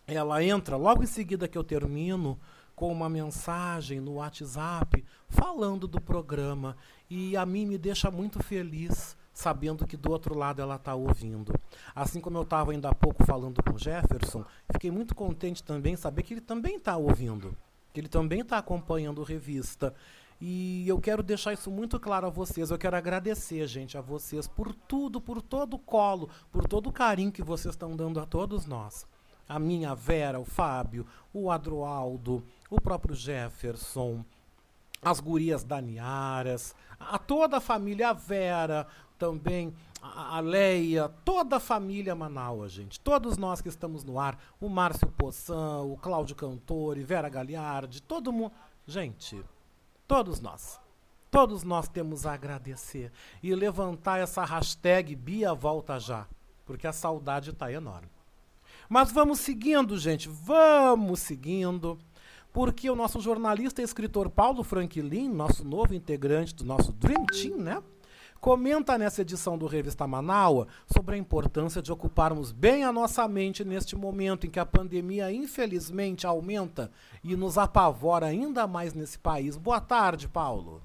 ela 0.06 0.42
entra, 0.42 0.76
logo 0.76 1.02
em 1.02 1.06
seguida 1.06 1.48
que 1.48 1.58
eu 1.58 1.64
termino, 1.64 2.38
com 2.76 2.92
uma 2.92 3.08
mensagem 3.08 4.00
no 4.00 4.16
WhatsApp 4.16 5.02
falando 5.30 5.88
do 5.88 5.98
programa. 5.98 6.76
E 7.08 7.34
a 7.36 7.46
mim 7.46 7.64
me 7.64 7.78
deixa 7.78 8.10
muito 8.10 8.40
feliz 8.42 9.16
sabendo 9.32 9.86
que 9.86 9.96
do 9.96 10.10
outro 10.12 10.36
lado 10.36 10.60
ela 10.60 10.76
está 10.76 10.94
ouvindo. 10.94 11.54
Assim 11.94 12.20
como 12.20 12.38
eu 12.38 12.42
estava 12.42 12.72
ainda 12.72 12.90
há 12.90 12.94
pouco 12.94 13.24
falando 13.24 13.62
com 13.62 13.78
Jefferson, 13.78 14.44
fiquei 14.70 14.90
muito 14.90 15.14
contente 15.14 15.62
também 15.64 15.96
saber 15.96 16.22
que 16.22 16.34
ele 16.34 16.40
também 16.40 16.76
está 16.76 16.96
ouvindo, 16.96 17.56
que 17.92 18.00
ele 18.00 18.08
também 18.08 18.40
está 18.40 18.58
acompanhando 18.58 19.22
a 19.22 19.26
revista. 19.26 19.94
E 20.38 20.86
eu 20.86 21.00
quero 21.00 21.22
deixar 21.22 21.54
isso 21.54 21.70
muito 21.70 21.98
claro 21.98 22.26
a 22.26 22.30
vocês. 22.30 22.70
Eu 22.70 22.76
quero 22.76 22.96
agradecer, 22.96 23.66
gente, 23.66 23.96
a 23.96 24.02
vocês 24.02 24.46
por 24.46 24.74
tudo, 24.74 25.18
por 25.18 25.40
todo 25.40 25.74
o 25.74 25.78
colo, 25.78 26.28
por 26.52 26.68
todo 26.68 26.88
o 26.88 26.92
carinho 26.92 27.32
que 27.32 27.42
vocês 27.42 27.74
estão 27.74 27.96
dando 27.96 28.20
a 28.20 28.26
todos 28.26 28.66
nós. 28.66 29.06
A 29.48 29.58
minha 29.58 29.94
Vera, 29.94 30.40
o 30.40 30.44
Fábio, 30.44 31.06
o 31.32 31.50
Adroaldo, 31.50 32.44
o 32.68 32.80
próprio 32.80 33.14
Jefferson, 33.14 34.24
as 35.00 35.20
gurias 35.20 35.62
Daniaras, 35.62 36.74
a 36.98 37.18
toda 37.18 37.58
a 37.58 37.60
família, 37.60 38.10
a 38.10 38.12
Vera 38.12 38.86
também, 39.18 39.72
a, 40.02 40.40
Leia, 40.40 41.08
toda 41.24 41.56
a 41.56 41.60
família 41.60 42.14
Manaus, 42.14 42.72
gente. 42.72 43.00
Todos 43.00 43.36
nós 43.36 43.60
que 43.60 43.68
estamos 43.68 44.04
no 44.04 44.18
ar, 44.18 44.38
o 44.60 44.68
Márcio 44.68 45.08
Poçan, 45.08 45.82
o 45.82 45.96
Cláudio 45.96 46.36
Cantori, 46.36 47.02
Vera 47.02 47.28
Galiardi, 47.28 48.02
todo 48.02 48.32
mundo. 48.32 48.52
Gente, 48.86 49.42
todos 50.06 50.40
nós. 50.40 50.80
Todos 51.30 51.64
nós 51.64 51.88
temos 51.88 52.24
a 52.24 52.32
agradecer 52.32 53.12
e 53.42 53.54
levantar 53.54 54.18
essa 54.18 54.44
hashtag 54.44 55.14
Bia 55.14 55.52
Volta 55.52 55.98
Já, 55.98 56.26
porque 56.64 56.86
a 56.86 56.92
saudade 56.92 57.50
está 57.50 57.70
enorme. 57.70 58.08
Mas 58.88 59.10
vamos 59.10 59.40
seguindo, 59.40 59.98
gente, 59.98 60.28
vamos 60.28 61.20
seguindo, 61.20 61.98
porque 62.52 62.88
o 62.88 62.96
nosso 62.96 63.20
jornalista 63.20 63.80
e 63.80 63.84
escritor 63.84 64.30
Paulo 64.30 64.62
Franklin, 64.62 65.28
nosso 65.28 65.64
novo 65.64 65.94
integrante 65.94 66.54
do 66.54 66.64
nosso 66.64 66.92
Dream 66.92 67.26
Team, 67.26 67.58
né? 67.58 67.82
Comenta 68.40 68.96
nessa 68.96 69.22
edição 69.22 69.58
do 69.58 69.66
Revista 69.66 70.06
Manaua 70.06 70.68
sobre 70.86 71.16
a 71.16 71.18
importância 71.18 71.82
de 71.82 71.90
ocuparmos 71.90 72.52
bem 72.52 72.84
a 72.84 72.92
nossa 72.92 73.26
mente 73.26 73.64
neste 73.64 73.96
momento 73.96 74.46
em 74.46 74.50
que 74.50 74.60
a 74.60 74.66
pandemia 74.66 75.32
infelizmente 75.32 76.26
aumenta 76.26 76.90
e 77.24 77.34
nos 77.34 77.58
apavora 77.58 78.26
ainda 78.26 78.66
mais 78.66 78.94
nesse 78.94 79.18
país. 79.18 79.56
Boa 79.56 79.80
tarde, 79.80 80.28
Paulo. 80.28 80.82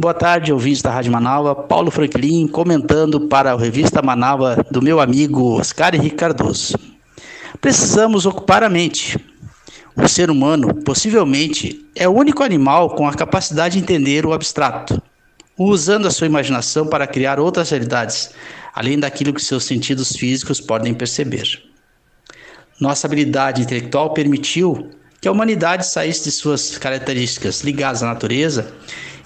Boa 0.00 0.14
tarde, 0.14 0.52
ouvintes 0.52 0.80
da 0.80 0.92
Rádio 0.92 1.10
Manaua. 1.10 1.56
Paulo 1.56 1.90
Franklin 1.90 2.46
comentando 2.46 3.22
para 3.22 3.50
a 3.50 3.58
revista 3.58 4.00
Manaua 4.00 4.64
do 4.70 4.80
meu 4.80 5.00
amigo 5.00 5.58
Oscar 5.58 5.92
Henrique 5.92 6.14
Cardoso. 6.14 6.78
Precisamos 7.60 8.24
ocupar 8.24 8.62
a 8.62 8.68
mente. 8.68 9.18
O 9.96 10.06
ser 10.06 10.30
humano, 10.30 10.72
possivelmente, 10.84 11.84
é 11.96 12.08
o 12.08 12.12
único 12.12 12.44
animal 12.44 12.90
com 12.90 13.08
a 13.08 13.12
capacidade 13.12 13.74
de 13.76 13.82
entender 13.82 14.24
o 14.24 14.32
abstrato, 14.32 15.02
usando 15.58 16.06
a 16.06 16.12
sua 16.12 16.28
imaginação 16.28 16.86
para 16.86 17.04
criar 17.04 17.40
outras 17.40 17.70
realidades, 17.70 18.30
além 18.72 19.00
daquilo 19.00 19.34
que 19.34 19.42
seus 19.42 19.64
sentidos 19.64 20.14
físicos 20.14 20.60
podem 20.60 20.94
perceber. 20.94 21.60
Nossa 22.80 23.08
habilidade 23.08 23.62
intelectual 23.62 24.14
permitiu 24.14 24.90
que 25.20 25.26
a 25.26 25.32
humanidade 25.32 25.84
saísse 25.84 26.22
de 26.22 26.30
suas 26.30 26.78
características 26.78 27.62
ligadas 27.62 28.04
à 28.04 28.06
natureza 28.06 28.72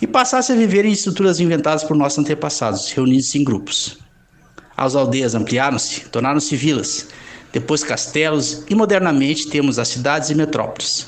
e 0.03 0.07
passasse 0.07 0.51
a 0.51 0.57
viver 0.57 0.85
em 0.85 0.91
estruturas 0.91 1.39
inventadas 1.39 1.85
por 1.85 1.97
nossos 1.97 2.19
antepassados, 2.19 2.91
reunidos 2.91 3.33
em 3.37 3.45
grupos. 3.45 3.99
As 4.77 4.97
aldeias 4.97 5.37
ampliaram-se, 5.37 6.01
tornaram-se 6.07 6.57
vilas, 6.57 7.07
depois 7.53 7.85
castelos 7.85 8.65
e 8.69 8.75
modernamente 8.75 9.47
temos 9.47 9.79
as 9.79 9.87
cidades 9.87 10.29
e 10.31 10.35
metrópoles, 10.35 11.07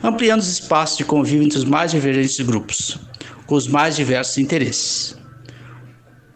ampliando 0.00 0.40
os 0.40 0.48
espaços 0.48 0.96
de 0.96 1.04
convívio 1.04 1.42
entre 1.42 1.58
os 1.58 1.64
mais 1.64 1.90
divergentes 1.90 2.38
grupos, 2.46 2.96
com 3.46 3.56
os 3.56 3.66
mais 3.66 3.96
diversos 3.96 4.38
interesses. 4.38 5.16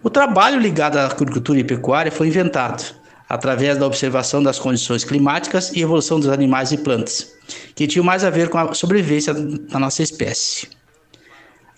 O 0.03 0.11
trabalho 0.11 0.59
ligado 0.59 0.97
à 0.97 1.07
agricultura 1.07 1.61
e 1.61 1.65
pecuária 1.65 2.11
foi 2.11 2.27
inventado 2.27 2.93
através 3.29 3.79
da 3.79 3.87
observação 3.87 4.43
das 4.43 4.59
condições 4.59 5.05
climáticas 5.05 5.71
e 5.73 5.83
evolução 5.83 6.19
dos 6.19 6.29
animais 6.29 6.73
e 6.73 6.79
plantas, 6.79 7.31
que 7.77 7.87
tinham 7.87 8.05
mais 8.05 8.25
a 8.25 8.31
ver 8.31 8.49
com 8.49 8.59
a 8.59 8.75
sobrevivência 8.75 9.33
da 9.33 9.79
nossa 9.79 10.03
espécie. 10.03 10.80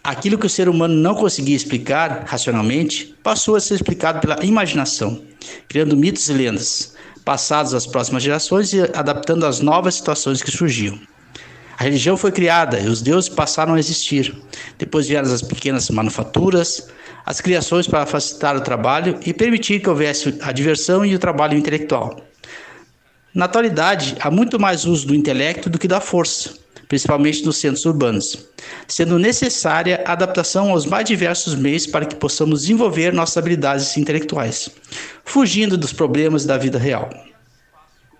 Aquilo 0.04 0.36
que 0.36 0.46
o 0.46 0.50
ser 0.50 0.68
humano 0.68 0.94
não 0.94 1.14
conseguia 1.14 1.54
explicar 1.54 2.24
racionalmente 2.26 3.14
passou 3.22 3.54
a 3.54 3.60
ser 3.60 3.74
explicado 3.74 4.18
pela 4.18 4.44
imaginação, 4.44 5.22
criando 5.68 5.96
mitos 5.96 6.28
e 6.28 6.32
lendas, 6.32 6.96
passados 7.24 7.72
às 7.72 7.86
próximas 7.86 8.24
gerações 8.24 8.72
e 8.72 8.80
adaptando 8.80 9.46
às 9.46 9.60
novas 9.60 9.94
situações 9.94 10.42
que 10.42 10.50
surgiam. 10.50 10.98
A 11.78 11.84
religião 11.84 12.16
foi 12.16 12.32
criada 12.32 12.80
e 12.80 12.88
os 12.88 13.00
deuses 13.00 13.28
passaram 13.28 13.74
a 13.74 13.78
existir. 13.78 14.36
Depois 14.76 15.06
vieram 15.06 15.32
as 15.32 15.40
pequenas 15.40 15.88
manufaturas, 15.88 16.88
as 17.24 17.40
criações 17.40 17.86
para 17.86 18.04
facilitar 18.04 18.56
o 18.56 18.60
trabalho 18.60 19.20
e 19.24 19.32
permitir 19.32 19.78
que 19.78 19.88
houvesse 19.88 20.36
a 20.42 20.50
diversão 20.50 21.06
e 21.06 21.14
o 21.14 21.18
trabalho 21.18 21.56
intelectual. 21.56 22.20
Na 23.32 23.44
atualidade, 23.44 24.16
há 24.18 24.32
muito 24.32 24.58
mais 24.58 24.84
uso 24.84 25.06
do 25.06 25.14
intelecto 25.14 25.70
do 25.70 25.78
que 25.78 25.86
da 25.86 26.00
força 26.00 26.61
principalmente 26.88 27.44
nos 27.44 27.56
centros 27.56 27.84
urbanos, 27.84 28.46
sendo 28.86 29.18
necessária 29.18 30.02
a 30.04 30.12
adaptação 30.12 30.70
aos 30.70 30.86
mais 30.86 31.04
diversos 31.04 31.54
meios 31.54 31.86
para 31.86 32.04
que 32.04 32.16
possamos 32.16 32.62
desenvolver 32.62 33.12
nossas 33.12 33.36
habilidades 33.36 33.96
intelectuais, 33.96 34.70
fugindo 35.24 35.76
dos 35.76 35.92
problemas 35.92 36.44
da 36.44 36.58
vida 36.58 36.78
real. 36.78 37.10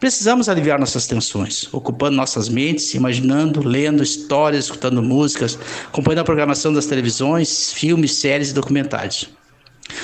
Precisamos 0.03 0.49
aliviar 0.49 0.81
nossas 0.81 1.07
tensões, 1.07 1.69
ocupando 1.73 2.17
nossas 2.17 2.49
mentes, 2.49 2.93
imaginando, 2.93 3.63
lendo 3.63 4.03
histórias, 4.03 4.65
escutando 4.65 5.01
músicas, 5.01 5.57
acompanhando 5.87 6.23
a 6.23 6.25
programação 6.25 6.73
das 6.73 6.87
televisões, 6.87 7.73
filmes, 7.73 8.15
séries 8.15 8.51
e 8.51 8.53
documentários. 8.53 9.29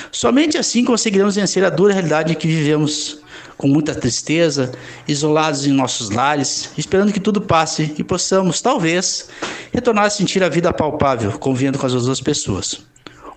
Somente 0.09 0.57
assim 0.57 0.85
conseguiremos 0.85 1.35
vencer 1.35 1.65
a 1.65 1.69
dura 1.69 1.93
realidade 1.93 2.31
em 2.31 2.35
que 2.35 2.47
vivemos 2.47 3.19
com 3.59 3.67
muita 3.67 3.93
tristeza, 3.93 4.71
isolados 5.05 5.67
em 5.67 5.73
nossos 5.73 6.09
lares, 6.09 6.71
esperando 6.77 7.11
que 7.11 7.19
tudo 7.19 7.41
passe 7.41 7.93
e 7.97 8.03
possamos, 8.05 8.61
talvez, 8.61 9.27
retornar 9.73 10.05
a 10.05 10.09
sentir 10.09 10.41
a 10.41 10.47
vida 10.47 10.71
palpável, 10.71 11.37
convivendo 11.37 11.77
com 11.77 11.85
as 11.85 11.93
outras 11.93 12.21
pessoas. 12.21 12.79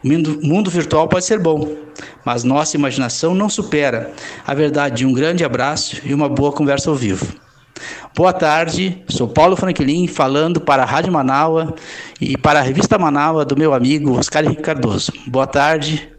O 0.01 0.47
mundo 0.47 0.70
virtual 0.70 1.09
pode 1.09 1.25
ser 1.25 1.41
bom, 1.41 1.77
mas 2.25 2.45
nossa 2.45 2.77
imaginação 2.77 3.35
não 3.35 3.49
supera 3.49 4.12
a 4.47 4.55
verdade 4.55 4.99
de 4.99 5.07
um 5.07 5.12
grande 5.12 5.45
abraço 5.45 6.01
e 6.05 6.14
uma 6.14 6.29
boa 6.29 6.53
conversa 6.53 6.89
ao 6.89 6.95
vivo. 6.95 7.27
Boa 8.14 8.33
tarde, 8.33 9.03
sou 9.09 9.27
Paulo 9.27 9.57
Franklin 9.57 10.07
falando 10.07 10.61
para 10.61 10.85
a 10.85 10.87
Rádio 10.87 11.12
Manaua 11.12 11.75
e 12.20 12.37
para 12.37 12.61
a 12.61 12.62
revista 12.62 12.97
Manaua 12.97 13.45
do 13.45 13.57
meu 13.57 13.75
amigo 13.75 14.16
Oscar 14.16 14.45
Henrique 14.45 14.62
Cardoso. 14.62 15.12
Boa 15.27 15.49
tarde. 15.49 16.12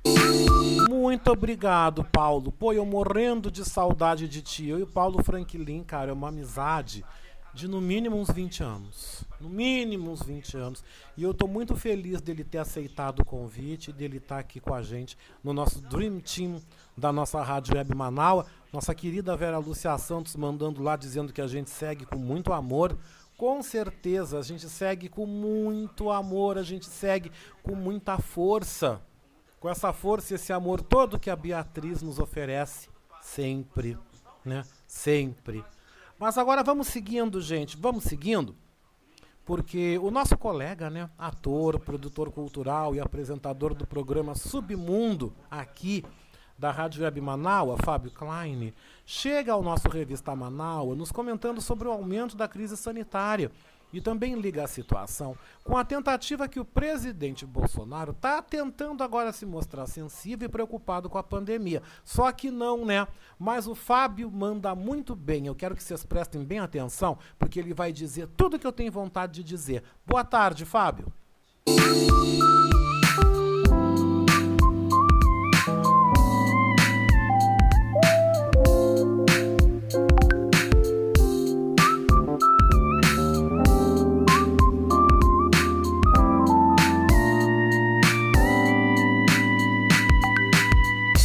Muito 1.13 1.31
obrigado, 1.31 2.03
Paulo. 2.03 2.51
Pô, 2.51 2.73
eu 2.73 2.83
morrendo 2.83 3.51
de 3.51 3.63
saudade 3.63 4.27
de 4.27 4.41
ti. 4.41 4.67
Eu 4.67 4.79
e 4.79 4.81
o 4.81 4.87
Paulo 4.87 5.23
Franklin, 5.23 5.83
cara, 5.83 6.09
é 6.09 6.13
uma 6.13 6.29
amizade 6.29 7.05
de 7.53 7.67
no 7.67 7.79
mínimo 7.79 8.17
uns 8.17 8.31
20 8.31 8.63
anos. 8.63 9.23
No 9.39 9.47
mínimo 9.47 10.09
uns 10.09 10.23
20 10.23 10.57
anos. 10.57 10.83
E 11.15 11.21
eu 11.21 11.31
tô 11.31 11.45
muito 11.45 11.75
feliz 11.75 12.19
dele 12.19 12.43
ter 12.43 12.57
aceitado 12.57 13.19
o 13.19 13.25
convite, 13.25 13.93
dele 13.93 14.17
estar 14.17 14.37
tá 14.37 14.41
aqui 14.41 14.59
com 14.59 14.73
a 14.73 14.81
gente 14.81 15.15
no 15.43 15.53
nosso 15.53 15.79
Dream 15.81 16.19
Team 16.19 16.59
da 16.97 17.13
nossa 17.13 17.43
Rádio 17.43 17.77
Web 17.77 17.93
Manaus. 17.93 18.47
Nossa 18.73 18.95
querida 18.95 19.37
Vera 19.37 19.59
Lúcia 19.59 19.95
Santos 19.99 20.35
mandando 20.35 20.81
lá 20.81 20.95
dizendo 20.95 21.31
que 21.31 21.41
a 21.41 21.47
gente 21.47 21.69
segue 21.69 22.07
com 22.07 22.17
muito 22.17 22.51
amor. 22.51 22.97
Com 23.37 23.61
certeza, 23.61 24.39
a 24.39 24.41
gente 24.41 24.67
segue 24.67 25.09
com 25.09 25.27
muito 25.27 26.09
amor, 26.09 26.57
a 26.57 26.63
gente 26.63 26.87
segue 26.87 27.31
com 27.61 27.75
muita 27.75 28.17
força 28.17 28.99
com 29.63 29.69
essa 29.69 29.93
força 29.93 30.33
e 30.33 30.35
esse 30.35 30.51
amor 30.51 30.81
todo 30.81 31.17
que 31.17 31.29
a 31.29 31.37
Beatriz 31.37 32.01
nos 32.01 32.19
oferece, 32.19 32.89
sempre, 33.21 33.97
né? 34.43 34.65
Sempre. 34.85 35.63
Mas 36.19 36.37
agora 36.37 36.61
vamos 36.61 36.87
seguindo, 36.87 37.39
gente, 37.39 37.77
vamos 37.77 38.03
seguindo, 38.03 38.57
porque 39.45 39.97
o 39.99 40.11
nosso 40.11 40.37
colega, 40.37 40.89
né, 40.89 41.09
ator, 41.17 41.79
produtor 41.79 42.29
cultural 42.29 42.93
e 42.93 42.99
apresentador 42.99 43.73
do 43.73 43.87
programa 43.87 44.35
Submundo 44.35 45.33
aqui 45.49 46.03
da 46.57 46.69
Rádio 46.69 47.01
Web 47.01 47.21
Manaus, 47.21 47.79
Fábio 47.85 48.11
Klein, 48.11 48.73
chega 49.05 49.53
ao 49.53 49.63
nosso 49.63 49.87
Revista 49.87 50.35
Manaus 50.35 50.97
nos 50.97 51.09
comentando 51.09 51.61
sobre 51.61 51.87
o 51.87 51.91
aumento 51.91 52.35
da 52.35 52.49
crise 52.49 52.75
sanitária 52.75 53.49
e 53.93 54.01
também 54.01 54.33
liga 54.35 54.63
a 54.63 54.67
situação 54.67 55.37
com 55.63 55.77
a 55.77 55.85
tentativa 55.85 56.47
que 56.47 56.59
o 56.59 56.65
presidente 56.65 57.45
Bolsonaro 57.45 58.11
está 58.11 58.41
tentando 58.41 59.03
agora 59.03 59.31
se 59.31 59.45
mostrar 59.45 59.85
sensível 59.85 60.47
e 60.47 60.51
preocupado 60.51 61.09
com 61.09 61.17
a 61.17 61.23
pandemia. 61.23 61.81
Só 62.03 62.31
que 62.31 62.49
não, 62.51 62.83
né? 62.83 63.07
Mas 63.37 63.67
o 63.67 63.75
Fábio 63.75 64.29
manda 64.31 64.73
muito 64.75 65.15
bem. 65.15 65.45
Eu 65.45 65.55
quero 65.55 65.75
que 65.75 65.83
vocês 65.83 66.03
prestem 66.03 66.43
bem 66.43 66.59
atenção, 66.59 67.17
porque 67.37 67.59
ele 67.59 67.73
vai 67.73 67.93
dizer 67.93 68.27
tudo 68.35 68.59
que 68.59 68.67
eu 68.67 68.73
tenho 68.73 68.91
vontade 68.91 69.33
de 69.33 69.43
dizer. 69.43 69.83
Boa 70.05 70.23
tarde, 70.23 70.65
Fábio. 70.65 71.13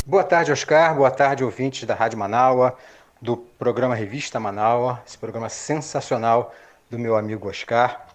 Boa 0.08 0.24
tarde, 0.24 0.50
Oscar. 0.50 0.94
Boa 0.94 1.10
tarde, 1.10 1.44
ouvintes 1.44 1.84
da 1.84 1.94
Rádio 1.94 2.18
Manaua, 2.18 2.78
do 3.20 3.36
programa 3.36 3.94
Revista 3.94 4.40
Manaua, 4.40 5.02
esse 5.06 5.18
programa 5.18 5.50
sensacional 5.50 6.54
do 6.88 6.98
meu 6.98 7.14
amigo 7.14 7.46
Oscar. 7.46 8.06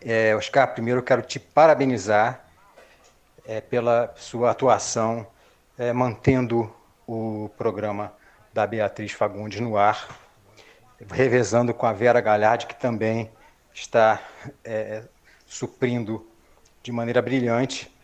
É, 0.00 0.34
Oscar, 0.34 0.72
primeiro 0.72 1.00
eu 1.00 1.04
quero 1.04 1.20
te 1.20 1.38
parabenizar 1.38 2.42
é, 3.46 3.60
pela 3.60 4.14
sua 4.16 4.52
atuação 4.52 5.26
é, 5.76 5.92
mantendo 5.92 6.74
o 7.06 7.50
programa 7.58 8.10
da 8.50 8.66
Beatriz 8.66 9.12
Fagundes 9.12 9.60
no 9.60 9.76
ar, 9.76 10.08
revezando 11.10 11.74
com 11.74 11.84
a 11.84 11.92
Vera 11.92 12.22
Galhardi, 12.22 12.66
que 12.66 12.74
também 12.74 13.30
está 13.74 14.18
é, 14.64 15.02
suprindo 15.44 16.26
de 16.82 16.90
maneira 16.90 17.20
brilhante, 17.20 17.94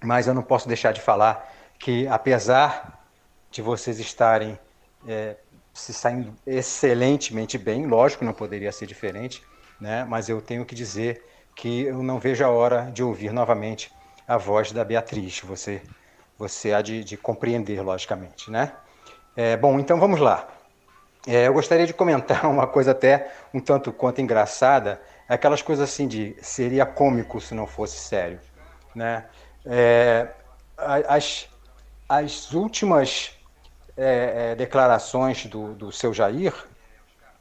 mas 0.00 0.28
eu 0.28 0.32
não 0.32 0.44
posso 0.44 0.68
deixar 0.68 0.92
de 0.92 1.00
falar 1.00 1.57
que 1.78 2.06
apesar 2.08 3.04
de 3.50 3.62
vocês 3.62 3.98
estarem 3.98 4.58
é, 5.06 5.36
se 5.72 5.92
saindo 5.92 6.34
excelentemente 6.46 7.56
bem, 7.56 7.86
lógico, 7.86 8.24
não 8.24 8.32
poderia 8.32 8.72
ser 8.72 8.86
diferente, 8.86 9.42
né? 9.80 10.04
Mas 10.04 10.28
eu 10.28 10.40
tenho 10.40 10.64
que 10.64 10.74
dizer 10.74 11.24
que 11.54 11.82
eu 11.82 12.02
não 12.02 12.18
vejo 12.18 12.44
a 12.44 12.48
hora 12.50 12.90
de 12.92 13.02
ouvir 13.02 13.32
novamente 13.32 13.90
a 14.26 14.36
voz 14.36 14.72
da 14.72 14.84
Beatriz. 14.84 15.40
Você, 15.40 15.80
você 16.36 16.72
há 16.72 16.82
de, 16.82 17.04
de 17.04 17.16
compreender, 17.16 17.80
logicamente, 17.80 18.50
né? 18.50 18.72
É, 19.36 19.56
bom, 19.56 19.78
então 19.78 20.00
vamos 20.00 20.20
lá. 20.20 20.48
É, 21.26 21.46
eu 21.46 21.52
gostaria 21.52 21.86
de 21.86 21.94
comentar 21.94 22.46
uma 22.50 22.66
coisa 22.66 22.90
até 22.90 23.32
um 23.54 23.60
tanto 23.60 23.92
quanto 23.92 24.20
engraçada, 24.20 25.00
aquelas 25.28 25.62
coisas 25.62 25.88
assim 25.88 26.08
de 26.08 26.36
seria 26.42 26.84
cômico 26.84 27.40
se 27.40 27.54
não 27.54 27.66
fosse 27.66 27.98
sério, 27.98 28.40
né? 28.94 29.26
É, 29.64 30.28
as, 30.76 31.48
as 32.08 32.52
últimas 32.52 33.32
é, 33.96 34.52
é, 34.52 34.54
declarações 34.54 35.44
do, 35.46 35.74
do 35.74 35.92
seu 35.92 36.14
Jair, 36.14 36.54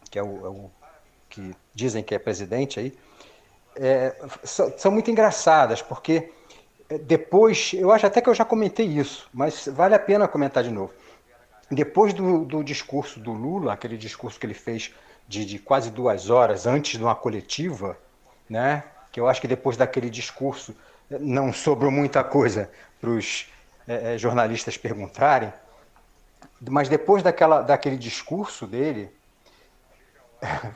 que 0.10 0.20
é 0.20 0.24
o, 0.24 0.46
é 0.46 0.50
o, 0.50 0.72
que 1.30 1.56
dizem 1.74 2.04
que 2.04 2.14
é 2.14 2.20
presidente 2.20 2.80
aí, 2.80 2.98
é, 3.76 4.16
são, 4.44 4.74
são, 4.78 4.92
muito 4.92 5.10
engraçadas, 5.10 5.82
porque 5.82 6.34
depois, 7.04 7.74
eu 7.74 7.92
acho 7.92 8.06
até 8.06 8.20
que 8.22 8.30
eu 8.30 8.34
já 8.34 8.44
comentei 8.44 8.86
isso, 8.86 9.30
mas 9.34 9.68
vale 9.68 9.94
a 9.94 10.00
pena 10.00 10.28
comentar 10.28 10.64
de 10.64 10.72
novo. 10.72 10.94
Depois 11.70 12.14
do, 12.14 12.46
do 12.46 12.64
discurso 12.64 13.20
do 13.20 13.32
Lula, 13.34 13.74
aquele 13.74 13.98
discurso 13.98 14.40
que 14.40 14.46
ele 14.46 14.54
fez 14.54 14.94
de, 15.28 15.46
de 15.46 15.60
quase 15.60 15.92
duas 15.92 16.30
horas 16.30 16.66
antes 16.66 16.98
de 16.98 17.04
uma 17.04 17.14
coletiva, 17.14 17.98
né, 18.50 18.84
que 19.12 19.20
eu 19.20 19.28
acho 19.28 19.42
que 19.42 19.48
depois 19.48 19.78
daquele 19.78 20.10
discurso 20.10 20.76
não 21.10 21.54
sobrou 21.54 21.92
muita 21.92 22.24
coisa 22.24 22.70
para 23.00 23.10
os 23.10 23.48
é, 23.88 24.16
é, 24.16 24.18
jornalistas 24.18 24.78
perguntarem, 24.78 25.52
mas 26.70 26.90
depois 26.90 27.24
daquela, 27.24 27.62
daquele 27.62 27.98
discurso 27.98 28.68
dele, 28.68 29.10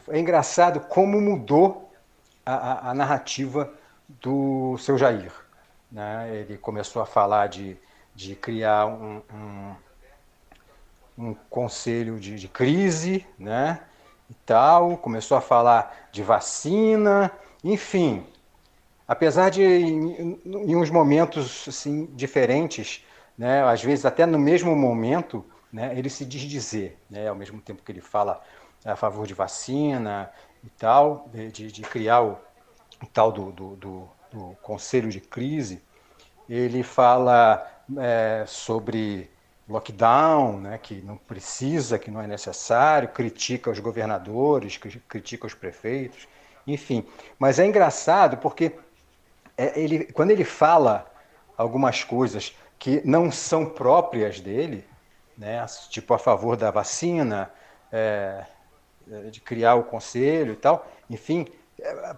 é 0.10 0.20
engraçado 0.20 0.80
como 0.80 1.20
mudou 1.20 1.92
a, 2.46 2.54
a, 2.54 2.92
a 2.92 2.94
narrativa 2.94 3.72
do 4.08 4.78
seu 4.78 4.98
Jair. 4.98 5.32
Né? 5.92 6.30
Ele 6.36 6.58
começou 6.58 7.02
a 7.02 7.06
falar 7.06 7.48
de, 7.48 7.78
de 8.16 8.36
criar 8.36 8.86
um, 8.86 9.22
um, 9.34 9.76
um 11.18 11.34
conselho 11.50 12.20
de, 12.20 12.36
de, 12.36 12.48
crise, 12.48 13.26
né? 13.38 13.82
E 14.30 14.34
tal, 14.46 14.98
começou 14.98 15.38
a 15.38 15.42
falar 15.42 16.08
de 16.12 16.24
vacina, 16.24 17.30
enfim, 17.64 18.26
apesar 19.12 19.50
de 19.50 19.62
em, 19.62 20.40
em 20.46 20.74
uns 20.74 20.90
momentos 20.90 21.66
assim, 21.68 22.06
diferentes, 22.14 23.06
né, 23.38 23.62
às 23.62 23.84
vezes 23.84 24.06
até 24.06 24.26
no 24.26 24.40
mesmo 24.40 24.74
momento, 24.74 25.46
né, 25.72 25.92
ele 25.98 26.10
se 26.10 26.24
diz 26.24 26.44
dizer, 26.44 26.98
né, 27.10 27.28
ao 27.28 27.36
mesmo 27.36 27.60
tempo 27.60 27.84
que 27.84 27.92
ele 27.92 28.00
fala 28.00 28.42
a 28.86 28.96
favor 28.96 29.28
de 29.28 29.34
vacina 29.34 30.32
e 30.64 30.70
tal, 30.70 31.30
de, 31.34 31.70
de 31.70 31.82
criar 31.82 32.22
o, 32.22 32.40
o 33.04 33.06
tal 33.06 33.34
do, 33.34 33.52
do, 33.52 33.76
do, 33.76 34.10
do, 34.32 34.58
conselho 34.62 35.10
de 35.10 35.20
crise, 35.20 35.82
ele 36.48 36.82
fala 36.82 37.70
é, 37.98 38.46
sobre 38.48 39.30
lockdown, 39.68 40.58
né, 40.58 40.80
que 40.82 41.02
não 41.02 41.18
precisa, 41.18 42.00
que 42.00 42.10
não 42.10 42.22
é 42.22 42.28
necessário, 42.28 43.10
critica 43.10 43.70
os 43.72 43.80
governadores, 43.80 44.78
critica 44.78 45.48
os 45.48 45.54
prefeitos, 45.54 46.30
enfim. 46.66 47.06
Mas 47.38 47.60
é 47.60 47.66
engraçado 47.66 48.38
porque 48.38 48.72
é, 49.62 49.80
ele, 49.80 50.06
quando 50.06 50.32
ele 50.32 50.44
fala 50.44 51.06
algumas 51.56 52.04
coisas 52.04 52.56
que 52.80 53.00
não 53.06 53.32
são 53.32 53.64
próprias 53.64 54.40
dele, 54.40 54.84
né, 55.38 55.64
tipo 55.88 56.16
a 56.16 56.18
favor 56.18 56.58
da 56.58 56.72
vacina, 56.72 57.52
é, 57.92 58.44
é 59.12 59.30
de 59.30 59.40
criar 59.40 59.76
o 59.76 59.84
conselho 59.84 60.54
e 60.54 60.56
tal, 60.56 60.90
enfim, 61.08 61.48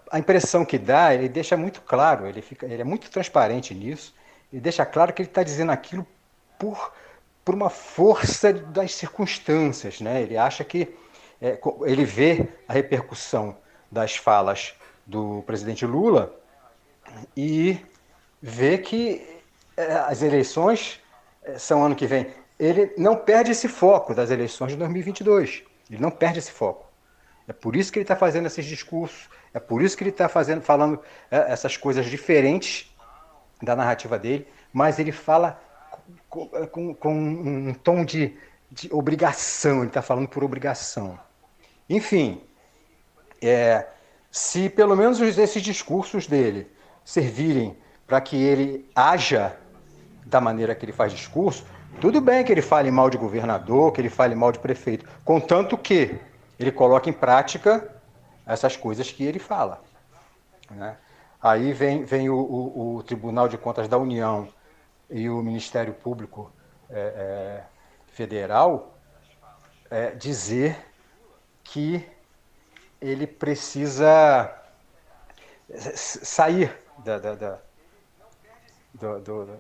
a 0.10 0.20
impressão 0.20 0.64
que 0.64 0.78
dá, 0.78 1.14
ele 1.14 1.28
deixa 1.28 1.58
muito 1.58 1.82
claro, 1.82 2.28
ele, 2.28 2.42
fica, 2.42 2.66
ele 2.66 2.82
é 2.82 2.86
muito 2.86 3.12
transparente 3.12 3.74
nisso, 3.74 4.16
ele 4.52 4.62
deixa 4.62 4.86
claro 4.86 5.12
que 5.12 5.22
ele 5.22 5.30
está 5.30 5.44
dizendo 5.44 5.72
aquilo 5.74 6.08
por, 6.58 6.94
por 7.44 7.54
uma 7.56 7.70
força 7.70 8.54
das 8.54 8.94
circunstâncias, 8.96 10.00
né? 10.00 10.22
Ele 10.22 10.38
acha 10.38 10.64
que 10.64 10.96
é, 11.42 11.60
ele 11.86 12.06
vê 12.06 12.48
a 12.68 12.74
repercussão 12.74 13.58
das 13.92 14.16
falas 14.16 14.74
do 15.06 15.44
presidente 15.46 15.86
Lula 15.86 16.43
e 17.36 17.80
vê 18.42 18.78
que 18.78 19.42
é, 19.76 19.94
as 19.94 20.22
eleições 20.22 21.00
é, 21.44 21.58
são 21.58 21.84
ano 21.84 21.96
que 21.96 22.06
vem. 22.06 22.28
Ele 22.60 22.94
não 22.98 23.16
perde 23.16 23.52
esse 23.52 23.68
foco 23.68 24.14
das 24.14 24.30
eleições 24.30 24.72
de 24.72 24.78
2022. 24.78 25.64
Ele 25.90 26.02
não 26.02 26.12
perde 26.12 26.40
esse 26.40 26.52
foco. 26.52 26.86
É 27.48 27.54
por 27.54 27.76
isso 27.76 27.92
que 27.92 28.00
ele 28.00 28.04
está 28.04 28.16
fazendo 28.16 28.46
esses 28.46 28.66
discursos. 28.66 29.30
É 29.54 29.60
por 29.60 29.82
isso 29.82 29.98
que 29.98 30.04
ele 30.04 30.12
está 30.12 30.30
fazendo, 30.30 30.62
falando 30.62 31.00
é, 31.30 31.52
essas 31.52 31.78
coisas 31.78 32.06
diferentes 32.06 32.94
da 33.62 33.76
narrativa 33.76 34.18
dele. 34.18 34.48
Mas 34.72 35.00
ele 35.00 35.12
fala 35.12 35.62
com, 36.30 36.48
com, 36.48 36.94
com 36.94 37.14
um 37.14 37.74
tom 37.74 38.06
de, 38.06 38.38
de 38.72 38.90
obrigação. 38.94 39.80
Ele 39.80 39.88
está 39.88 40.02
falando 40.02 40.28
por 40.28 40.44
obrigação. 40.44 41.20
Enfim, 41.90 42.42
é, 43.42 43.88
se 44.32 44.70
pelo 44.70 44.96
menos 44.96 45.20
esses 45.20 45.62
discursos 45.62 46.28
dele 46.28 46.72
servirem 47.04 47.78
para 48.08 48.20
que 48.22 48.36
ele 48.36 48.90
haja 48.96 49.58
da 50.26 50.40
maneira 50.40 50.74
que 50.76 50.86
ele 50.86 50.92
faz 50.92 51.12
discurso, 51.12 51.66
tudo 52.00 52.20
bem 52.20 52.44
que 52.44 52.52
ele 52.52 52.62
fale 52.62 52.90
mal 52.92 53.10
de 53.10 53.18
governador, 53.18 53.92
que 53.92 54.02
ele 54.02 54.10
fale 54.10 54.36
mal 54.36 54.52
de 54.52 54.60
prefeito, 54.60 55.08
contanto 55.24 55.78
que 55.78 56.20
ele 56.60 56.72
coloque 56.72 57.10
em 57.10 57.14
prática 57.14 57.90
essas 58.46 58.76
coisas 58.76 59.12
que 59.12 59.24
ele 59.24 59.40
fala. 59.40 59.82
Né? 60.70 60.98
Aí 61.42 61.74
vem, 61.74 62.04
vem 62.04 62.30
o, 62.30 62.36
o, 62.36 62.96
o, 62.96 63.04
Tribunal 63.04 63.48
de 63.48 63.58
Contas 63.58 63.88
da 63.88 63.98
União 63.98 64.48
e 65.10 65.30
o 65.30 65.42
Ministério 65.42 65.94
Público 65.94 66.52
é, 66.90 67.00
é, 67.00 67.64
Federal 68.08 68.98
é, 69.90 70.12
dizer 70.12 70.78
que 71.64 72.06
ele 73.02 73.28
precisa 73.28 74.54
sair 75.96 76.83
da, 77.00 77.18
da, 77.20 77.36
da, 77.36 77.60
do, 78.94 79.20
do, 79.20 79.60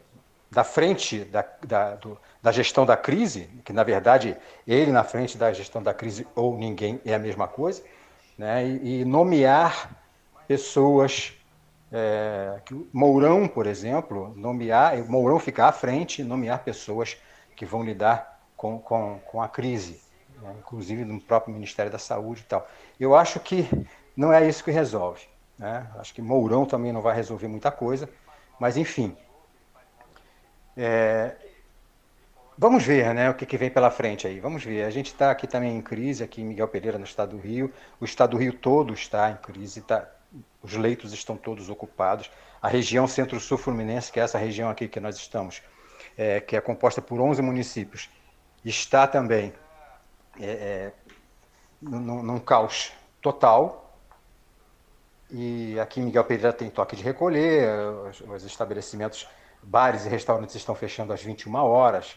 da 0.51 0.63
frente 0.63 1.25
da, 1.25 1.45
da, 1.65 1.95
do, 1.95 2.17
da 2.41 2.51
gestão 2.51 2.85
da 2.85 2.95
crise, 2.95 3.49
que 3.65 3.73
na 3.73 3.83
verdade 3.83 4.37
ele 4.67 4.91
na 4.91 5.03
frente 5.03 5.37
da 5.37 5.51
gestão 5.51 5.81
da 5.81 5.93
crise 5.93 6.27
ou 6.35 6.57
ninguém 6.57 7.01
é 7.05 7.13
a 7.13 7.19
mesma 7.19 7.47
coisa, 7.47 7.83
né? 8.37 8.65
e, 8.65 9.01
e 9.01 9.05
nomear 9.05 9.89
pessoas 10.47 11.33
é, 11.91 12.59
que 12.65 12.89
Mourão, 12.91 13.47
por 13.47 13.67
exemplo, 13.67 14.33
nomear, 14.35 14.97
Mourão 15.09 15.39
ficar 15.39 15.67
à 15.67 15.71
frente, 15.71 16.23
nomear 16.23 16.63
pessoas 16.63 17.17
que 17.55 17.65
vão 17.65 17.83
lidar 17.83 18.41
com, 18.57 18.79
com, 18.79 19.19
com 19.25 19.41
a 19.41 19.47
crise, 19.47 20.01
né? 20.41 20.55
inclusive 20.59 21.05
no 21.05 21.19
próprio 21.19 21.53
Ministério 21.53 21.91
da 21.91 21.99
Saúde 21.99 22.41
e 22.41 22.45
tal. 22.45 22.67
Eu 22.99 23.15
acho 23.15 23.39
que 23.39 23.67
não 24.15 24.31
é 24.31 24.47
isso 24.47 24.63
que 24.63 24.71
resolve. 24.71 25.32
Né? 25.57 25.87
Acho 25.97 26.13
que 26.13 26.21
Mourão 26.21 26.65
também 26.65 26.91
não 26.91 27.01
vai 27.01 27.15
resolver 27.15 27.47
muita 27.47 27.71
coisa, 27.71 28.09
mas 28.59 28.77
enfim. 28.77 29.15
É, 30.75 31.35
Vamos 32.57 32.83
ver 32.83 33.13
né, 33.15 33.29
o 33.29 33.33
que, 33.33 33.45
que, 33.45 33.57
vem 33.57 33.69
pela 33.69 33.89
frente 33.89 34.27
aí. 34.27 34.39
Vamos 34.39 34.63
ver. 34.63 34.85
A 34.85 34.89
gente 34.91 35.07
está 35.07 35.31
aqui 35.31 35.47
também 35.47 35.75
em 35.75 35.81
crise, 35.81 36.23
aqui 36.23 36.41
em 36.41 36.45
Miguel 36.45 36.67
Pereira, 36.67 36.99
no 36.99 37.03
estado 37.03 37.35
do 37.35 37.41
Rio. 37.41 37.73
O 37.99 38.05
estado 38.05 38.31
do 38.31 38.37
Rio 38.37 38.53
todo 38.53 38.93
está 38.93 39.31
em 39.31 39.37
crise, 39.37 39.81
tá, 39.81 40.07
os 40.61 40.73
leitos 40.73 41.13
estão 41.13 41.35
todos 41.35 41.69
ocupados. 41.69 42.29
A 42.61 42.67
região 42.67 43.07
Centro-Sul 43.07 43.57
Fluminense, 43.57 44.11
que 44.11 44.19
é 44.19 44.23
essa 44.23 44.37
região 44.37 44.69
aqui 44.69 44.87
que 44.87 44.99
nós 44.99 45.17
estamos, 45.17 45.63
é, 46.15 46.39
que 46.39 46.55
é 46.55 46.61
composta 46.61 47.01
por 47.01 47.19
11 47.19 47.41
municípios, 47.41 48.09
está 48.63 49.07
também 49.07 49.51
é, 50.39 50.45
é, 50.45 50.93
num, 51.81 52.21
num 52.21 52.39
caos 52.39 52.93
total. 53.19 53.82
E 55.35 55.79
aqui 55.79 55.99
Miguel 55.99 56.23
Pereira 56.25 56.53
tem 56.53 56.69
toque 56.69 56.95
de 56.95 57.01
recolher, 57.01 57.67
os, 58.07 58.21
os 58.21 58.43
estabelecimentos, 58.45 59.27
bares 59.63 60.05
e 60.05 60.09
restaurantes 60.09 60.53
estão 60.53 60.75
fechando 60.75 61.11
às 61.11 61.23
21 61.23 61.55
horas. 61.55 62.15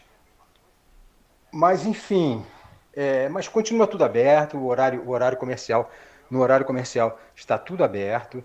Mas, 1.51 1.83
enfim, 1.83 2.45
é, 2.93 3.27
mas 3.27 3.47
continua 3.47 3.87
tudo 3.87 4.03
aberto, 4.03 4.55
o 4.55 4.67
horário, 4.67 5.01
o 5.01 5.09
horário 5.09 5.35
comercial, 5.35 5.89
no 6.29 6.41
horário 6.41 6.63
comercial 6.63 7.19
está 7.35 7.57
tudo 7.57 7.83
aberto. 7.83 8.43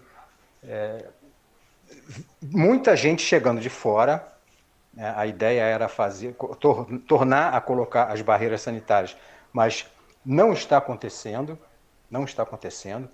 É, 0.62 1.04
muita 2.40 2.96
gente 2.96 3.20
chegando 3.20 3.60
de 3.60 3.68
fora. 3.68 4.26
Né, 4.94 5.12
a 5.14 5.26
ideia 5.26 5.64
era 5.64 5.86
fazer, 5.86 6.34
tor 6.58 6.86
tornar 7.06 7.52
a 7.52 7.60
colocar 7.60 8.04
as 8.04 8.22
barreiras 8.22 8.62
sanitárias, 8.62 9.14
mas 9.52 9.86
não 10.24 10.54
está 10.54 10.78
acontecendo, 10.78 11.58
não 12.10 12.24
está 12.24 12.42
acontecendo. 12.42 13.06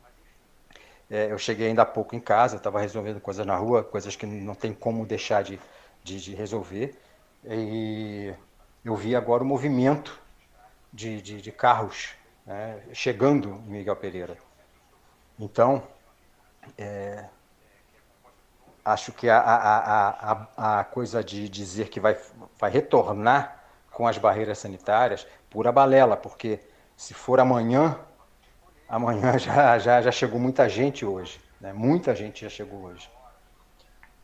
É, 1.11 1.33
eu 1.33 1.39
cheguei 1.39 1.69
ainda 1.69 1.83
há 1.83 1.87
pouco 1.87 2.15
em 2.15 2.21
casa, 2.21 2.57
estava 2.57 2.81
resolvendo 2.81 3.21
coisas 3.21 3.47
na 3.47 3.57
rua, 3.57 3.83
coisas 3.83 4.15
que 4.15 4.27
não 4.27 4.55
tem 4.55 4.75
como 4.75 5.07
deixar 5.07 5.43
de, 5.43 5.59
de, 6.05 6.21
de 6.21 6.35
resolver. 6.35 6.99
E 7.45 8.35
eu 8.85 8.95
vi 8.95 9.17
agora 9.17 9.43
o 9.43 9.47
movimento 9.47 10.21
de, 10.93 11.23
de, 11.23 11.41
de 11.41 11.53
carros 11.53 12.11
né, 12.45 12.81
chegando 12.93 13.63
em 13.67 13.71
Miguel 13.71 13.97
Pereira. 13.97 14.37
Então, 15.39 15.83
é, 16.77 17.25
acho 18.85 19.13
que 19.13 19.29
a, 19.29 19.39
a, 19.39 20.33
a, 20.57 20.81
a, 20.81 20.85
coisa 20.85 21.23
de 21.23 21.49
dizer 21.49 21.89
que 21.89 22.01
vai, 22.01 22.19
vai 22.59 22.71
retornar 22.71 23.63
com 23.91 24.07
as 24.07 24.19
barreiras 24.19 24.59
sanitárias, 24.59 25.27
pura 25.51 25.71
balela, 25.71 26.17
porque 26.17 26.61
se 26.97 27.15
for 27.15 27.39
amanhã, 27.39 27.99
amanhã 28.89 29.39
já, 29.39 29.79
já, 29.79 30.03
já 30.03 30.13
chegou 30.13 30.41
muita 30.41 30.69
gente 30.69 31.05
hoje, 31.05 31.41
né? 31.61 31.73
muita 31.73 32.15
gente 32.15 32.43
já 32.43 32.51
chegou 32.51 32.83
hoje. 32.85 33.09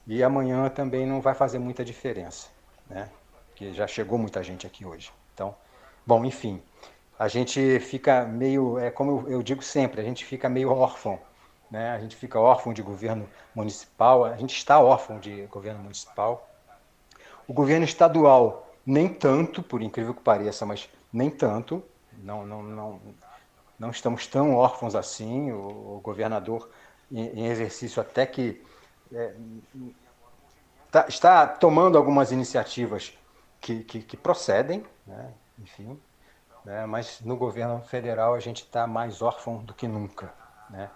E 0.07 0.23
amanhã 0.23 0.69
também 0.69 1.07
não 1.07 1.21
vai 1.21 1.35
fazer 1.35 1.59
muita 1.59 1.85
diferença, 1.85 2.49
né? 2.89 3.09
porque 3.55 3.73
já 3.73 3.87
chegou 3.87 4.19
muita 4.19 4.43
gente 4.43 4.67
aqui 4.67 4.85
hoje. 4.85 5.13
Então, 5.33 5.55
bom, 6.05 6.25
enfim, 6.25 6.61
a 7.19 7.29
gente 7.29 7.79
fica 7.79 8.25
meio, 8.25 8.79
é 8.79 8.91
como 8.91 9.29
eu 9.29 9.43
digo 9.43 9.63
sempre, 9.63 10.01
a 10.01 10.05
gente 10.05 10.25
fica 10.25 10.49
meio 10.49 10.73
órfão, 10.73 11.19
né? 11.71 11.93
A 11.93 12.01
gente 12.01 12.17
fica 12.17 12.39
órfão 12.39 12.73
de 12.73 12.83
governo 12.83 13.29
municipal, 13.55 14.25
a 14.25 14.37
gente 14.37 14.57
está 14.57 14.81
órfão 14.81 15.21
de 15.21 15.43
governo 15.47 15.81
municipal. 15.81 16.51
O 17.47 17.53
governo 17.53 17.85
estadual 17.85 18.75
nem 18.85 19.09
tanto, 19.09 19.63
por 19.63 19.81
incrível 19.81 20.15
que 20.15 20.21
pareça, 20.21 20.67
mas 20.67 20.89
nem 21.13 21.31
tanto. 21.31 21.83
Não, 22.19 22.45
não, 22.45 22.63
não, 22.63 23.01
não 23.79 23.91
estamos 23.91 24.27
tão 24.27 24.55
órfãos 24.55 24.95
assim. 24.95 25.53
O, 25.53 25.97
o 25.97 26.01
governador 26.03 26.71
em, 27.11 27.27
em, 27.41 27.47
exercício 27.47 28.01
até 28.01 28.27
que 28.27 28.65
é, 29.13 29.35
tá, 30.91 31.07
está 31.09 31.47
tomando 31.47 31.99
algumas 31.99 32.33
iniciativas 32.33 33.13
que, 33.61 33.83
que, 33.85 34.03
que 34.03 34.17
procedem, 34.17 34.85
né? 35.07 35.33
enfim, 35.59 36.01
né? 36.65 36.87
mas 36.87 37.21
no 37.21 37.37
governo 37.37 37.83
federal 37.83 38.35
a 38.35 38.41
gente 38.41 38.63
está 38.63 38.87
mais 38.87 39.23
órfão 39.23 39.59
do 39.59 39.75
que 39.75 39.87
nunca. 39.87 40.33
Né? 40.71 40.91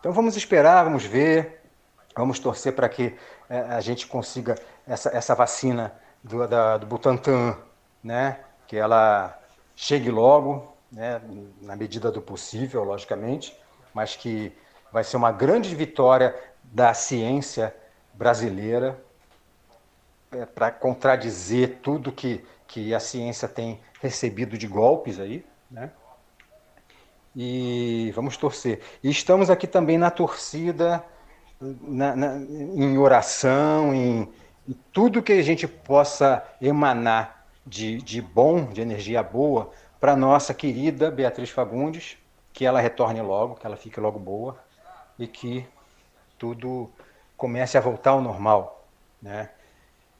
Então 0.00 0.12
vamos 0.12 0.36
esperar, 0.36 0.84
vamos 0.84 1.04
ver, 1.04 1.62
vamos 2.16 2.38
torcer 2.38 2.74
para 2.74 2.88
que 2.88 3.16
é, 3.48 3.60
a 3.60 3.80
gente 3.80 4.06
consiga 4.06 4.54
essa, 4.86 5.10
essa 5.10 5.34
vacina 5.34 5.92
do, 6.22 6.46
da, 6.46 6.76
do 6.78 6.86
Butantan, 6.86 7.56
né? 8.02 8.40
que 8.66 8.76
ela 8.76 9.38
chegue 9.74 10.10
logo, 10.10 10.76
né? 10.90 11.20
na 11.62 11.76
medida 11.76 12.10
do 12.10 12.20
possível, 12.20 12.84
logicamente, 12.84 13.56
mas 13.92 14.16
que 14.16 14.52
vai 14.92 15.04
ser 15.04 15.16
uma 15.16 15.32
grande 15.32 15.74
vitória 15.74 16.34
da 16.62 16.94
ciência 16.94 17.74
brasileira 18.14 19.00
é, 20.32 20.44
para 20.44 20.70
contradizer 20.70 21.78
tudo 21.82 22.12
que, 22.12 22.44
que 22.66 22.94
a 22.94 23.00
ciência 23.00 23.48
tem 23.48 23.80
recebido 24.00 24.58
de 24.58 24.66
golpes 24.66 25.18
aí, 25.18 25.44
né? 25.70 25.90
E 27.34 28.12
vamos 28.14 28.36
torcer. 28.36 28.80
E 29.02 29.10
estamos 29.10 29.48
aqui 29.48 29.66
também 29.66 29.96
na 29.96 30.10
torcida, 30.10 31.04
na, 31.60 32.16
na, 32.16 32.36
em 32.36 32.98
oração, 32.98 33.94
em, 33.94 34.28
em, 34.68 34.72
tudo 34.92 35.22
que 35.22 35.32
a 35.32 35.42
gente 35.42 35.68
possa 35.68 36.44
emanar 36.60 37.46
de, 37.64 37.98
de 37.98 38.20
bom, 38.20 38.64
de 38.64 38.80
energia 38.80 39.22
boa, 39.22 39.70
para 40.00 40.16
nossa 40.16 40.54
querida 40.54 41.10
Beatriz 41.10 41.50
Fagundes, 41.50 42.16
que 42.52 42.64
ela 42.64 42.80
retorne 42.80 43.20
logo, 43.20 43.54
que 43.56 43.66
ela 43.66 43.76
fique 43.76 44.00
logo 44.00 44.18
boa 44.18 44.58
e 45.18 45.26
que 45.26 45.66
tudo 46.38 46.90
comece 47.36 47.76
a 47.76 47.80
voltar 47.80 48.10
ao 48.10 48.20
normal, 48.20 48.84
né? 49.20 49.50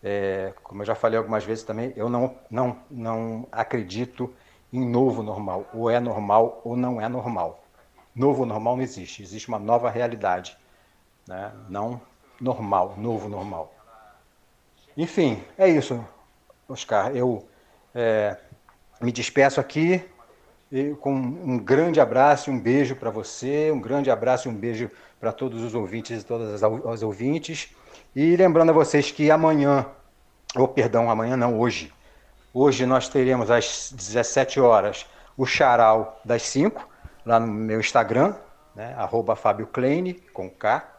É, 0.03 0.53
como 0.63 0.83
eu 0.83 0.87
já 0.87 0.95
falei 0.95 1.19
algumas 1.19 1.45
vezes 1.45 1.65
também, 1.65 1.93
eu 1.97 2.09
não, 2.09 2.37
não, 2.49 2.79
não 2.89 3.49
acredito 3.51 4.33
em 4.73 4.89
novo 4.89 5.23
normal. 5.23 5.67
Ou 5.75 5.91
é 5.91 5.99
normal 5.99 6.61
ou 6.65 6.77
não 6.77 7.01
é 7.01 7.09
normal. 7.09 7.65
Novo 8.15 8.45
normal 8.47 8.77
não 8.77 8.83
existe, 8.83 9.23
existe 9.23 9.49
uma 9.49 9.59
nova 9.59 9.91
realidade. 9.91 10.57
Né? 11.27 11.53
Não 11.69 12.01
normal, 12.41 12.95
novo 12.97 13.29
normal. 13.29 13.73
Enfim, 14.97 15.43
é 15.57 15.69
isso, 15.69 16.05
Oscar. 16.69 17.15
Eu 17.17 17.47
é, 17.95 18.37
me 19.01 19.13
despeço 19.13 19.61
aqui 19.61 20.05
com 21.01 21.13
um 21.13 21.59
grande 21.59 22.01
abraço 22.01 22.51
e 22.51 22.53
um 22.53 22.61
beijo 22.61 22.95
para 22.95 23.11
você, 23.11 23.71
um 23.71 23.81
grande 23.81 24.11
abraço 24.11 24.49
e 24.49 24.51
um 24.51 24.55
beijo 24.55 24.91
para 25.19 25.33
todos 25.33 25.63
os 25.63 25.75
ouvintes 25.75 26.23
e 26.23 26.25
todas 26.25 26.63
as 26.63 27.03
ouvintes. 27.03 27.75
E 28.15 28.37
lembrando 28.37 28.71
a 28.71 28.73
vocês 28.73 29.11
que 29.11 29.31
amanhã, 29.31 29.87
ou 30.55 30.65
oh, 30.65 30.69
perdão, 30.69 31.11
amanhã 31.11 31.37
não, 31.37 31.59
hoje. 31.59 31.93
Hoje 32.53 32.85
nós 32.85 33.09
teremos 33.09 33.51
às 33.51 33.93
17 33.93 34.61
horas 34.61 35.07
o 35.37 35.47
Charal 35.47 36.21
das 36.25 36.43
5, 36.43 36.87
lá 37.25 37.39
no 37.41 37.47
meu 37.47 37.81
Instagram, 37.81 38.35
né, 38.75 38.95
arroba 38.97 39.37
Fábio 39.37 39.67
Kleine, 39.67 40.15
com 40.33 40.51
K. 40.51 40.97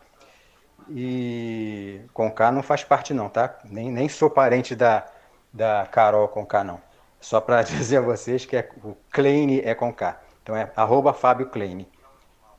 E 0.89 2.01
com 2.13 2.31
K 2.31 2.51
não 2.51 2.63
faz 2.63 2.83
parte 2.83 3.13
não, 3.13 3.29
tá? 3.29 3.59
Nem, 3.63 3.91
nem 3.91 4.09
sou 4.09 4.29
parente 4.29 4.75
da, 4.75 5.05
da 5.53 5.87
Carol 5.91 6.27
com 6.27 6.45
K 6.45 6.63
não. 6.63 6.88
Só 7.19 7.39
para 7.41 7.61
dizer 7.63 7.97
a 7.97 8.01
vocês 8.01 8.45
que 8.45 8.57
é, 8.57 8.69
o 8.83 8.95
Kleine 9.11 9.61
é 9.61 9.73
com 9.73 9.93
K. 9.93 10.19
Então 10.43 10.55
é 10.55 10.71
arroba 10.75 11.13
Fábio 11.13 11.47
Kleine. 11.47 11.87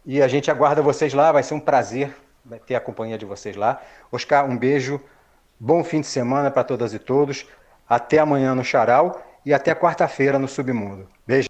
E 0.05 0.23
a 0.23 0.29
gente 0.29 0.51
aguarda 0.51 0.81
vocês 0.81 1.13
lá, 1.13 1.31
vai 1.31 1.43
ser 1.43 1.55
um 1.55 1.61
prazer 1.61 2.15
ter 2.67 2.75
a 2.75 2.81
companhia 2.81 3.19
de 3.19 3.25
vocês 3.25 3.57
lá. 3.57 3.83
Oscar, 4.11 4.49
um 4.49 4.57
beijo, 4.57 5.01
bom 5.59 5.85
fim 5.85 6.01
de 6.01 6.07
semana 6.07 6.51
para 6.51 6.65
todas 6.65 6.95
e 6.95 6.99
todos. 6.99 7.47
Até 7.89 8.19
amanhã 8.19 8.55
no 8.55 8.65
Charal 8.65 9.23
e 9.45 9.53
até 9.53 9.75
quarta-feira 9.75 10.39
no 10.39 10.49
Submundo. 10.49 11.09
Beijo. 11.27 11.50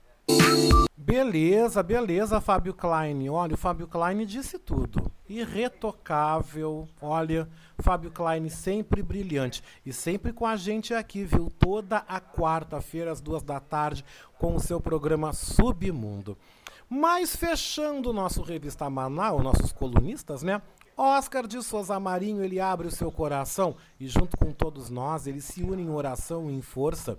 Beleza, 1.02 1.82
beleza, 1.82 2.42
Fábio 2.42 2.74
Klein. 2.74 3.30
Olha, 3.30 3.54
o 3.54 3.56
Fábio 3.56 3.88
Klein 3.88 4.26
disse 4.26 4.58
tudo. 4.58 5.10
Irretocável. 5.26 6.86
Olha, 7.00 7.48
Fábio 7.78 8.10
Klein 8.10 8.50
sempre 8.50 9.02
brilhante. 9.02 9.64
E 9.84 9.94
sempre 9.94 10.30
com 10.30 10.46
a 10.46 10.56
gente 10.56 10.92
aqui, 10.92 11.24
viu? 11.24 11.50
Toda 11.58 12.04
a 12.06 12.20
quarta-feira, 12.20 13.10
às 13.10 13.22
duas 13.22 13.42
da 13.42 13.58
tarde, 13.58 14.04
com 14.38 14.54
o 14.54 14.60
seu 14.60 14.78
programa 14.78 15.32
Submundo. 15.32 16.36
Mas 16.86 17.34
fechando 17.34 18.10
o 18.10 18.12
nosso 18.12 18.42
Revista 18.42 18.90
Manaus, 18.90 19.42
nossos 19.42 19.72
colunistas, 19.72 20.42
né? 20.42 20.60
Oscar 20.98 21.46
de 21.46 21.62
Souza 21.62 21.98
Marinho, 21.98 22.44
ele 22.44 22.60
abre 22.60 22.86
o 22.86 22.90
seu 22.90 23.10
coração 23.10 23.74
e 23.98 24.06
junto 24.06 24.36
com 24.36 24.52
todos 24.52 24.90
nós, 24.90 25.26
ele 25.26 25.40
se 25.40 25.62
une 25.62 25.82
em 25.82 25.88
oração 25.88 26.50
e 26.50 26.54
em 26.54 26.60
força 26.60 27.18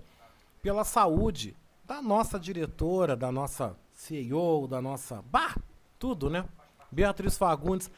pela 0.62 0.84
saúde 0.84 1.56
da 1.84 2.00
nossa 2.00 2.38
diretora, 2.38 3.16
da 3.16 3.30
nossa 3.32 3.76
CEO, 3.92 4.66
da 4.66 4.80
nossa... 4.80 5.22
Bah! 5.22 5.54
Tudo, 5.98 6.28
né? 6.28 6.44
Beatriz 6.90 7.38
Fagundes. 7.38 7.90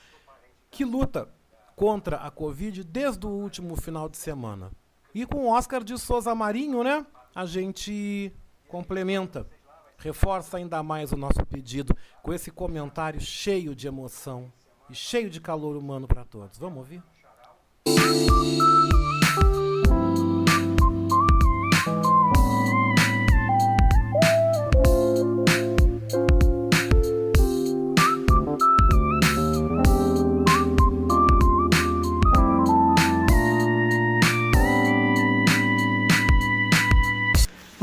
que 0.71 0.85
luta 0.85 1.29
contra 1.75 2.17
a 2.19 2.31
Covid 2.31 2.85
desde 2.85 3.27
o 3.27 3.31
último 3.31 3.77
final 3.77 4.09
de 4.09 4.17
semana. 4.17 4.71
E 5.15 5.25
com 5.27 5.47
o 5.47 5.53
Oscar 5.53 5.83
de 5.83 5.97
Souza 5.99 6.35
Marinho, 6.35 6.83
né? 6.85 7.07
A 7.35 7.47
gente 7.47 8.33
complementa, 8.69 9.47
reforça 9.99 10.57
ainda 10.57 10.83
mais 10.83 11.13
o 11.13 11.17
nosso 11.17 11.45
pedido 11.47 11.97
com 12.23 12.33
esse 12.33 12.51
comentário 12.51 13.21
cheio 13.21 13.75
de 13.75 13.87
emoção 13.87 14.53
e 14.91 14.95
cheio 14.95 15.31
de 15.31 15.41
calor 15.41 15.77
humano 15.77 16.07
para 16.07 16.25
todos. 16.25 16.59
Vamos 16.59 16.79
ouvir? 16.79 17.03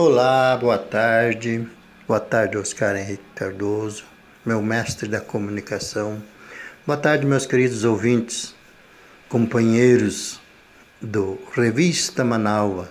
Olá, 0.03 0.57
boa 0.57 0.80
tarde. 0.80 1.69
Boa 2.07 2.19
tarde, 2.19 2.57
Oscar 2.57 2.95
Henrique 2.95 3.23
Cardoso, 3.36 4.03
meu 4.44 4.60
mestre 4.60 5.07
da 5.07 5.22
comunicação. 5.22 6.19
Boa 6.88 6.98
tarde, 6.98 7.23
meus 7.23 7.45
queridos 7.45 7.84
ouvintes, 7.84 8.56
companheiros 9.30 10.41
do 10.99 11.38
Revista 11.53 12.26
Manaua, 12.26 12.90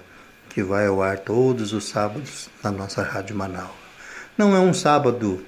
que 0.51 0.63
vai 0.63 0.87
ao 0.87 1.03
ar 1.03 1.19
todos 1.19 1.73
os 1.73 1.89
sábados 1.89 2.49
na 2.63 2.71
nossa 2.71 3.03
Rádio 3.03 3.35
Manaus. 3.35 3.75
Não 4.39 4.55
é 4.55 4.61
um 4.61 4.73
sábado 4.73 5.45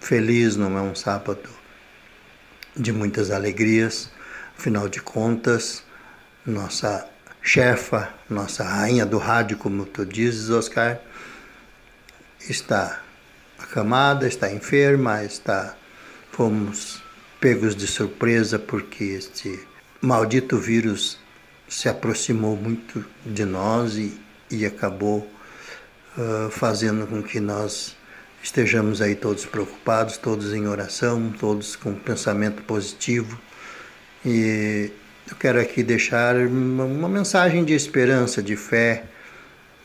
feliz, 0.00 0.56
não 0.56 0.76
é 0.76 0.82
um 0.82 0.96
sábado 0.96 1.48
de 2.76 2.92
muitas 2.92 3.30
alegrias, 3.30 4.10
afinal 4.58 4.88
de 4.88 5.00
contas, 5.00 5.84
nossa 6.44 7.08
chefa, 7.42 8.12
nossa 8.28 8.64
rainha 8.64 9.06
do 9.06 9.18
rádio, 9.18 9.56
como 9.56 9.84
tu 9.86 10.04
dizes, 10.04 10.50
Oscar, 10.50 11.00
está 12.40 13.00
acamada, 13.58 14.26
está 14.26 14.52
enferma, 14.52 15.24
está 15.24 15.74
fomos 16.32 17.02
pegos 17.40 17.74
de 17.74 17.86
surpresa 17.86 18.58
porque 18.58 19.04
este 19.04 19.58
maldito 20.00 20.56
vírus 20.56 21.18
se 21.68 21.88
aproximou 21.88 22.56
muito 22.56 23.04
de 23.26 23.44
nós 23.44 23.96
e, 23.96 24.18
e 24.50 24.64
acabou 24.64 25.28
uh, 26.16 26.50
fazendo 26.50 27.06
com 27.06 27.22
que 27.22 27.40
nós 27.40 27.96
estejamos 28.42 29.02
aí 29.02 29.14
todos 29.14 29.44
preocupados, 29.44 30.16
todos 30.16 30.54
em 30.54 30.66
oração, 30.66 31.32
todos 31.38 31.76
com 31.76 31.94
pensamento 31.94 32.62
positivo. 32.62 33.38
E 34.24 34.90
eu 35.30 35.36
quero 35.36 35.60
aqui 35.60 35.82
deixar 35.82 36.36
uma, 36.36 37.08
mensagem 37.08 37.64
de 37.64 37.74
esperança, 37.74 38.42
de 38.42 38.56
fé, 38.56 39.04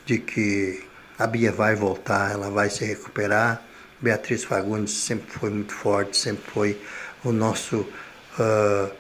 de 0.06 0.18
que 0.18 0.84
a 1.20 1.28
Bia 1.28 1.52
vai 1.52 1.76
voltar, 1.76 2.32
ela 2.32 2.49
vai 2.49 2.70
se 2.70 2.86
recuperar. 2.86 3.61
Beatriz 3.99 4.44
Fagundes 4.44 4.94
sempre 4.94 5.30
foi 5.30 5.49
muito 5.49 5.74
forte, 5.74 6.15
sempre 6.15 6.44
foi 6.49 6.82
o 7.26 7.32
nosso 7.32 7.78
uh, 8.40 8.91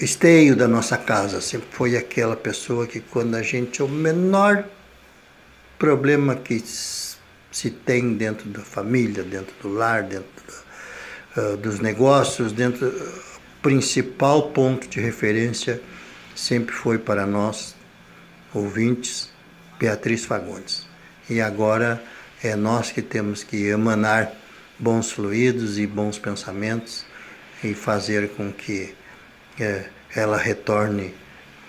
esteio 0.00 0.56
da 0.56 0.66
nossa 0.66 0.96
casa, 0.96 1.40
sempre 1.40 1.68
foi 1.70 1.96
aquela 1.96 2.36
pessoa 2.36 2.86
que 2.86 3.00
quando 3.00 3.34
a 3.34 3.42
gente, 3.42 3.82
o 3.82 3.88
menor 3.88 4.64
problema 5.78 6.36
que 6.36 6.62
se 7.50 7.70
tem 7.70 8.14
dentro 8.14 8.48
da 8.48 8.62
família, 8.62 9.22
dentro 9.22 9.54
do 9.60 9.68
lar, 9.68 10.02
dentro 10.02 10.26
uh, 11.36 11.56
dos 11.58 11.80
negócios, 11.80 12.50
dentro 12.50 12.90
principal 13.62 14.50
ponto 14.50 14.88
de 14.88 15.00
referência 15.00 15.80
sempre 16.34 16.74
foi 16.74 16.98
para 16.98 17.24
nós 17.24 17.74
ouvintes 18.52 19.30
Beatriz 19.78 20.24
Fagundes. 20.24 20.86
E 21.30 21.40
agora 21.40 22.02
é 22.42 22.56
nós 22.56 22.90
que 22.90 23.00
temos 23.00 23.44
que 23.44 23.68
emanar 23.68 24.32
bons 24.78 25.12
fluidos 25.12 25.78
e 25.78 25.86
bons 25.86 26.18
pensamentos 26.18 27.06
e 27.62 27.72
fazer 27.72 28.30
com 28.30 28.52
que 28.52 28.94
é, 29.58 29.84
ela 30.14 30.36
retorne 30.36 31.14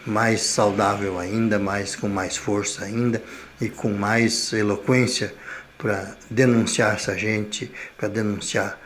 mais 0.05 0.41
saudável 0.41 1.19
ainda, 1.19 1.59
mais 1.59 1.95
com 1.95 2.09
mais 2.09 2.35
força 2.35 2.83
ainda 2.83 3.21
e 3.61 3.69
com 3.69 3.89
mais 3.89 4.51
eloquência 4.51 5.33
para 5.77 6.15
denunciar 6.29 6.95
essa 6.95 7.17
gente, 7.17 7.71
para 7.97 8.07
denunciar 8.07 8.79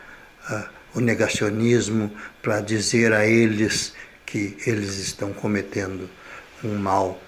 uh, 0.50 0.77
o 0.94 1.00
negacionismo, 1.00 2.10
para 2.42 2.60
dizer 2.60 3.12
a 3.12 3.26
eles 3.26 3.92
que 4.24 4.56
eles 4.66 4.98
estão 4.98 5.32
cometendo 5.32 6.08
um 6.62 6.76
mal, 6.76 7.20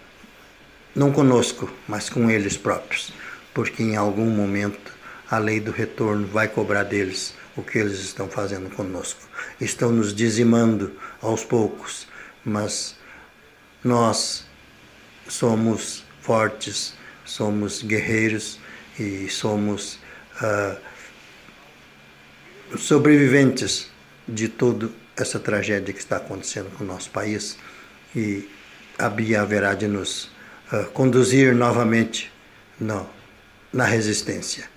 não 0.95 1.12
conosco, 1.12 1.70
mas 1.87 2.09
com 2.11 2.31
eles 2.31 2.57
próprios, 2.57 3.12
porque 3.55 3.82
em 3.82 3.97
algum 3.97 4.28
momento 4.28 4.93
a 5.31 5.39
lei 5.39 5.61
do 5.61 5.70
retorno 5.70 6.27
vai 6.27 6.49
cobrar 6.49 6.82
deles 6.82 7.35
o 7.57 7.62
que 7.62 7.78
eles 7.78 8.01
estão 8.01 8.28
fazendo 8.28 8.69
conosco. 8.70 9.20
Estão 9.61 9.93
nos 9.93 10.15
dizimando 10.15 10.93
aos 11.23 11.45
poucos, 11.45 12.09
mas 12.45 12.97
nós 13.85 14.45
somos 15.28 16.05
fortes, 16.20 16.95
somos 17.24 17.82
guerreiros 17.82 18.59
e 18.99 19.28
somos 19.28 19.95
uh, 20.43 20.77
sobreviventes 22.79 23.91
de 24.27 24.49
toda 24.49 24.91
essa 25.17 25.39
tragédia 25.39 25.93
que 25.93 26.01
está 26.01 26.17
acontecendo 26.17 26.71
com 26.77 26.85
o 26.85 26.87
nosso 26.87 27.11
país 27.11 27.59
e 28.15 28.49
a 28.99 29.09
Bia 29.09 29.43
haverá 29.43 29.75
de 29.75 29.87
nos 29.87 30.31
uh, 30.73 30.85
conduzir 30.93 31.55
novamente 31.55 32.33
no, 32.79 33.09
na 33.73 33.85
resistência. 33.85 34.69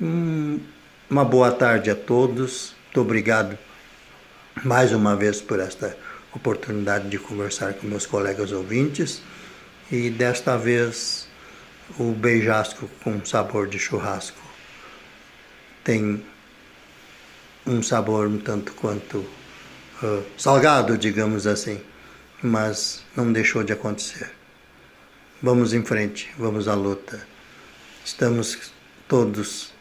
Hum, 0.00 0.60
uma 1.08 1.24
boa 1.24 1.50
tarde 1.50 1.90
a 1.90 1.94
todos, 1.94 2.74
muito 2.86 3.00
obrigado 3.00 3.58
mais 4.64 4.92
uma 4.92 5.16
vez 5.16 5.40
por 5.40 5.60
esta 5.60 5.96
oportunidade 6.34 7.08
de 7.08 7.18
conversar 7.18 7.74
com 7.74 7.86
meus 7.86 8.06
colegas 8.06 8.52
ouvintes 8.52 9.22
e 9.90 10.10
desta 10.10 10.56
vez 10.56 11.28
o 11.98 12.12
beijasco 12.12 12.88
com 13.02 13.24
sabor 13.24 13.66
de 13.66 13.78
churrasco 13.78 14.38
tem 15.82 16.24
um 17.70 17.82
sabor 17.82 18.26
um 18.26 18.38
tanto 18.38 18.72
quanto 18.74 19.18
uh, 19.18 20.24
salgado, 20.36 20.98
digamos 20.98 21.46
assim, 21.46 21.80
mas 22.42 23.04
não 23.16 23.32
deixou 23.32 23.62
de 23.62 23.72
acontecer. 23.72 24.30
Vamos 25.40 25.72
em 25.72 25.84
frente, 25.84 26.30
vamos 26.36 26.66
à 26.66 26.74
luta. 26.74 27.26
Estamos 28.04 28.72
todos 29.06 29.72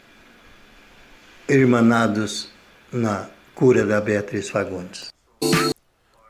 irmanados 1.47 2.49
na 2.91 3.27
cura 3.55 3.85
da 3.85 3.99
Beatriz 3.99 4.49
Fagundes. 4.49 5.07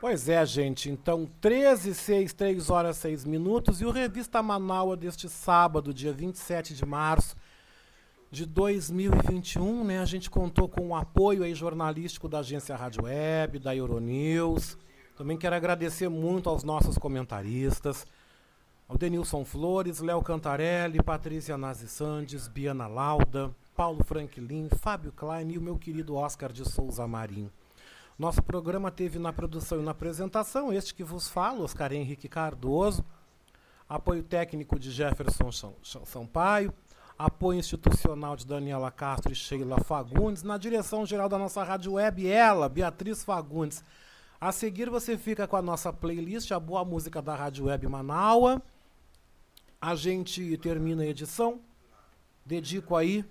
Pois 0.00 0.30
é, 0.30 0.44
gente. 0.46 0.88
Então, 0.88 1.28
13 1.42 1.94
6, 1.94 2.32
3 2.32 2.70
horas 2.70 2.96
6 2.96 3.26
minutos. 3.26 3.82
E 3.82 3.84
o 3.84 3.90
Revista 3.90 4.42
Manaua 4.42 4.96
deste 4.96 5.28
sábado, 5.28 5.92
dia 5.92 6.12
27 6.12 6.74
de 6.74 6.86
março 6.86 7.36
de 8.30 8.46
2021, 8.46 9.82
né? 9.84 9.98
A 9.98 10.04
gente 10.04 10.30
contou 10.30 10.68
com 10.68 10.88
o 10.88 10.94
apoio 10.94 11.42
aí 11.42 11.54
jornalístico 11.54 12.28
da 12.28 12.38
agência 12.38 12.76
Rádio 12.76 13.04
Web, 13.04 13.58
da 13.58 13.74
Euronews. 13.74 14.78
Também 15.16 15.36
quero 15.36 15.56
agradecer 15.56 16.08
muito 16.08 16.48
aos 16.48 16.62
nossos 16.62 16.96
comentaristas, 16.96 18.06
ao 18.88 18.96
Denilson 18.96 19.44
Flores, 19.44 20.00
Léo 20.00 20.22
Cantarelli, 20.22 21.02
Patrícia 21.02 21.58
Nazi 21.58 21.88
Sandes, 21.88 22.46
Biana 22.46 22.86
Lauda, 22.86 23.50
Paulo 23.74 24.04
Franklin, 24.04 24.68
Fábio 24.80 25.10
Klein 25.12 25.50
e 25.50 25.58
o 25.58 25.62
meu 25.62 25.76
querido 25.76 26.14
Oscar 26.14 26.52
de 26.52 26.64
Souza 26.68 27.06
Marim. 27.08 27.50
Nosso 28.16 28.42
programa 28.42 28.90
teve 28.90 29.18
na 29.18 29.32
produção 29.32 29.80
e 29.80 29.82
na 29.82 29.90
apresentação 29.90 30.72
este 30.72 30.94
que 30.94 31.02
vos 31.02 31.28
falo, 31.28 31.64
Oscar 31.64 31.92
Henrique 31.92 32.28
Cardoso, 32.28 33.04
apoio 33.88 34.22
técnico 34.22 34.78
de 34.78 34.90
Jefferson 34.90 35.50
Sampaio, 36.04 36.72
apoio 37.24 37.58
institucional 37.58 38.34
de 38.34 38.46
Daniela 38.46 38.90
Castro 38.90 39.30
e 39.30 39.34
Sheila 39.34 39.78
Fagundes, 39.84 40.42
na 40.42 40.56
direção 40.56 41.04
geral 41.04 41.28
da 41.28 41.36
nossa 41.36 41.62
rádio 41.62 41.92
web, 41.92 42.26
ela, 42.26 42.66
Beatriz 42.66 43.22
Fagundes. 43.22 43.84
A 44.40 44.50
seguir 44.52 44.88
você 44.88 45.18
fica 45.18 45.46
com 45.46 45.54
a 45.54 45.60
nossa 45.60 45.92
playlist, 45.92 46.50
a 46.50 46.58
boa 46.58 46.82
música 46.82 47.20
da 47.20 47.34
Rádio 47.34 47.66
Web 47.66 47.86
Manaua. 47.88 48.62
A 49.78 49.94
gente 49.94 50.56
termina 50.56 51.02
a 51.02 51.06
edição. 51.06 51.60
Dedico 52.46 52.96
aí 52.96 53.22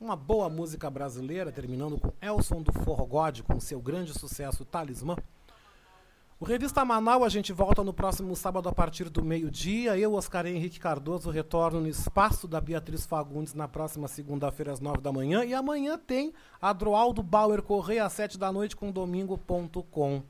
uma 0.00 0.16
boa 0.16 0.48
música 0.48 0.88
brasileira, 0.88 1.52
terminando 1.52 2.00
com 2.00 2.14
Elson 2.22 2.62
do 2.62 2.72
Forrogode, 2.72 3.42
com 3.42 3.60
seu 3.60 3.82
grande 3.82 4.18
sucesso 4.18 4.64
Talismã. 4.64 5.14
O 6.40 6.46
Revista 6.46 6.82
Manaus 6.86 7.22
a 7.22 7.28
gente 7.28 7.52
volta 7.52 7.84
no 7.84 7.92
próximo 7.92 8.34
sábado 8.34 8.66
a 8.66 8.72
partir 8.72 9.10
do 9.10 9.22
meio-dia. 9.22 9.98
Eu, 9.98 10.14
Oscar 10.14 10.46
Henrique 10.46 10.80
Cardoso, 10.80 11.28
retorno 11.28 11.82
no 11.82 11.86
espaço 11.86 12.48
da 12.48 12.58
Beatriz 12.58 13.04
Fagundes 13.04 13.52
na 13.52 13.68
próxima 13.68 14.08
segunda-feira 14.08 14.72
às 14.72 14.80
nove 14.80 15.02
da 15.02 15.12
manhã. 15.12 15.44
E 15.44 15.52
amanhã 15.52 15.98
tem 15.98 16.32
Adroaldo 16.58 17.22
Bauer 17.22 17.60
Correia 17.60 18.06
às 18.06 18.14
sete 18.14 18.38
da 18.38 18.50
noite 18.50 18.74
com 18.74 18.90
domingo.com. 18.90 20.22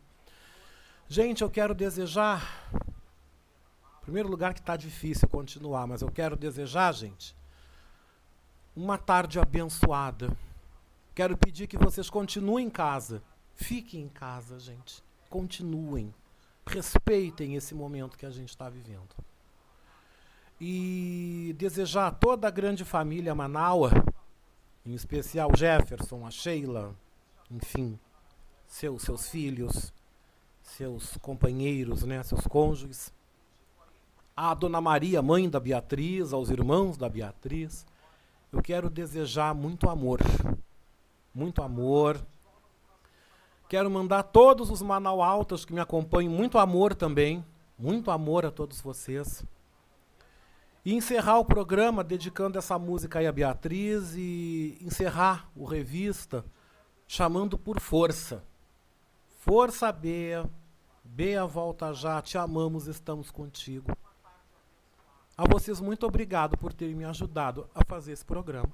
Gente, 1.09 1.43
eu 1.43 1.49
quero 1.49 1.77
desejar. 1.77 2.43
Em 2.75 4.03
primeiro 4.03 4.29
lugar, 4.29 4.53
que 4.53 4.59
está 4.59 4.77
difícil 4.77 5.29
continuar, 5.29 5.87
mas 5.87 6.03
eu 6.03 6.11
quero 6.11 6.35
desejar, 6.35 6.93
gente, 6.93 7.37
uma 8.75 8.99
tarde 8.99 9.39
abençoada. 9.39 10.37
Quero 11.15 11.37
pedir 11.37 11.69
que 11.69 11.79
vocês 11.79 12.11
continuem 12.11 12.67
em 12.67 12.71
casa. 12.71 13.23
Fiquem 13.55 14.03
em 14.03 14.09
casa, 14.09 14.59
gente. 14.59 15.09
Continuem. 15.31 16.13
Respeitem 16.67 17.55
esse 17.55 17.75
momento 17.75 18.19
que 18.19 18.27
a 18.27 18.31
gente 18.31 18.51
está 18.51 18.69
vivendo. 18.69 19.09
E 20.61 21.55
desejar 21.57 22.09
a 22.09 22.11
toda 22.11 22.47
a 22.47 22.51
grande 22.51 22.85
família 22.85 23.35
Manaua, 23.35 23.91
em 24.85 24.93
especial 24.93 25.51
Jefferson, 25.57 26.27
a 26.27 26.31
Sheila, 26.31 26.95
enfim, 27.51 27.99
seus, 28.67 29.03
seus 29.03 29.29
filhos, 29.29 29.93
seus 30.63 31.17
companheiros, 31.19 32.03
né, 32.03 32.23
seus 32.23 32.47
cônjuges, 32.47 33.13
a 34.37 34.55
Dona 34.55 34.81
Maria, 34.81 35.23
mãe 35.23 35.49
da 35.49 35.59
Beatriz, 35.59 36.33
aos 36.33 36.51
irmãos 36.51 36.97
da 36.97 37.09
Beatriz, 37.09 37.87
eu 38.53 38.63
quero 38.63 38.91
desejar 38.91 39.55
muito 39.55 39.89
amor, 39.89 40.21
muito 41.35 41.63
amor. 41.63 42.21
Quero 43.71 43.89
mandar 43.89 44.25
todos 44.25 44.69
os 44.69 44.83
manaualtas 44.83 45.65
que 45.65 45.73
me 45.73 45.79
acompanham 45.79 46.33
muito 46.33 46.59
amor 46.59 46.93
também, 46.93 47.47
muito 47.79 48.11
amor 48.11 48.45
a 48.45 48.51
todos 48.51 48.81
vocês. 48.81 49.45
E 50.85 50.93
encerrar 50.93 51.39
o 51.39 51.45
programa 51.45 52.03
dedicando 52.03 52.59
essa 52.59 52.77
música 52.81 53.21
aí 53.21 53.29
a 53.29 53.33
Beatriz 53.33 54.17
e 54.17 54.77
encerrar 54.81 55.49
o 55.55 55.65
revista 55.65 56.45
chamando 57.07 57.57
por 57.57 57.79
força. 57.79 58.43
Força 59.39 59.93
Bea, 59.93 60.51
Bea 61.05 61.47
volta 61.47 61.95
já, 61.95 62.21
te 62.21 62.37
amamos, 62.37 62.89
estamos 62.89 63.31
contigo. 63.31 63.97
A 65.39 65.47
vocês 65.47 65.81
muito 65.81 66.05
obrigado 66.05 66.59
por 66.59 66.73
terem 66.73 66.97
me 66.97 67.05
ajudado 67.05 67.71
a 67.73 67.85
fazer 67.85 68.11
esse 68.11 68.25
programa. 68.25 68.73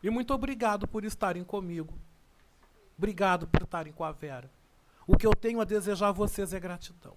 E 0.00 0.08
muito 0.10 0.32
obrigado 0.32 0.86
por 0.86 1.04
estarem 1.04 1.42
comigo. 1.42 1.92
Obrigado 2.96 3.46
por 3.46 3.62
estarem 3.62 3.92
com 3.92 4.04
a 4.04 4.12
Vera. 4.12 4.50
O 5.06 5.16
que 5.16 5.26
eu 5.26 5.34
tenho 5.34 5.60
a 5.60 5.64
desejar 5.64 6.08
a 6.08 6.12
vocês 6.12 6.52
é 6.52 6.60
gratidão. 6.60 7.16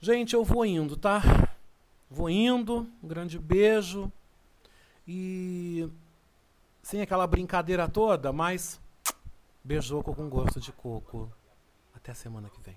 Gente, 0.00 0.34
eu 0.34 0.44
vou 0.44 0.64
indo, 0.64 0.96
tá? 0.96 1.20
Vou 2.10 2.30
indo. 2.30 2.88
Um 3.02 3.08
grande 3.08 3.38
beijo. 3.38 4.10
E 5.06 5.90
sem 6.82 7.02
aquela 7.02 7.26
brincadeira 7.26 7.88
toda, 7.88 8.32
mas 8.32 8.80
beijoco 9.62 10.14
com 10.14 10.28
gosto 10.28 10.60
de 10.60 10.72
coco. 10.72 11.30
Até 11.94 12.14
semana 12.14 12.48
que 12.48 12.60
vem. 12.60 12.76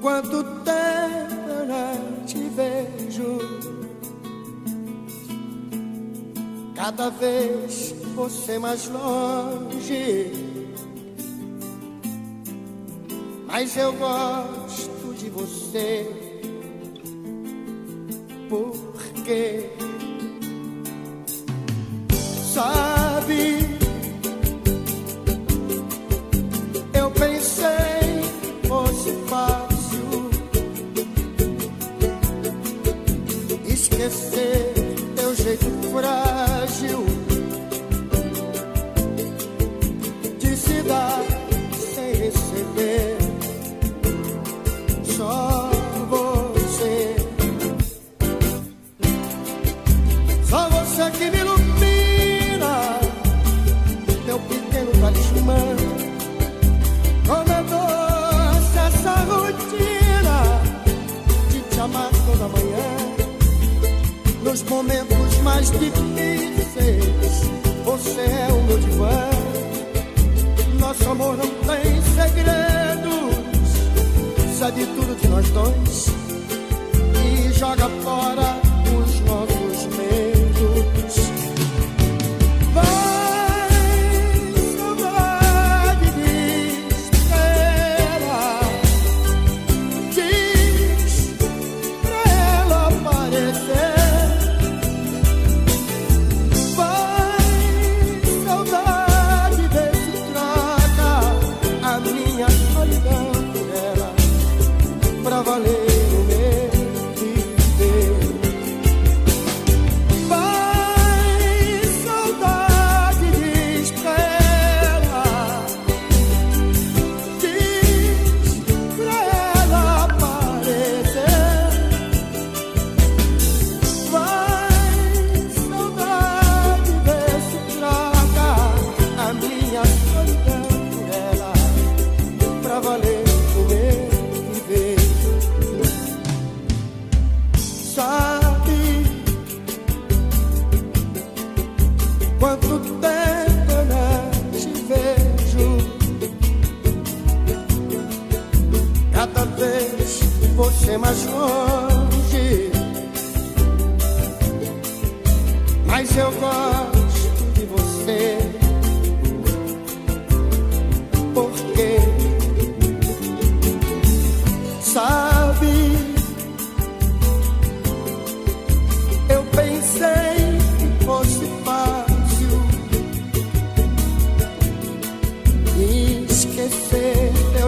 Quanto 0.00 0.44
tempo 0.62 1.50
eu 1.50 1.66
não 1.66 2.24
te 2.24 2.38
vejo? 2.48 3.38
Cada 6.74 7.10
vez 7.10 7.94
você 8.14 8.58
mais 8.58 8.88
longe. 8.88 10.32
Mas 13.46 13.76
eu 13.76 13.92
gosto 13.94 15.14
de 15.14 15.30
você. 15.30 16.06
Porque 18.48 19.70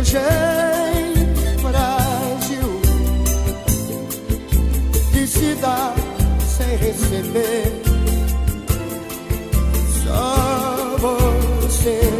teu 0.00 0.04
jeito 0.04 1.60
frágil 1.60 2.80
de 5.12 5.26
se 5.26 5.54
dar 5.56 5.94
sem 6.46 6.76
receber. 6.76 7.82
Só 10.04 10.96
você 10.98 12.19